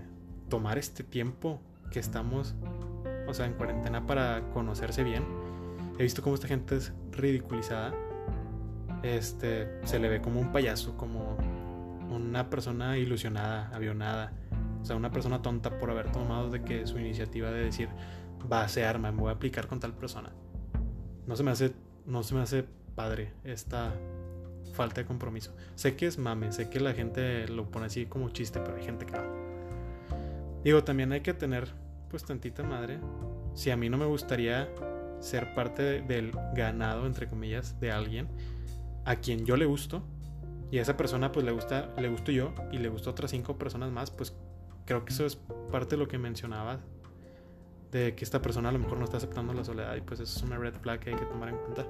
tomar 0.50 0.78
este 0.78 1.04
tiempo 1.04 1.60
que 1.90 1.98
estamos, 1.98 2.54
o 3.28 3.34
sea, 3.34 3.48
en 3.48 3.54
cuarentena 3.54 4.06
para 4.06 4.52
conocerse 4.52 5.04
bien. 5.04 5.24
He 5.98 6.04
visto 6.04 6.22
cómo 6.22 6.36
esta 6.36 6.48
gente 6.48 6.76
es 6.76 6.94
ridiculizada. 7.10 7.92
Este, 9.02 9.80
se 9.84 9.98
le 9.98 10.10
ve 10.10 10.22
como 10.22 10.40
un 10.40 10.52
payaso, 10.52 10.96
como 10.96 11.38
una 12.12 12.52
persona 12.52 13.00
ilusionada, 13.00 13.72
avionada 13.74 14.32
o 14.80 14.86
sea, 14.86 14.96
una 14.96 15.10
persona 15.10 15.42
tonta 15.42 15.80
por 15.80 15.90
haber 15.90 16.12
tomado 16.12 16.52
de 16.52 16.62
que 16.62 16.86
su 16.86 17.00
iniciativa 17.00 17.50
de 17.50 17.64
decir, 17.64 17.90
va, 18.52 18.68
se 18.68 18.86
arma, 18.86 19.12
me 19.12 19.22
voy 19.22 19.30
a 19.32 19.34
aplicar 19.34 19.66
con 19.66 19.80
tal 19.80 19.96
persona. 19.96 20.32
No 21.28 21.36
se 21.36 21.44
me 21.44 21.52
hace, 21.52 21.74
no 22.06 22.24
se 22.24 22.36
me 22.36 22.42
hace 22.42 22.66
padre 22.96 23.34
esta 23.44 23.94
falta 24.74 25.02
de 25.02 25.08
compromiso. 25.08 25.56
Sé 25.76 25.96
que 25.96 26.08
es 26.08 26.18
mame, 26.18 26.52
sé 26.52 26.70
que 26.70 26.80
la 26.80 26.94
gente 26.94 27.48
lo 27.48 27.70
pone 27.72 27.88
así 27.88 28.06
como 28.06 28.30
chiste, 28.30 28.60
pero 28.60 28.78
hay 28.78 28.84
gente 28.84 29.06
que 29.06 29.14
no. 29.14 29.24
Digo, 30.64 30.84
también 30.84 31.12
hay 31.12 31.22
que 31.22 31.34
tener 31.34 31.70
pues 32.10 32.24
tantita 32.24 32.64
madre. 32.64 33.00
Si 33.54 33.72
a 33.72 33.78
mí 33.78 33.90
no 33.90 33.98
me 33.98 34.06
gustaría 34.06 34.70
ser 35.20 35.54
parte 35.54 36.02
del 36.02 36.32
ganado, 36.54 37.06
entre 37.06 37.28
comillas, 37.28 37.80
de 37.80 37.92
alguien 37.92 38.28
a 39.06 39.18
quien 39.18 39.46
yo 39.46 39.56
le 39.56 39.66
gusto, 39.66 40.04
y 40.72 40.80
a 40.80 40.82
esa 40.82 40.98
persona 40.98 41.32
pues 41.32 41.46
le 41.46 41.52
gusta, 41.52 41.94
le 41.98 42.10
gusto 42.10 42.32
yo 42.32 42.54
y 42.72 42.80
le 42.80 42.90
gusta 42.90 43.10
otras 43.10 43.32
cinco 43.32 43.58
personas 43.58 43.92
más, 43.92 44.12
pues 44.12 44.36
creo 44.86 45.06
que 45.06 45.14
eso 45.14 45.26
es 45.26 45.38
parte 45.72 45.96
de 45.96 45.98
lo 45.98 46.08
que 46.08 46.18
mencionabas, 46.18 46.80
de 48.00 48.14
que 48.14 48.26
esta 48.26 48.42
persona 48.42 48.70
a 48.70 48.72
lo 48.72 48.80
mejor 48.80 48.98
no 48.98 49.06
está 49.06 49.18
aceptando 49.18 49.54
la 49.54 49.64
soledad 49.64 49.96
y 49.96 50.02
pues 50.02 50.20
eso 50.20 50.38
es 50.38 50.44
una 50.44 50.58
red 50.58 50.74
flag 50.74 51.00
que 51.00 51.12
hay 51.12 51.16
que 51.16 51.26
tomar 51.26 51.50
en 51.50 51.58
cuenta. 51.58 51.86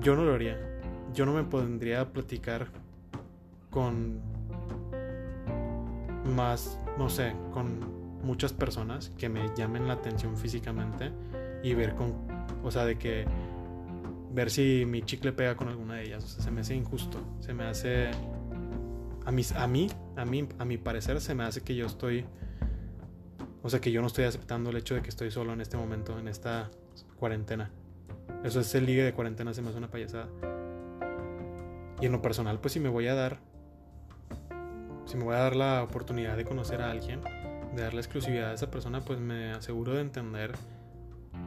Yo 0.00 0.14
no 0.14 0.24
lo 0.24 0.34
haría. 0.34 0.58
Yo 1.14 1.24
no 1.24 1.32
me 1.32 1.44
pondría 1.44 2.02
a 2.02 2.08
platicar 2.08 2.68
con 3.70 4.20
más, 6.34 6.78
no 6.98 7.08
sé, 7.08 7.34
con 7.52 8.20
muchas 8.22 8.52
personas 8.52 9.10
que 9.18 9.28
me 9.28 9.50
llamen 9.56 9.88
la 9.88 9.94
atención 9.94 10.36
físicamente 10.36 11.10
y 11.62 11.74
ver 11.74 11.94
con, 11.94 12.14
o 12.62 12.70
sea, 12.70 12.84
de 12.84 12.98
que 12.98 13.24
ver 14.32 14.50
si 14.50 14.84
mi 14.86 15.02
chicle 15.02 15.32
pega 15.32 15.56
con 15.56 15.68
alguna 15.68 15.94
de 15.94 16.04
ellas. 16.04 16.24
O 16.24 16.28
sea, 16.28 16.44
se 16.44 16.50
me 16.50 16.60
hace 16.60 16.74
injusto, 16.74 17.18
se 17.40 17.54
me 17.54 17.64
hace 17.64 18.10
a, 19.24 19.32
mis, 19.32 19.52
a 19.52 19.66
mí, 19.66 19.88
a 20.16 20.24
mí, 20.24 20.46
a 20.58 20.64
mi 20.64 20.76
parecer, 20.76 21.20
se 21.20 21.34
me 21.34 21.44
hace 21.44 21.62
que 21.62 21.74
yo 21.74 21.86
estoy, 21.86 22.24
o 23.62 23.70
sea, 23.70 23.80
que 23.80 23.92
yo 23.92 24.00
no 24.00 24.08
estoy 24.08 24.24
aceptando 24.24 24.70
el 24.70 24.76
hecho 24.76 24.94
de 24.94 25.02
que 25.02 25.08
estoy 25.08 25.30
solo 25.30 25.52
en 25.52 25.60
este 25.60 25.76
momento, 25.76 26.18
en 26.18 26.28
esta 26.28 26.70
cuarentena. 27.16 27.70
Eso 28.44 28.60
es 28.60 28.74
el 28.74 28.86
ligue 28.86 29.04
de 29.04 29.12
cuarentena, 29.12 29.54
se 29.54 29.62
me 29.62 29.68
hace 29.68 29.78
una 29.78 29.90
payasada. 29.90 30.28
Y 32.00 32.06
en 32.06 32.12
lo 32.12 32.20
personal, 32.20 32.60
pues 32.60 32.72
si 32.72 32.80
me 32.80 32.88
voy 32.88 33.06
a 33.06 33.14
dar, 33.14 33.38
si 35.06 35.16
me 35.16 35.24
voy 35.24 35.36
a 35.36 35.38
dar 35.38 35.54
la 35.54 35.82
oportunidad 35.84 36.36
de 36.36 36.44
conocer 36.44 36.82
a 36.82 36.90
alguien, 36.90 37.20
de 37.76 37.82
dar 37.82 37.94
la 37.94 38.00
exclusividad 38.00 38.50
a 38.50 38.54
esa 38.54 38.70
persona, 38.70 39.00
pues 39.04 39.20
me 39.20 39.52
aseguro 39.52 39.94
de 39.94 40.00
entender 40.00 40.52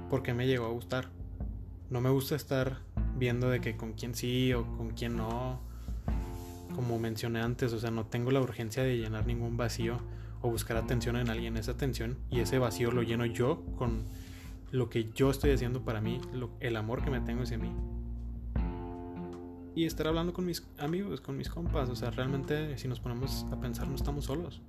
por 0.09 0.23
qué 0.23 0.33
me 0.33 0.47
llegó 0.47 0.65
a 0.65 0.69
gustar. 0.69 1.09
No 1.89 1.99
me 1.99 2.09
gusta 2.09 2.35
estar 2.35 2.77
viendo 3.17 3.49
de 3.49 3.59
que 3.59 3.75
con 3.75 3.93
quién 3.93 4.15
sí 4.15 4.53
o 4.53 4.65
con 4.77 4.91
quién 4.91 5.17
no 5.17 5.61
como 6.73 6.99
mencioné 6.99 7.41
antes, 7.41 7.71
o 7.73 7.79
sea, 7.79 7.89
no 7.89 8.05
tengo 8.05 8.31
la 8.31 8.41
urgencia 8.41 8.83
de 8.83 8.97
llenar 8.97 9.25
ningún 9.25 9.55
vacío 9.55 9.99
o 10.41 10.49
buscar 10.49 10.77
atención 10.77 11.15
en 11.17 11.29
alguien, 11.29 11.57
esa 11.57 11.71
atención 11.71 12.17
y 12.29 12.39
ese 12.39 12.59
vacío 12.59 12.91
lo 12.91 13.01
lleno 13.03 13.25
yo 13.25 13.63
con 13.77 14.03
lo 14.71 14.89
que 14.89 15.11
yo 15.13 15.29
estoy 15.29 15.51
haciendo 15.51 15.83
para 15.83 16.01
mí, 16.01 16.19
el 16.59 16.75
amor 16.75 17.03
que 17.03 17.09
me 17.09 17.21
tengo 17.21 17.43
hacia 17.43 17.57
mí. 17.57 17.71
Y 19.75 19.85
estar 19.85 20.07
hablando 20.07 20.33
con 20.33 20.45
mis 20.45 20.65
amigos, 20.79 21.19
con 21.19 21.37
mis 21.37 21.49
compas, 21.49 21.89
o 21.89 21.95
sea, 21.95 22.09
realmente 22.11 22.77
si 22.77 22.87
nos 22.87 22.99
ponemos 22.99 23.45
a 23.51 23.59
pensar 23.59 23.87
no 23.87 23.95
estamos 23.95 24.25
solos. 24.25 24.61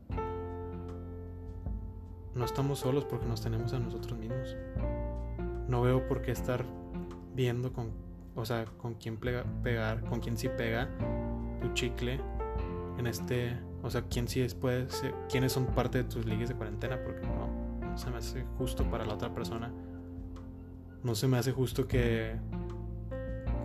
No 2.35 2.45
estamos 2.45 2.81
solos 2.81 3.05
porque 3.05 3.27
nos 3.27 3.41
tenemos 3.41 3.73
a 3.73 3.79
nosotros 3.79 4.19
mismos. 4.19 4.57
No 5.69 5.83
veo 5.83 6.07
por 6.07 6.23
qué 6.23 6.33
estar 6.33 6.65
viendo 7.35 7.73
con, 7.73 7.91
o 8.35 8.45
sea, 8.45 8.65
con 8.65 8.95
quién 8.95 9.17
pegar, 9.17 10.05
con 10.05 10.21
quién 10.21 10.37
sí 10.37 10.49
pega 10.49 10.89
tu 11.61 11.73
chicle 11.73 12.21
en 12.99 13.07
este, 13.07 13.57
o 13.83 13.91
sea, 13.91 14.03
quién 14.03 14.29
sí 14.29 14.41
es, 14.41 14.55
puede 14.55 14.87
quiénes 15.31 15.53
son 15.53 15.67
parte 15.67 15.99
de 15.99 16.05
tus 16.05 16.27
ligues 16.27 16.49
de 16.49 16.55
cuarentena, 16.55 17.03
porque 17.03 17.23
no, 17.23 17.81
no 17.81 17.99
se 17.99 18.11
me 18.11 18.19
hace 18.19 18.45
justo 18.59 18.89
para 18.91 19.05
la 19.05 19.15
otra 19.15 19.33
persona. 19.33 19.73
No 21.03 21.15
se 21.15 21.29
me 21.29 21.39
hace 21.39 21.53
justo 21.53 21.87
que, 21.87 22.37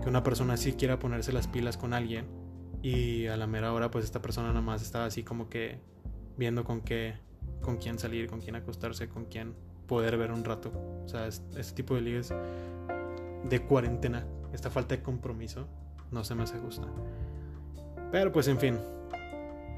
que 0.01 0.09
una 0.09 0.23
persona 0.23 0.53
así 0.53 0.73
quiera 0.73 0.99
ponerse 0.99 1.31
las 1.31 1.47
pilas 1.47 1.77
con 1.77 1.93
alguien 1.93 2.25
y 2.83 3.27
a 3.27 3.37
la 3.37 3.47
mera 3.47 3.73
hora 3.73 3.91
pues 3.91 4.05
esta 4.05 4.21
persona 4.21 4.49
nada 4.49 4.61
más 4.61 4.81
está 4.81 5.05
así 5.05 5.23
como 5.23 5.49
que 5.49 5.79
viendo 6.37 6.63
con 6.63 6.81
qué, 6.81 7.15
con 7.61 7.77
quién 7.77 7.99
salir, 7.99 8.27
con 8.27 8.41
quién 8.41 8.55
acostarse, 8.55 9.07
con 9.09 9.25
quién 9.25 9.55
poder 9.87 10.17
ver 10.17 10.31
un 10.31 10.43
rato. 10.43 10.71
O 11.03 11.07
sea, 11.07 11.27
este 11.27 11.73
tipo 11.73 11.95
de 11.95 12.01
ligues 12.01 12.33
de 13.49 13.61
cuarentena, 13.63 14.25
esta 14.53 14.69
falta 14.69 14.95
de 14.95 15.03
compromiso, 15.03 15.67
no 16.11 16.23
se 16.23 16.35
me 16.35 16.43
hace 16.43 16.57
justa. 16.59 16.87
Pero 18.11 18.31
pues 18.31 18.47
en 18.47 18.59
fin, 18.59 18.79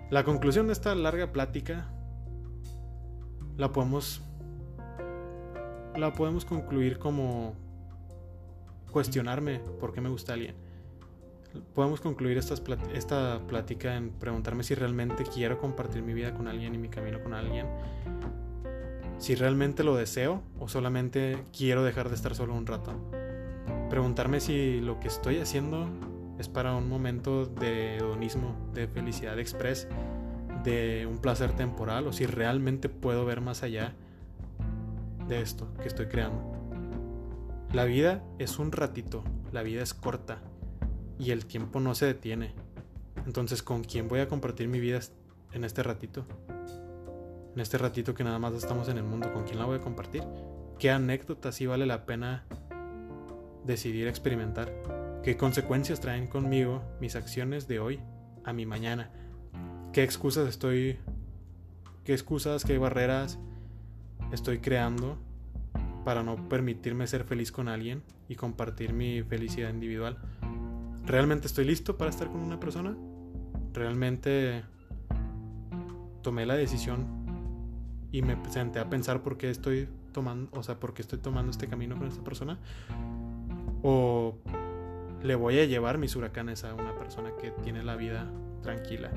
la 0.10 0.24
conclusión 0.24 0.68
de 0.68 0.74
esta 0.74 0.93
larga 0.95 1.32
plática 1.32 1.88
la 3.58 3.72
podemos 3.72 4.22
la 5.95 6.12
podemos 6.14 6.43
concluir 6.45 6.97
como 6.97 7.56
cuestionarme 8.91 9.60
por 9.80 9.93
qué 9.93 10.01
me 10.01 10.10
gusta 10.10 10.34
alguien. 10.34 10.56
Podemos 11.76 12.01
concluir 12.01 12.38
esta, 12.38 12.56
esta 12.93 13.39
plática 13.47 13.95
en 13.95 14.10
preguntarme 14.10 14.64
si 14.64 14.74
realmente 14.74 15.24
quiero 15.24 15.60
compartir 15.60 16.01
mi 16.01 16.14
vida 16.14 16.34
con 16.34 16.47
alguien 16.47 16.74
y 16.74 16.78
mi 16.80 16.89
camino 16.89 17.22
con 17.22 17.34
alguien. 17.34 17.68
Si 19.20 19.36
realmente 19.36 19.84
lo 19.84 19.95
deseo 19.95 20.41
o 20.60 20.68
solamente 20.68 21.43
quiero 21.56 21.84
dejar 21.84 22.10
de 22.10 22.16
estar 22.16 22.34
solo 22.34 22.56
un 22.56 22.66
rato. 22.66 22.93
Preguntarme 23.89 24.39
si 24.39 24.82
lo 24.82 24.99
que 24.99 25.08
estoy 25.08 25.38
haciendo 25.38 25.88
es 26.40 26.48
para 26.48 26.76
un 26.76 26.90
momento 26.90 27.46
de 27.46 27.98
hedonismo, 27.98 28.56
de 28.74 28.88
felicidad 28.88 29.40
express, 29.40 29.88
de 30.64 31.08
un 31.10 31.18
placer 31.20 31.52
temporal, 31.54 32.08
o 32.08 32.14
si 32.14 32.26
realmente 32.26 32.90
puedo 32.90 33.26
ver 33.26 33.42
más 33.42 33.64
allá 33.64 33.94
de 35.28 35.42
esto 35.42 35.74
que 35.82 35.88
estoy 35.88 36.08
creando. 36.08 36.54
La 37.72 37.86
vida 37.86 38.24
es 38.40 38.60
un 38.60 38.72
ratito, 38.72 39.24
la 39.52 39.64
vida 39.64 39.82
es 39.82 39.94
corta 39.94 40.40
y 41.18 41.32
el 41.32 41.46
tiempo 41.46 41.80
no 41.80 41.96
se 41.96 42.06
detiene. 42.06 42.54
Entonces, 43.26 43.64
¿con 43.64 43.84
quién 43.84 44.08
voy 44.08 44.20
a 44.20 44.28
compartir 44.28 44.68
mi 44.68 44.80
vida 44.80 45.00
en 45.54 45.64
este 45.64 45.82
ratito? 45.82 46.26
En 47.56 47.60
este 47.60 47.78
ratito 47.78 48.14
que 48.14 48.24
nada 48.24 48.40
más 48.40 48.54
estamos 48.54 48.90
en 48.90 48.98
el 48.98 49.04
mundo, 49.04 49.32
¿con 49.32 49.44
quién 49.44 49.60
la 49.60 49.66
voy 49.66 49.78
a 49.78 49.82
compartir? 49.82 50.24
¿Qué 50.80 50.92
anécdota 50.92 51.52
sí 51.52 51.66
vale 51.66 51.86
la 51.86 52.06
pena 52.06 52.46
decidir 53.64 54.08
experimentar? 54.08 55.03
¿Qué 55.24 55.38
consecuencias 55.38 56.02
traen 56.02 56.28
conmigo 56.28 56.84
mis 57.00 57.16
acciones 57.16 57.66
de 57.66 57.80
hoy 57.80 58.02
a 58.44 58.52
mi 58.52 58.66
mañana? 58.66 59.10
¿Qué 59.94 60.04
excusas 60.04 60.50
estoy... 60.50 61.00
qué 62.04 62.12
excusas, 62.12 62.66
qué 62.66 62.78
barreras 62.78 63.40
estoy 64.34 64.60
creando 64.60 65.18
para 66.04 66.24
no 66.24 66.50
permitirme 66.50 67.08
ser 67.08 67.24
feliz 67.24 67.54
con 67.54 67.70
alguien 67.70 68.04
y 68.28 68.36
compartir 68.36 68.92
mi 68.92 69.24
felicidad 69.24 69.70
individual? 69.70 70.18
¿Realmente 71.06 71.48
estoy 71.48 71.64
listo 71.64 71.98
para 71.98 72.10
estar 72.10 72.28
con 72.28 72.42
una 72.42 72.60
persona? 72.60 72.94
¿Realmente 73.72 74.66
tomé 76.22 76.46
la 76.46 76.56
decisión 76.56 77.08
y 78.12 78.24
me 78.24 78.38
senté 78.50 78.80
a 78.80 78.90
pensar 78.90 79.24
por 79.24 79.38
qué 79.38 79.50
estoy 79.50 79.88
tomando, 80.12 80.50
o 80.52 80.64
sea, 80.64 80.82
por 80.82 80.94
qué 80.94 81.02
estoy 81.02 81.20
tomando 81.20 81.52
este 81.52 81.70
camino 81.70 81.98
con 81.98 82.10
esta 82.10 82.26
persona? 82.26 82.60
¿O 83.84 84.38
le 85.24 85.36
voy 85.36 85.58
a 85.60 85.66
llevar 85.66 85.98
mis 85.98 86.16
huracanes 86.18 86.66
a 86.66 86.74
una 86.74 86.96
persona 86.98 87.32
que 87.42 87.52
tiene 87.64 87.82
la 87.82 87.96
vida 87.96 88.30
tranquila? 88.62 89.10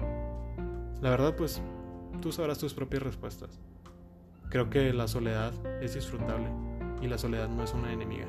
La 1.03 1.11
verdad, 1.11 1.35
pues 1.35 1.61
tú 2.23 2.31
sabrás 2.31 2.59
tus 2.59 2.75
propias 2.75 3.03
respuestas. 3.03 3.59
Creo 4.49 4.71
que 4.71 4.93
la 4.93 5.09
soledad 5.09 5.53
es 5.83 5.95
disfrutable 5.95 6.49
y 7.03 7.09
la 7.09 7.19
soledad 7.19 7.49
no 7.49 7.65
es 7.65 7.75
una 7.75 7.93
enemiga. 7.93 8.27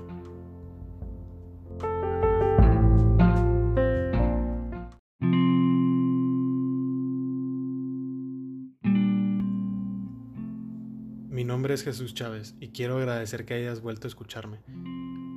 Mi 11.29 11.43
nombre 11.43 11.75
es 11.75 11.83
Jesús 11.83 12.15
Chávez 12.15 12.55
y 12.59 12.69
quiero 12.69 12.97
agradecer 12.97 13.45
que 13.45 13.53
hayas 13.53 13.81
vuelto 13.81 14.07
a 14.07 14.09
escucharme. 14.09 14.57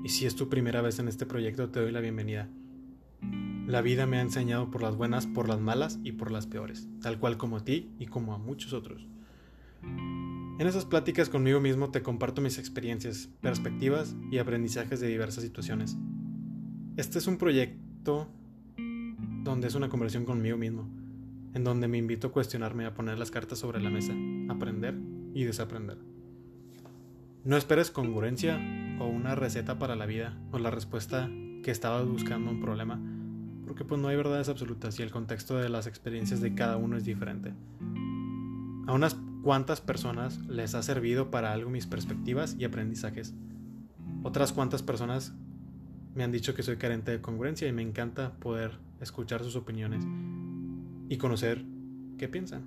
Y 0.03 0.09
si 0.09 0.27
es 0.27 0.35
tu 0.35 0.49
primera 0.49 0.81
vez 0.81 0.99
en 0.99 1.09
este 1.09 1.27
proyecto, 1.27 1.69
te 1.69 1.81
doy 1.81 1.93
la 1.93 2.01
bienvenida. 2.01 2.49
La 3.67 3.83
vida 3.83 4.07
me 4.07 4.17
ha 4.17 4.23
enseñado 4.23 4.71
por 4.71 4.83
las 4.83 4.97
buenas, 4.97 5.27
por 5.27 5.49
las 5.49 5.61
malas 5.61 5.99
y 6.03 6.13
por 6.13 6.31
las 6.31 6.47
peores, 6.47 6.89
tal 7.03 7.19
cual 7.19 7.37
como 7.37 7.59
a 7.59 7.65
ti 7.65 7.91
y 7.99 8.07
como 8.07 8.33
a 8.33 8.39
muchos 8.39 8.73
otros. 8.73 9.07
En 9.83 10.67
esas 10.67 10.87
pláticas 10.87 11.29
conmigo 11.29 11.61
mismo 11.61 11.91
te 11.91 12.03
comparto 12.03 12.41
mis 12.41 12.59
experiencias, 12.59 13.29
perspectivas 13.41 14.17
y 14.31 14.39
aprendizajes 14.39 15.01
de 15.01 15.09
diversas 15.09 15.45
situaciones. 15.45 15.97
Este 16.97 17.19
es 17.19 17.27
un 17.27 17.37
proyecto 17.37 18.29
donde 19.45 19.69
es 19.69 19.75
una 19.75 19.89
conversación 19.89 20.25
conmigo 20.25 20.57
mismo, 20.57 20.89
en 21.55 21.63
donde 21.63 21.89
me 21.89 21.99
invito 21.99 22.29
a 22.29 22.33
cuestionarme, 22.33 22.87
a 22.87 22.95
poner 22.95 23.19
las 23.19 23.31
cartas 23.31 23.59
sobre 23.59 23.81
la 23.81 23.91
mesa, 23.91 24.15
aprender 24.49 24.99
y 25.35 25.45
desaprender. 25.45 25.99
No 27.45 27.57
esperes 27.57 27.91
congruencia 27.91 28.59
o 29.01 29.07
una 29.07 29.35
receta 29.35 29.79
para 29.79 29.97
la 29.97 30.07
vida 30.07 30.39
o 30.53 30.59
la 30.59 30.71
respuesta 30.71 31.29
que 31.65 31.71
estabas 31.71 32.07
buscando 32.07 32.51
un 32.51 32.61
problema, 32.61 33.01
porque 33.65 33.85
pues 33.85 34.01
no 34.01 34.09
hay 34.09 34.17
verdades 34.17 34.49
absolutas 34.49 35.01
y 35.01 35.03
el 35.03 35.11
contexto 35.11 35.57
de 35.57 35.69
las 35.69 35.87
experiencias 35.87 36.41
de 36.41 36.55
cada 36.55 36.77
uno 36.77 36.97
es 36.97 37.05
diferente. 37.05 37.53
A 38.87 38.93
unas 38.93 39.17
cuantas 39.43 39.81
personas 39.81 40.39
les 40.47 40.75
ha 40.75 40.83
servido 40.83 41.31
para 41.31 41.53
algo 41.53 41.71
mis 41.71 41.87
perspectivas 41.87 42.57
y 42.59 42.65
aprendizajes. 42.65 43.35
Otras 44.23 44.53
cuantas 44.53 44.83
personas 44.83 45.33
me 46.15 46.25
han 46.25 46.33
dicho 46.33 46.55
que 46.55 46.63
soy 46.63 46.77
carente 46.77 47.11
de 47.11 47.21
congruencia 47.23 47.69
y 47.69 47.73
me 47.73 47.83
encanta 47.83 48.35
poder 48.35 48.79
escuchar 49.01 49.43
sus 49.43 49.57
opiniones 49.57 50.05
y 51.09 51.17
conocer 51.17 51.65
qué 52.19 52.29
piensan. 52.29 52.65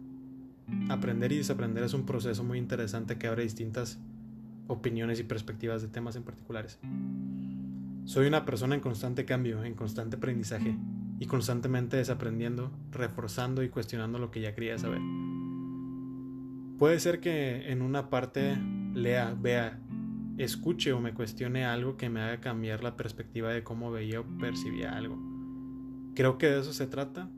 Aprender 0.89 1.31
y 1.31 1.37
desaprender 1.37 1.83
es 1.83 1.93
un 1.93 2.05
proceso 2.05 2.43
muy 2.43 2.57
interesante 2.57 3.17
que 3.17 3.27
abre 3.27 3.43
distintas 3.43 3.99
opiniones 4.67 5.19
y 5.19 5.23
perspectivas 5.23 5.81
de 5.81 5.87
temas 5.87 6.15
en 6.15 6.23
particulares. 6.23 6.79
Soy 8.05 8.27
una 8.27 8.45
persona 8.45 8.75
en 8.75 8.81
constante 8.81 9.25
cambio, 9.25 9.63
en 9.63 9.75
constante 9.75 10.17
aprendizaje 10.17 10.75
y 11.19 11.25
constantemente 11.25 11.97
desaprendiendo, 11.97 12.71
reforzando 12.91 13.63
y 13.63 13.69
cuestionando 13.69 14.19
lo 14.19 14.31
que 14.31 14.41
ya 14.41 14.53
quería 14.53 14.77
saber. 14.77 15.01
Puede 16.77 16.99
ser 16.99 17.19
que 17.19 17.71
en 17.71 17.81
una 17.81 18.09
parte 18.09 18.57
lea, 18.93 19.35
vea, 19.39 19.79
escuche 20.37 20.91
o 20.91 20.99
me 20.99 21.13
cuestione 21.13 21.65
algo 21.65 21.95
que 21.95 22.09
me 22.09 22.21
haga 22.21 22.41
cambiar 22.41 22.83
la 22.83 22.97
perspectiva 22.97 23.51
de 23.51 23.63
cómo 23.63 23.91
veía 23.91 24.19
o 24.19 24.25
percibía 24.37 24.97
algo. 24.97 25.17
Creo 26.15 26.37
que 26.37 26.47
de 26.47 26.59
eso 26.59 26.73
se 26.73 26.87
trata, 26.87 27.29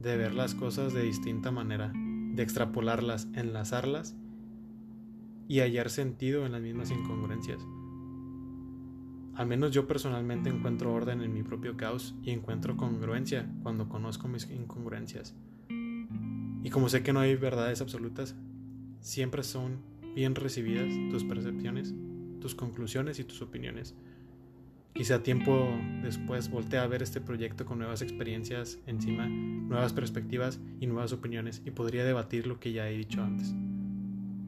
de 0.00 0.16
ver 0.16 0.34
las 0.34 0.54
cosas 0.54 0.92
de 0.92 1.02
distinta 1.02 1.50
manera, 1.50 1.92
de 1.94 2.42
extrapolarlas, 2.42 3.28
enlazarlas 3.34 4.16
y 5.48 5.60
hallar 5.60 5.90
sentido 5.90 6.46
en 6.46 6.52
las 6.52 6.62
mismas 6.62 6.90
incongruencias. 6.90 7.66
Al 9.34 9.46
menos 9.46 9.72
yo 9.72 9.86
personalmente 9.86 10.48
encuentro 10.48 10.92
orden 10.92 11.20
en 11.20 11.34
mi 11.34 11.42
propio 11.42 11.76
caos 11.76 12.14
y 12.22 12.30
encuentro 12.30 12.76
congruencia 12.76 13.50
cuando 13.62 13.88
conozco 13.88 14.28
mis 14.28 14.48
incongruencias. 14.48 15.34
Y 16.62 16.70
como 16.70 16.88
sé 16.88 17.02
que 17.02 17.12
no 17.12 17.20
hay 17.20 17.34
verdades 17.34 17.80
absolutas, 17.80 18.36
siempre 19.00 19.42
son 19.42 19.82
bien 20.14 20.36
recibidas 20.36 20.88
tus 21.10 21.24
percepciones, 21.24 21.92
tus 22.40 22.54
conclusiones 22.54 23.18
y 23.18 23.24
tus 23.24 23.42
opiniones. 23.42 23.96
Quizá 24.94 25.24
tiempo 25.24 25.68
después 26.02 26.48
voltee 26.48 26.78
a 26.78 26.86
ver 26.86 27.02
este 27.02 27.20
proyecto 27.20 27.66
con 27.66 27.78
nuevas 27.78 28.00
experiencias 28.00 28.78
encima, 28.86 29.26
nuevas 29.26 29.92
perspectivas 29.92 30.60
y 30.78 30.86
nuevas 30.86 31.12
opiniones 31.12 31.60
y 31.64 31.72
podría 31.72 32.04
debatir 32.04 32.46
lo 32.46 32.60
que 32.60 32.72
ya 32.72 32.88
he 32.88 32.96
dicho 32.96 33.20
antes. 33.20 33.52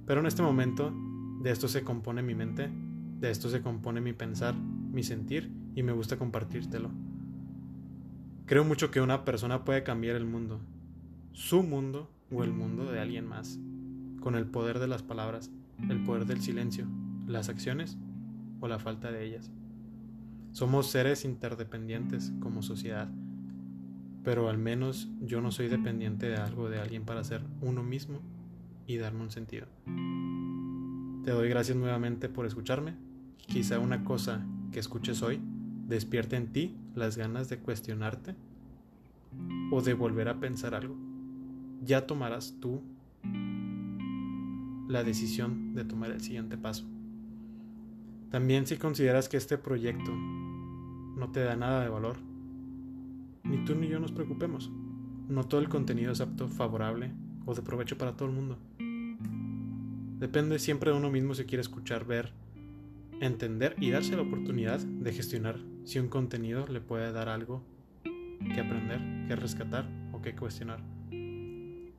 Pero 0.06 0.20
en 0.20 0.26
este 0.26 0.42
momento, 0.42 0.94
de 1.42 1.50
esto 1.50 1.66
se 1.66 1.82
compone 1.82 2.22
mi 2.22 2.34
mente, 2.34 2.70
de 3.18 3.30
esto 3.30 3.48
se 3.48 3.60
compone 3.60 4.00
mi 4.00 4.12
pensar, 4.12 4.54
mi 4.56 5.02
sentir 5.02 5.50
y 5.74 5.82
me 5.82 5.92
gusta 5.92 6.16
compartírtelo. 6.16 6.90
Creo 8.46 8.64
mucho 8.64 8.92
que 8.92 9.00
una 9.00 9.24
persona 9.24 9.64
puede 9.64 9.82
cambiar 9.82 10.14
el 10.14 10.24
mundo, 10.24 10.60
su 11.32 11.64
mundo 11.64 12.10
o 12.30 12.44
el 12.44 12.52
mundo 12.52 12.84
de 12.84 13.00
alguien 13.00 13.26
más, 13.26 13.58
con 14.20 14.36
el 14.36 14.46
poder 14.46 14.78
de 14.78 14.86
las 14.86 15.02
palabras, 15.02 15.50
el 15.88 16.02
poder 16.04 16.26
del 16.26 16.40
silencio, 16.40 16.86
las 17.26 17.48
acciones 17.48 17.98
o 18.60 18.68
la 18.68 18.78
falta 18.78 19.10
de 19.10 19.24
ellas. 19.24 19.50
Somos 20.52 20.90
seres 20.90 21.24
interdependientes 21.24 22.32
como 22.38 22.62
sociedad, 22.62 23.10
pero 24.22 24.48
al 24.48 24.58
menos 24.58 25.08
yo 25.20 25.40
no 25.40 25.50
soy 25.50 25.66
dependiente 25.68 26.26
de 26.28 26.36
algo 26.36 26.68
de 26.68 26.80
alguien 26.80 27.04
para 27.04 27.24
ser 27.24 27.42
uno 27.60 27.82
mismo 27.82 28.22
y 28.86 28.96
darme 28.96 29.22
un 29.22 29.30
sentido. 29.30 29.66
Te 31.24 31.32
doy 31.32 31.48
gracias 31.48 31.76
nuevamente 31.76 32.28
por 32.28 32.46
escucharme. 32.46 32.94
Quizá 33.46 33.78
una 33.78 34.04
cosa 34.04 34.46
que 34.72 34.78
escuches 34.78 35.22
hoy 35.22 35.40
despierte 35.86 36.36
en 36.36 36.52
ti 36.52 36.76
las 36.94 37.16
ganas 37.16 37.48
de 37.48 37.58
cuestionarte 37.58 38.34
o 39.70 39.82
de 39.82 39.94
volver 39.94 40.28
a 40.28 40.40
pensar 40.40 40.74
algo. 40.74 40.96
Ya 41.82 42.06
tomarás 42.06 42.56
tú 42.60 42.82
la 44.88 45.02
decisión 45.04 45.74
de 45.74 45.84
tomar 45.84 46.10
el 46.10 46.20
siguiente 46.20 46.56
paso. 46.56 46.84
También 48.30 48.66
si 48.66 48.76
consideras 48.76 49.28
que 49.28 49.36
este 49.36 49.58
proyecto 49.58 50.12
no 50.12 51.30
te 51.32 51.40
da 51.40 51.56
nada 51.56 51.82
de 51.82 51.88
valor, 51.88 52.16
ni 53.44 53.64
tú 53.64 53.74
ni 53.74 53.88
yo 53.88 53.98
nos 54.00 54.12
preocupemos. 54.12 54.70
No 55.28 55.44
todo 55.44 55.60
el 55.60 55.68
contenido 55.68 56.12
es 56.12 56.20
apto, 56.20 56.48
favorable 56.48 57.12
o 57.46 57.54
de 57.54 57.62
provecho 57.62 57.96
para 57.96 58.16
todo 58.16 58.28
el 58.28 58.34
mundo. 58.34 58.58
Depende 60.18 60.58
siempre 60.58 60.90
de 60.90 60.96
uno 60.96 61.10
mismo 61.10 61.34
si 61.34 61.44
quiere 61.44 61.60
escuchar, 61.60 62.06
ver, 62.06 62.32
entender 63.20 63.76
y 63.78 63.90
darse 63.90 64.16
la 64.16 64.22
oportunidad 64.22 64.80
de 64.80 65.12
gestionar 65.12 65.58
si 65.84 65.98
un 65.98 66.08
contenido 66.08 66.66
le 66.68 66.80
puede 66.80 67.12
dar 67.12 67.28
algo 67.28 67.62
que 68.02 68.60
aprender, 68.60 69.28
que 69.28 69.36
rescatar 69.36 69.86
o 70.12 70.22
que 70.22 70.34
cuestionar. 70.34 70.80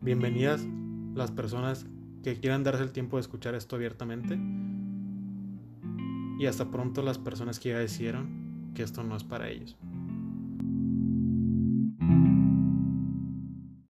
Bienvenidas 0.01 0.65
las 1.13 1.29
personas 1.29 1.85
que 2.23 2.39
quieran 2.39 2.63
darse 2.63 2.81
el 2.81 2.91
tiempo 2.91 3.17
de 3.17 3.21
escuchar 3.21 3.53
esto 3.53 3.75
abiertamente 3.75 4.39
y 6.39 6.47
hasta 6.47 6.71
pronto 6.71 7.03
las 7.03 7.19
personas 7.19 7.59
que 7.59 7.69
ya 7.69 7.77
decidieron 7.77 8.71
que 8.73 8.81
esto 8.81 9.03
no 9.03 9.15
es 9.15 9.23
para 9.23 9.47
ellos. 9.49 9.77